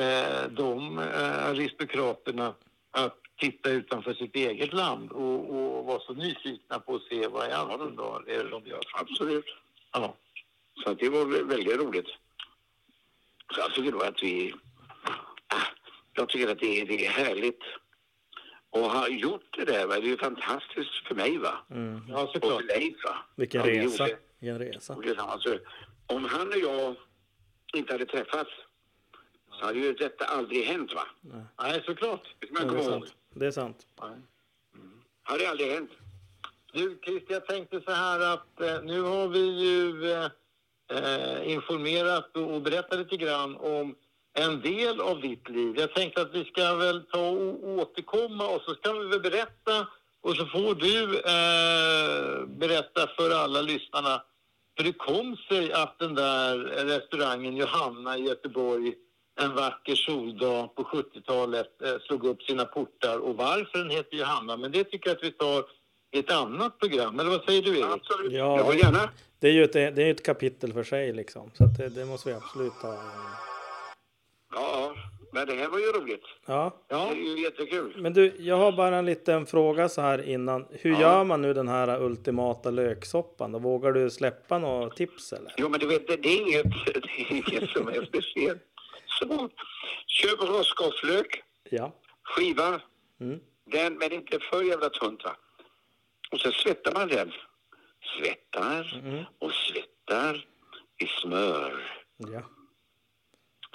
eh, 0.00 0.48
de 0.50 0.98
eh, 0.98 1.46
aristokraterna 1.48 2.54
att 2.90 3.18
titta 3.38 3.70
utanför 3.70 4.14
sitt 4.14 4.36
eget 4.36 4.72
land 4.72 5.12
och, 5.12 5.50
och 5.54 5.84
vara 5.84 6.00
så 6.00 6.12
nyfikna 6.12 6.78
på 6.78 6.94
att 6.94 7.02
se 7.02 7.26
vad 7.26 7.48
i 7.48 7.52
all 7.52 7.96
dar 7.96 8.24
är 8.28 8.44
det 8.44 8.50
de 8.50 8.66
gör. 8.66 8.80
Absolut. 8.94 9.44
Ja. 9.92 10.14
Så 10.84 10.94
det 10.94 11.08
var 11.08 11.20
vä- 11.24 11.48
väldigt 11.48 11.76
roligt. 11.80 12.08
Så 13.54 13.60
jag 13.60 13.74
tycker 13.74 13.92
då 13.92 14.00
att 14.00 14.22
vi... 14.22 14.54
Jag 16.14 16.28
tycker 16.28 16.52
att 16.52 16.58
det 16.58 16.80
är, 16.80 16.86
det 16.86 17.06
är 17.06 17.10
härligt 17.10 17.60
att 18.72 18.92
ha 18.92 19.08
gjort 19.08 19.56
det 19.56 19.64
där. 19.64 19.86
Va? 19.86 19.94
Det 19.94 20.00
är 20.06 20.10
ju 20.10 20.16
fantastiskt 20.16 21.06
för 21.08 21.14
mig 21.14 21.38
va? 21.38 21.58
Mm. 21.70 22.00
ja, 22.08 22.22
Och 22.22 22.28
såklart. 22.30 22.60
för 22.60 22.66
Leif 22.66 23.04
va? 23.04 23.16
Vilken 23.36 23.62
resa. 23.62 23.82
gjorde- 24.08 24.18
Vilken 24.38 24.58
resa. 24.58 24.94
gjorde 24.94 25.06
tillsammans. 25.08 25.42
Så 25.42 25.58
Om 26.06 26.24
han 26.24 26.48
och 26.48 26.56
jag 26.58 26.94
inte 27.74 27.92
hade 27.94 28.06
träffats 28.06 28.50
så 29.50 29.64
hade 29.66 29.78
ju 29.78 29.92
detta 29.92 30.24
aldrig 30.24 30.64
hänt 30.64 30.94
va? 30.94 31.06
Nej, 31.62 31.82
såklart. 31.86 32.34
Det 32.38 32.50
man 32.50 32.68
det, 32.74 32.78
är 32.78 32.82
sant. 32.82 33.14
det 33.34 33.46
är 33.46 33.50
sant. 33.50 33.86
Nej. 34.02 34.10
Hade 35.22 35.50
aldrig 35.50 35.72
hänt. 35.72 35.90
Du 36.72 36.98
Christer, 37.04 37.34
jag 37.34 37.46
tänkte 37.46 37.80
så 37.80 37.90
här 37.92 38.20
att 38.34 38.60
eh, 38.60 38.82
nu 38.82 39.00
har 39.02 39.28
vi 39.28 39.38
ju 39.40 40.12
eh, 40.12 40.24
eh, 40.88 41.52
informerat 41.52 42.36
och, 42.36 42.54
och 42.54 42.62
berättat 42.62 42.98
lite 42.98 43.16
grann 43.16 43.56
om 43.56 43.94
en 44.34 44.60
del 44.60 45.00
av 45.00 45.20
ditt 45.20 45.48
liv. 45.48 45.74
Jag 45.78 45.94
tänkte 45.94 46.22
att 46.22 46.34
vi 46.34 46.44
ska 46.44 46.74
väl 46.74 47.02
ta 47.12 47.28
och 47.30 47.68
återkomma 47.68 48.48
och 48.48 48.62
så 48.62 48.74
ska 48.74 48.92
vi 48.92 49.06
väl 49.08 49.20
berätta 49.20 49.86
och 50.20 50.36
så 50.36 50.46
får 50.46 50.74
du 50.74 51.02
eh, 51.18 52.46
berätta 52.46 53.06
för 53.16 53.30
alla 53.30 53.60
lyssnarna. 53.62 54.22
För 54.76 54.84
det 54.84 54.92
kom 54.92 55.36
sig 55.48 55.72
att 55.72 55.98
den 55.98 56.14
där 56.14 56.58
restaurangen 56.58 57.56
Johanna 57.56 58.18
i 58.18 58.22
Göteborg 58.22 58.94
en 59.40 59.54
vacker 59.54 59.94
soldag 59.94 60.74
på 60.74 60.82
70-talet 60.82 61.82
eh, 61.82 61.94
slog 62.06 62.24
upp 62.26 62.42
sina 62.42 62.64
portar 62.64 63.18
och 63.18 63.36
varför 63.36 63.78
den 63.78 63.90
heter 63.90 64.16
Johanna. 64.16 64.56
Men 64.56 64.72
det 64.72 64.84
tycker 64.84 65.10
jag 65.10 65.16
att 65.16 65.24
vi 65.24 65.30
tar 65.30 65.64
i 66.14 66.18
ett 66.18 66.30
annat 66.32 66.78
program. 66.78 67.20
Eller 67.20 67.30
vad 67.30 67.44
säger 67.44 67.62
du 67.62 67.70
Erik? 67.78 67.84
Absolut. 67.84 68.32
Ja, 68.32 68.58
Ja, 68.58 68.70
det- 68.72 68.78
gärna. 68.78 69.10
Det 69.40 69.48
är 69.48 69.52
ju 69.52 69.64
ett, 69.64 69.72
det 69.72 70.02
är 70.02 70.10
ett 70.10 70.22
kapitel 70.26 70.72
för 70.72 70.84
sig 70.84 71.12
liksom. 71.12 71.50
Så 71.54 71.64
att 71.64 71.78
det, 71.78 71.88
det 71.88 72.04
måste 72.04 72.28
vi 72.28 72.34
absolut 72.34 72.72
ta. 72.82 72.88
Ja, 74.52 74.94
men 75.32 75.46
det 75.46 75.54
här 75.54 75.68
var 75.68 75.78
ju 75.78 75.86
roligt. 75.86 76.24
Ja, 76.46 76.76
Det 76.88 76.94
Ja, 76.94 77.10
är 77.10 77.14
ju 77.14 77.42
jättekul. 77.42 77.94
men 77.96 78.12
du, 78.12 78.34
jag 78.38 78.56
har 78.56 78.72
bara 78.72 78.96
en 78.96 79.06
liten 79.06 79.46
fråga 79.46 79.88
så 79.88 80.00
här 80.00 80.28
innan. 80.28 80.66
Hur 80.70 80.92
Ja. 80.92 81.00
gör 81.00 81.24
man 81.24 81.42
nu 81.42 81.54
den 81.54 81.68
här 81.68 82.02
ultimata 82.02 82.70
löksoppan? 82.70 83.52
Då 83.52 83.58
vågar 83.58 83.92
du 83.92 84.10
släppa 84.10 84.58
några 84.58 84.90
tips 84.90 85.32
eller? 85.32 85.52
Jo, 85.56 85.68
men 85.68 85.80
du 85.80 85.86
vet, 85.86 86.06
det 86.08 86.16
det 86.16 86.28
är 86.28 86.40
inget, 86.40 86.64
det 86.86 86.96
är 87.22 87.32
inget 87.32 87.70
som 87.70 87.88
är 87.88 88.04
speciellt. 88.04 88.62
Så, 89.06 89.48
köp 90.06 90.40
rostskofflök, 90.48 91.42
Ja. 91.70 91.92
skiva 92.22 92.80
Mm. 93.20 93.40
den, 93.64 93.94
men 93.94 94.12
inte 94.12 94.38
för 94.38 94.62
jävla 94.62 94.88
tunt 94.88 95.24
va. 95.24 95.36
Och 96.32 96.40
så 96.40 96.52
svettar 96.52 96.92
man 96.94 97.08
den. 97.08 97.32
Svettar 98.18 99.00
Mm. 99.04 99.24
och 99.38 99.52
svettar 99.52 100.46
i 100.98 101.06
smör. 101.06 102.02
Ja. 102.16 102.42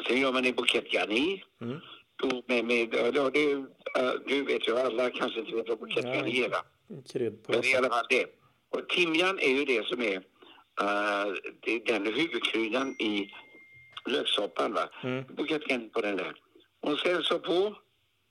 Sen 0.07 0.21
gör 0.21 0.31
man 0.33 0.45
en 0.45 0.55
bukett 0.55 0.91
garni. 0.91 1.43
Mm. 1.61 1.79
Då 2.15 2.43
Med, 2.47 2.65
med, 2.65 2.93
ja, 3.13 3.29
det, 3.29 3.51
äh, 3.51 4.11
du 4.27 4.43
vet 4.43 4.67
ju, 4.67 4.77
alla 4.77 5.09
kanske 5.09 5.39
inte 5.39 5.55
vet 5.55 5.69
vad 5.69 5.79
bukett 5.79 6.05
garni 6.05 6.43
är 6.43 6.49
va? 6.49 6.61
Men 7.47 7.61
det 7.61 7.67
i 7.67 7.75
alla 7.75 7.89
fall 7.89 8.05
det. 8.09 8.25
Och 8.69 8.89
timjan 8.89 9.39
är 9.39 9.49
ju 9.49 9.65
det 9.65 9.87
som 9.87 10.01
är, 10.01 10.17
uh, 10.17 11.35
det 11.59 11.71
är 11.75 11.85
den 11.85 12.05
huvudkryddan 12.05 12.95
i 12.99 13.31
löksoppan 14.05 14.73
va. 14.73 14.89
Mm. 15.03 15.23
Buketten 15.35 15.89
på 15.89 16.01
den 16.01 16.17
där. 16.17 16.35
Och 16.79 16.99
sen 16.99 17.23
så 17.23 17.39
på 17.39 17.75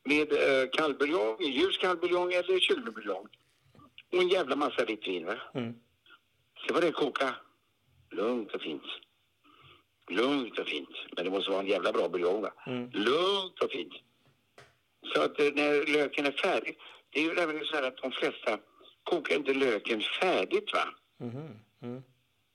med 0.04 0.32
uh, 0.32 0.70
kallbuljong, 0.72 1.42
ljus 1.42 1.78
kallbuljong 1.78 2.32
eller 2.32 2.60
kylbuljong. 2.60 3.26
Och 4.12 4.18
en 4.18 4.28
jävla 4.28 4.56
massa 4.56 4.84
vitt 4.84 5.08
vin 5.08 5.26
va. 5.26 5.36
Mm. 5.54 5.74
Sen 6.66 6.74
var 6.74 6.80
det 6.80 6.92
koka. 6.92 7.34
Lugnt 8.10 8.52
och 8.54 8.60
fint. 8.60 8.82
Lugnt 10.10 10.58
och 10.58 10.66
fint. 10.66 10.88
Men 11.16 11.24
det 11.24 11.30
måste 11.30 11.50
vara 11.50 11.60
en 11.60 11.66
jävla 11.66 11.92
bra 11.92 12.08
buljong. 12.08 12.46
Mm. 12.66 12.90
Lugnt 12.90 13.62
och 13.62 13.70
fint. 13.70 13.92
Så 15.14 15.22
att 15.22 15.40
eh, 15.40 15.46
när 15.54 15.92
löken 15.92 16.26
är 16.26 16.32
färdig. 16.32 16.78
Det 17.10 17.20
är 17.20 17.24
ju 17.24 17.34
nämligen 17.34 17.64
så 17.64 17.76
här 17.76 17.82
att 17.82 17.96
de 17.96 18.12
flesta 18.12 18.58
kokar 19.04 19.36
inte 19.36 19.54
löken 19.54 20.00
färdigt 20.20 20.72
va. 20.72 20.88
Mhm. 21.18 21.58
Mm. 21.82 22.02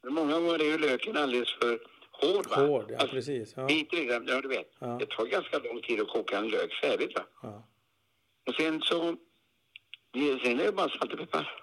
Många 0.09 0.39
gånger 0.39 0.59
är 0.59 0.63
ju 0.63 0.77
löken 0.77 1.17
alldeles 1.17 1.53
för 1.53 1.79
hård 2.11 2.47
va. 2.49 2.55
Hård, 2.55 2.85
ja 2.89 2.97
Alltså, 2.97 3.15
precis. 3.15 3.53
Ja. 3.57 3.65
Biter 3.65 3.97
i 3.97 4.05
den, 4.05 4.27
ja 4.27 4.41
du 4.41 4.47
vet. 4.47 4.71
Ja. 4.79 4.87
Det 4.87 5.05
tar 5.05 5.25
ganska 5.25 5.59
lång 5.59 5.81
tid 5.81 6.01
att 6.01 6.07
koka 6.09 6.37
en 6.37 6.47
lök 6.47 6.73
färdigt 6.73 7.15
va. 7.15 7.23
Ja. 7.41 7.67
Och 8.47 8.55
sen 8.55 8.81
så, 8.81 9.15
sen 10.43 10.59
är 10.59 10.65
det 10.65 10.71
bara 10.71 10.89
salt 10.89 11.13
och 11.13 11.19
peppar. 11.19 11.61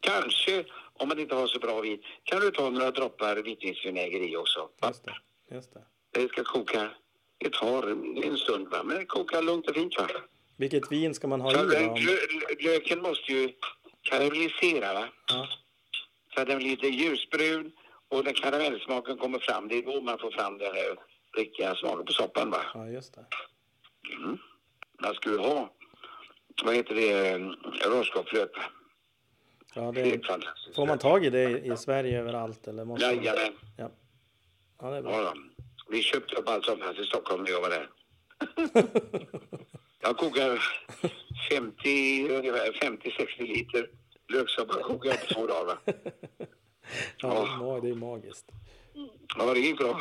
Kanske, 0.00 0.64
om 0.98 1.08
man 1.08 1.18
inte 1.18 1.34
har 1.34 1.46
så 1.46 1.58
bra 1.58 1.80
vin, 1.80 2.02
kan 2.24 2.40
du 2.40 2.50
ta 2.50 2.70
några 2.70 2.90
droppar 2.90 3.36
vitvinsvinäger 3.36 4.20
i 4.28 4.36
också. 4.36 4.68
Just 4.86 5.04
det. 5.04 5.14
Just 5.54 5.74
det. 5.74 5.82
Det 6.10 6.28
ska 6.28 6.44
koka, 6.44 6.90
det 7.38 7.52
tar 7.52 7.82
en 8.24 8.36
stund 8.38 8.68
va, 8.68 8.82
men 8.82 8.98
det 8.98 9.04
kokar 9.04 9.42
lugnt 9.42 9.68
och 9.68 9.74
fint 9.74 9.98
va. 9.98 10.06
Vilket 10.56 10.92
vin 10.92 11.14
ska 11.14 11.28
man 11.28 11.40
ha 11.40 11.50
i 11.50 11.54
Så 11.54 11.64
den, 11.64 11.90
Om- 11.90 11.96
lö- 11.96 12.62
löken 12.64 13.02
måste 13.02 13.32
ju 13.32 13.52
karamellisera 14.02 14.94
va. 14.94 15.08
Ja. 15.28 15.48
Så 16.34 16.40
att 16.40 16.48
den 16.48 16.58
blir 16.58 16.68
lite 16.70 16.86
ljusbrun 16.88 17.72
och 18.08 18.24
när 18.24 18.32
karamellsmaken 18.32 19.16
kommer 19.18 19.38
fram, 19.38 19.68
det 19.68 19.74
är 19.78 19.82
då 19.82 20.00
man 20.00 20.18
får 20.18 20.30
fram 20.30 20.58
den 20.58 20.74
här 20.74 20.96
riktiga 21.36 21.74
smaken 21.74 22.04
på 22.06 22.12
soppan 22.12 22.50
va. 22.50 22.60
ja, 22.74 22.88
just 22.88 23.14
det. 23.14 23.24
Mm. 24.16 24.38
Man 25.02 25.14
skulle 25.14 25.38
ha, 25.38 25.72
vad 26.64 26.74
heter 26.74 26.94
det, 26.94 27.38
rostskofflök 27.88 28.56
va. 28.56 28.62
Ja, 29.74 29.92
Det 29.92 30.00
är 30.00 30.18
fantastiskt. 30.22 30.76
får 30.76 30.86
man 30.86 30.98
tag 30.98 31.24
i 31.24 31.30
det 31.30 31.42
i 31.50 31.72
i 31.72 31.76
Sverige 31.76 32.18
överallt? 32.20 32.66
Eller 32.68 32.84
måste 32.84 33.06
man... 33.06 33.16
Jajamän. 33.24 33.52
Ja. 33.76 33.90
ja, 34.80 34.90
det 34.90 34.96
är 34.96 35.02
bra. 35.02 35.12
Ja. 35.22 35.34
Vi 35.90 36.02
köpte 36.02 36.36
upp 36.36 36.48
allt 36.48 36.64
sånt 36.64 36.82
här 36.82 36.94
till 36.94 37.04
Stockholm 37.04 37.42
när 37.44 37.50
jag 37.50 37.60
var 37.60 37.70
där. 37.70 37.88
Jag 40.00 40.16
kokar 40.16 40.58
50, 41.50 42.28
ungefär 42.30 42.72
50-60 42.72 43.40
liter 43.40 43.90
löksoppa 44.32 44.74
kokar 44.82 45.10
jag 45.10 45.20
på 45.28 45.34
två 45.34 45.46
dagar. 45.46 45.64
Va? 45.66 45.76
Ja, 47.16 47.28
det 47.28 47.38
är 47.38 47.56
ma- 47.58 47.80
det 47.80 47.88
är 47.90 47.94
magiskt. 47.94 48.46
Ja, 49.38 49.54
det 49.54 49.58
gick 49.60 49.78
bra. 49.78 50.00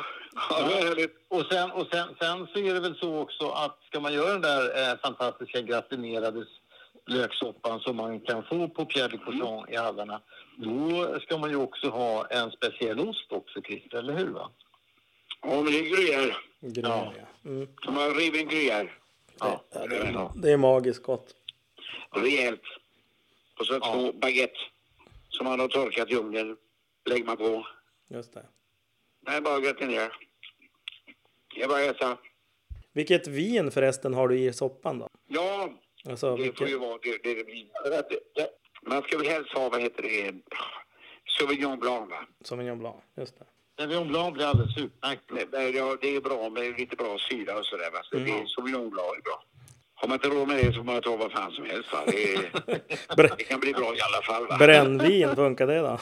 Ja, 0.49 0.67
det 0.67 1.07
var. 1.29 1.39
Och 1.39 1.45
sen, 1.51 1.71
och 1.71 1.87
sen, 1.91 2.07
sen 2.19 2.47
så 2.53 2.59
är 2.59 2.73
det 2.73 2.79
väl 2.79 2.95
så 2.95 3.17
också 3.19 3.49
att 3.49 3.83
ska 3.83 3.99
man 3.99 4.13
göra 4.13 4.31
den 4.31 4.41
där 4.41 4.91
eh, 4.91 4.97
fantastiska 4.97 5.61
gratinerade 5.61 6.45
löksoppan 7.05 7.79
som 7.79 7.95
man 7.95 8.19
kan 8.19 8.43
få 8.43 8.67
på 8.67 8.85
Pierre 8.85 9.07
de 9.07 9.17
Cochon 9.17 9.69
i 9.69 9.75
hallarna, 9.75 10.21
då 10.57 11.19
ska 11.19 11.37
man 11.37 11.49
ju 11.49 11.55
också 11.55 11.89
ha 11.89 12.25
en 12.25 12.51
speciell 12.51 12.99
ost 12.99 13.31
också, 13.31 13.61
Christer, 13.61 13.97
eller 13.97 14.17
hur? 14.17 14.29
Va? 14.29 14.49
Ja, 15.41 15.55
men 15.55 15.65
det 15.65 15.79
är 15.79 15.83
gruyère. 15.83 16.35
Gruyère, 16.59 17.13
ja. 17.17 17.49
Mm. 17.49 17.67
De 17.85 17.95
har 17.95 18.15
riven 18.15 18.49
gruyère. 18.49 18.89
Ja. 19.39 19.63
Ja, 19.73 19.87
det, 19.87 19.97
är, 19.97 20.29
det 20.35 20.51
är 20.51 20.57
magiskt 20.57 21.03
gott. 21.03 21.35
Rejält. 22.11 22.61
Och 23.59 23.65
så 23.65 23.79
två 23.79 24.11
baguette 24.11 24.59
som 25.29 25.45
man 25.45 25.59
har 25.59 25.67
torkat 25.67 26.11
i 26.11 26.15
ugnen. 26.15 26.57
Lägger 27.05 27.25
man 27.25 27.37
på. 27.37 27.67
Just 28.07 28.33
det. 28.33 28.45
Nej, 29.27 29.41
bara 29.41 29.59
gratinera. 29.59 30.11
Det 31.55 31.61
är 31.63 31.67
bara 31.67 31.89
att 31.89 31.95
äta. 31.95 32.17
Vilket 32.93 33.27
vin 33.27 33.71
förresten 33.71 34.13
har 34.13 34.27
du 34.27 34.39
i 34.39 34.53
soppan 34.53 34.99
då? 34.99 35.07
Ja, 35.27 35.73
Alltså, 36.09 36.35
det 36.35 36.57
får 36.57 36.67
ju 36.67 36.77
vara 36.77 36.97
det, 37.03 37.17
det, 37.23 37.33
det 37.33 37.43
blir. 37.43 37.65
Man 38.89 39.01
ska 39.03 39.17
väl 39.17 39.27
helst 39.27 39.53
ha, 39.53 39.69
vad 39.69 39.81
heter 39.81 40.01
det, 40.03 40.33
Sauvignon 41.39 41.79
Blanc 41.79 42.09
va? 42.09 42.25
Sauvignon 42.43 42.79
Blanc, 42.79 42.95
just 43.17 43.39
det. 43.39 43.45
Sauvignon 43.79 44.07
Blanc 44.07 44.33
blir 44.33 44.45
alldeles 44.45 44.77
utmärkt. 44.77 45.27
bra. 45.27 45.37
Det, 45.37 45.57
det- 45.57 45.69
ja, 45.69 45.97
det 46.01 46.15
är 46.15 46.21
bra 46.21 46.49
med 46.49 46.79
lite 46.79 46.95
bra 46.95 47.17
syra 47.29 47.57
och 47.59 47.65
sådär 47.65 47.91
va. 47.91 47.99
Så 48.03 48.17
Mm. 48.17 48.27
det 48.29 48.41
är 48.41 48.45
Sauvignon 48.45 48.89
Blanc 48.89 49.17
är 49.17 49.21
bra. 49.21 49.43
Har 49.95 50.07
man 50.07 50.15
inte 50.15 50.27
råd 50.27 50.47
med 50.47 50.57
det 50.57 50.65
så 50.65 50.73
får 50.77 50.83
man 50.83 51.01
ta 51.01 51.15
vad 51.17 51.31
fan 51.31 51.51
som 51.51 51.65
helst 51.65 51.93
va. 51.93 52.03
Det, 52.07 52.33
är, 52.35 53.37
det 53.37 53.43
kan 53.43 53.59
bli 53.59 53.73
bra 53.73 53.95
i 53.95 53.99
alla 54.01 54.21
fall 54.23 54.47
va. 54.47 54.57
brännvin, 54.57 55.35
funkar 55.35 55.67
det 55.67 55.77
då? 55.79 55.99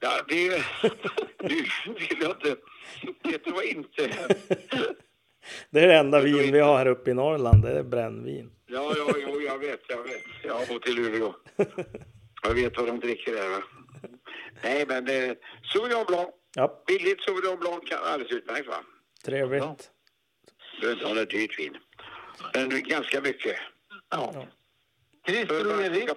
Ja, 0.00 0.10
det, 0.28 0.48
det 1.38 1.54
vill 1.98 2.18
jag 2.20 2.30
inte. 2.30 2.56
Det 3.22 3.38
tror 3.38 3.56
jag 3.56 3.64
inte. 3.66 4.10
Det 5.70 5.80
är 5.80 5.88
det 5.88 5.94
enda 5.94 6.20
vin 6.20 6.52
vi 6.52 6.58
har 6.58 6.78
här 6.78 6.86
uppe 6.86 7.10
i 7.10 7.14
Norrland, 7.14 7.62
det 7.62 7.78
är 7.78 7.82
brännvin. 7.82 8.50
Ja, 8.66 8.94
ja, 8.96 9.14
jo, 9.26 9.40
jag 9.40 9.58
vet, 9.58 9.80
jag 9.88 10.02
vet. 10.02 10.22
Jag 10.44 10.54
har 10.54 10.66
bott 10.66 10.88
i 10.88 10.92
Luleå. 10.92 11.34
Jag 12.44 12.54
vet 12.54 12.76
vad 12.76 12.86
de 12.86 13.00
dricker 13.00 13.32
där 13.32 13.48
va. 13.48 13.62
Nej, 14.62 14.84
men 14.88 15.08
eh, 15.08 15.36
Sauvignon 15.72 16.04
Blanc. 16.06 16.28
Ja, 16.54 16.82
Billigt 16.86 17.22
Sauvignon 17.22 17.58
Blanc 17.58 17.88
kan 17.88 17.98
alldeles 18.04 18.32
utmärkt 18.32 18.68
va? 18.68 18.84
trevligt. 19.24 19.62
Ja. 19.62 19.76
Du 20.80 20.92
inte 20.92 21.06
ha 21.06 21.14
något 21.14 21.30
dyrt 21.30 21.58
vin. 21.58 21.76
Men 22.54 22.82
ganska 22.82 23.20
mycket. 23.20 23.56
Ja. 24.10 24.46
Christer 25.26 25.74
och 25.74 25.82
Erik, 25.82 26.10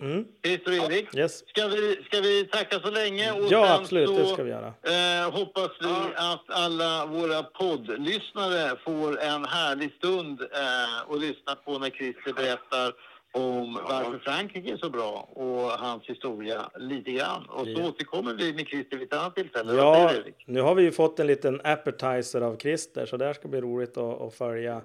Mm. 0.00 0.24
Christer 0.44 0.70
och 0.80 0.92
Erik. 0.92 1.14
Yes. 1.16 1.48
Ska 1.48 1.66
vi, 1.68 1.98
ska 2.04 2.20
vi 2.20 2.44
tacka 2.44 2.80
så 2.80 2.90
länge? 2.90 3.32
Och 3.32 3.46
Ja, 3.50 3.74
absolut, 3.80 4.08
så, 4.08 4.14
det 4.18 4.26
ska 4.26 4.42
vi 4.42 4.50
göra. 4.50 4.66
Eh, 4.66 5.30
hoppas 5.32 5.70
vi 5.80 5.94
att 6.16 6.44
alla 6.50 7.06
våra 7.06 7.42
poddlyssnare 7.42 8.76
får 8.84 9.20
en 9.20 9.44
härlig 9.44 9.92
stund 9.92 10.40
eh, 10.40 11.08
och 11.10 11.18
lyssna 11.20 11.54
på 11.54 11.78
när 11.78 11.90
Christer 11.90 12.32
berättar 12.32 12.92
om 13.32 13.74
varför 13.88 14.18
Frankrike 14.18 14.72
är 14.72 14.76
så 14.76 14.90
bra 14.90 15.28
och 15.32 15.70
hans 15.70 16.02
historia 16.06 16.70
lite 16.78 17.10
grann. 17.10 17.44
Och 17.48 17.64
så 17.64 17.70
Ja. 17.70 17.88
återkommer 17.88 18.34
vi 18.34 18.52
med 18.52 18.66
Christer 18.66 18.96
vid 18.96 19.12
ett 19.12 19.18
annat 19.18 19.34
tillfälle. 19.34 19.72
Ja, 19.74 20.12
nu 20.46 20.60
har 20.60 20.74
vi 20.74 20.82
ju 20.82 20.92
fått 20.92 21.20
en 21.20 21.26
liten 21.26 21.60
appetizer 21.64 22.40
av 22.40 22.56
Christer, 22.56 23.06
så 23.06 23.16
det 23.16 23.34
ska 23.34 23.48
bli 23.48 23.60
roligt 23.60 23.96
att, 23.96 24.20
att 24.20 24.34
följa 24.34 24.80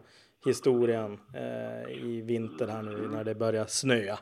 historien 0.45 1.19
eh, 1.35 1.97
i 2.05 2.21
vinter 2.21 2.67
här 2.67 2.81
nu 2.81 3.07
när 3.11 3.23
det 3.23 3.35
börjar 3.35 3.65
snöa. 3.65 4.19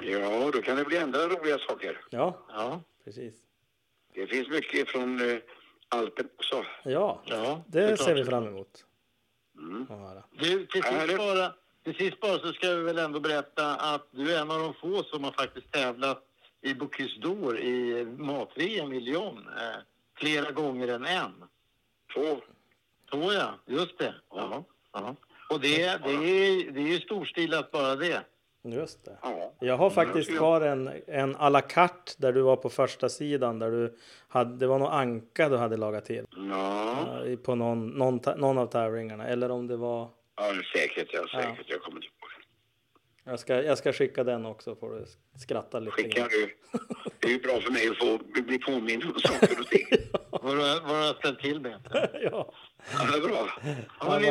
Ja, 0.00 0.50
då 0.52 0.62
kan 0.62 0.76
det 0.76 0.84
bli 0.84 0.98
andra 0.98 1.18
roliga 1.28 1.58
saker. 1.58 2.00
Ja, 2.10 2.38
Ja, 2.48 2.80
precis. 3.04 3.34
Det 4.14 4.26
finns 4.26 4.48
mycket 4.48 4.88
från 4.88 5.30
eh, 5.30 5.38
Alpen 5.88 6.28
också. 6.36 6.64
Ja, 6.84 7.22
ja 7.24 7.64
det 7.66 7.82
är 7.82 7.96
ser 7.96 8.04
klart. 8.04 8.18
vi 8.18 8.24
fram 8.24 8.46
emot. 8.46 8.84
Mm. 9.58 9.86
Du, 10.30 10.66
till 10.66 10.82
sist, 10.82 11.16
bara, 11.18 11.52
till 11.84 11.94
sist 11.94 12.20
bara 12.20 12.38
så 12.38 12.52
ska 12.52 12.74
vi 12.74 12.82
väl 12.82 12.98
ändå 12.98 13.20
berätta 13.20 13.76
att 13.76 14.08
du 14.10 14.34
är 14.34 14.40
en 14.40 14.50
av 14.50 14.60
de 14.60 14.74
få 14.74 15.02
som 15.02 15.24
har 15.24 15.32
faktiskt 15.32 15.72
tävlat 15.72 16.22
i 16.60 16.74
Bocuse 16.74 17.20
d'Or 17.20 17.58
i 17.58 18.04
mat-VM 18.04 18.92
i 18.92 19.00
Lyon 19.00 19.48
eh, 19.48 19.80
flera 20.14 20.50
gånger 20.50 20.88
än 20.88 21.04
en. 21.04 21.32
Två. 22.14 22.40
Så 23.10 23.32
ja, 23.32 23.54
just 23.66 23.98
det. 23.98 24.14
Ja. 24.30 24.64
Ja. 24.92 25.16
Och 25.50 25.60
det, 25.60 25.76
det, 25.78 26.12
är, 26.12 26.70
det 26.70 26.80
är 26.80 26.88
ju 26.88 27.00
storstilat 27.00 27.70
bara 27.70 27.96
det. 27.96 28.22
Just 28.72 29.04
det. 29.04 29.16
Ja. 29.22 29.52
Jag 29.60 29.76
har 29.76 29.90
faktiskt 29.90 30.30
Ja. 30.30 30.36
kvar 30.36 30.60
en, 30.60 30.90
en 31.06 31.36
à 31.36 31.48
la 31.48 31.60
carte 31.60 32.12
där 32.18 32.32
du 32.32 32.40
var 32.42 32.56
på 32.56 32.68
första 32.70 33.08
sidan 33.08 33.58
där 33.58 33.70
du 33.70 33.96
hade, 34.28 34.56
det 34.56 34.66
var 34.66 34.78
någon 34.78 34.92
anka 34.92 35.48
du 35.48 35.56
hade 35.56 35.76
lagat 35.76 36.04
till 36.04 36.24
Ja, 36.50 37.24
eh, 37.26 37.36
på 37.36 37.54
någon, 37.54 37.88
någon, 37.88 38.20
någon 38.36 38.58
av 38.58 38.66
tävlingarna 38.66 39.26
eller 39.26 39.50
om 39.50 39.66
det 39.66 39.76
var 39.76 40.08
ja 40.36 40.52
säkert. 40.72 41.08
Ja, 41.12 41.26
säkert. 41.42 41.66
Jag 41.68 41.80
kommer 41.82 41.96
inte 41.96 42.06
ihåg. 42.06 42.30
jag 43.24 43.38
ska, 43.40 43.62
jag 43.62 43.78
ska 43.78 43.92
skicka 43.92 44.24
den 44.24 44.46
också 44.46 44.74
får 44.76 44.90
du 44.90 45.04
skratta 45.40 45.78
lite 45.80 45.92
Skickar 45.96 46.28
du? 46.28 46.54
Det 47.20 47.26
är 47.28 47.32
ju 47.32 47.40
bra 47.40 47.60
för 47.60 47.70
mig 47.70 47.88
att 47.88 47.96
få 47.98 48.42
bli 48.42 48.58
påmind 48.58 49.04
om 49.04 49.20
saker 49.20 49.60
och 49.60 49.66
ting. 49.66 49.86
Vad 50.30 50.56
du 50.56 50.60
har 50.62 51.14
ställt 51.18 51.40
till 51.40 51.60
med. 51.60 51.80
ja. 51.92 52.52
Ja, 52.92 53.10
det 53.12 53.16
är 53.16 53.28
bra. 53.28 53.48
Ja, 54.00 54.18
ni 54.18 54.26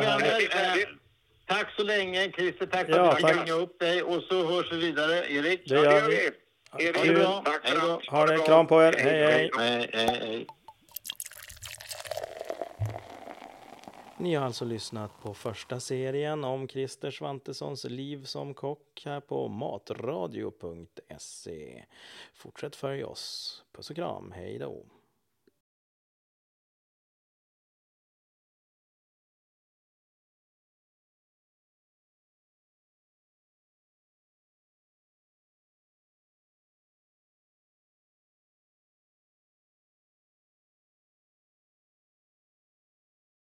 tack 1.48 1.68
så 1.78 1.84
länge. 1.84 2.32
Christer, 2.32 2.66
tack 2.66 2.86
för 2.86 2.94
Ja, 2.98 3.12
att 3.12 3.16
du 3.18 3.22
tack. 3.22 3.36
ringa 3.48 3.54
upp 3.54 3.80
dig. 3.80 4.04
Och 4.04 4.24
så 4.24 4.46
hörs 4.46 4.72
vi 4.72 4.78
vidare. 4.78 5.32
Erik? 5.32 5.70
Det 5.70 5.76
gör 5.76 6.08
vi. 6.10 6.16
Erik, 6.86 6.98
Ha 6.98 7.04
det 7.06 7.14
bra. 7.14 7.42
tack 7.46 7.68
för 7.68 7.78
allt. 7.92 8.08
Ha 8.10 8.26
det, 8.26 8.36
bra. 8.36 8.46
kram 8.46 8.68
på 8.68 8.84
er. 8.84 8.94
Hej, 8.98 9.24
hej. 9.24 9.50
Hej, 9.58 9.90
hej, 9.94 10.20
hej. 10.22 10.48
Ni 14.18 14.36
har 14.36 14.46
alltså 14.46 14.66
lyssnat 14.66 15.22
på 15.22 15.34
första 15.34 15.80
serien 15.80 16.44
om 16.44 16.68
Christer 16.68 17.12
Svantessons 17.12 17.84
liv 17.84 18.24
som 18.24 18.54
kock 18.54 19.02
här 19.06 19.20
på 19.20 19.48
matradio.se. 19.48 21.84
Fortsätt 22.34 22.76
följa 22.76 23.08
oss. 23.08 23.64
Puss 23.76 23.90
och 23.90 23.96
kram, 23.96 24.32
hej 24.36 24.60
då! 24.60 24.86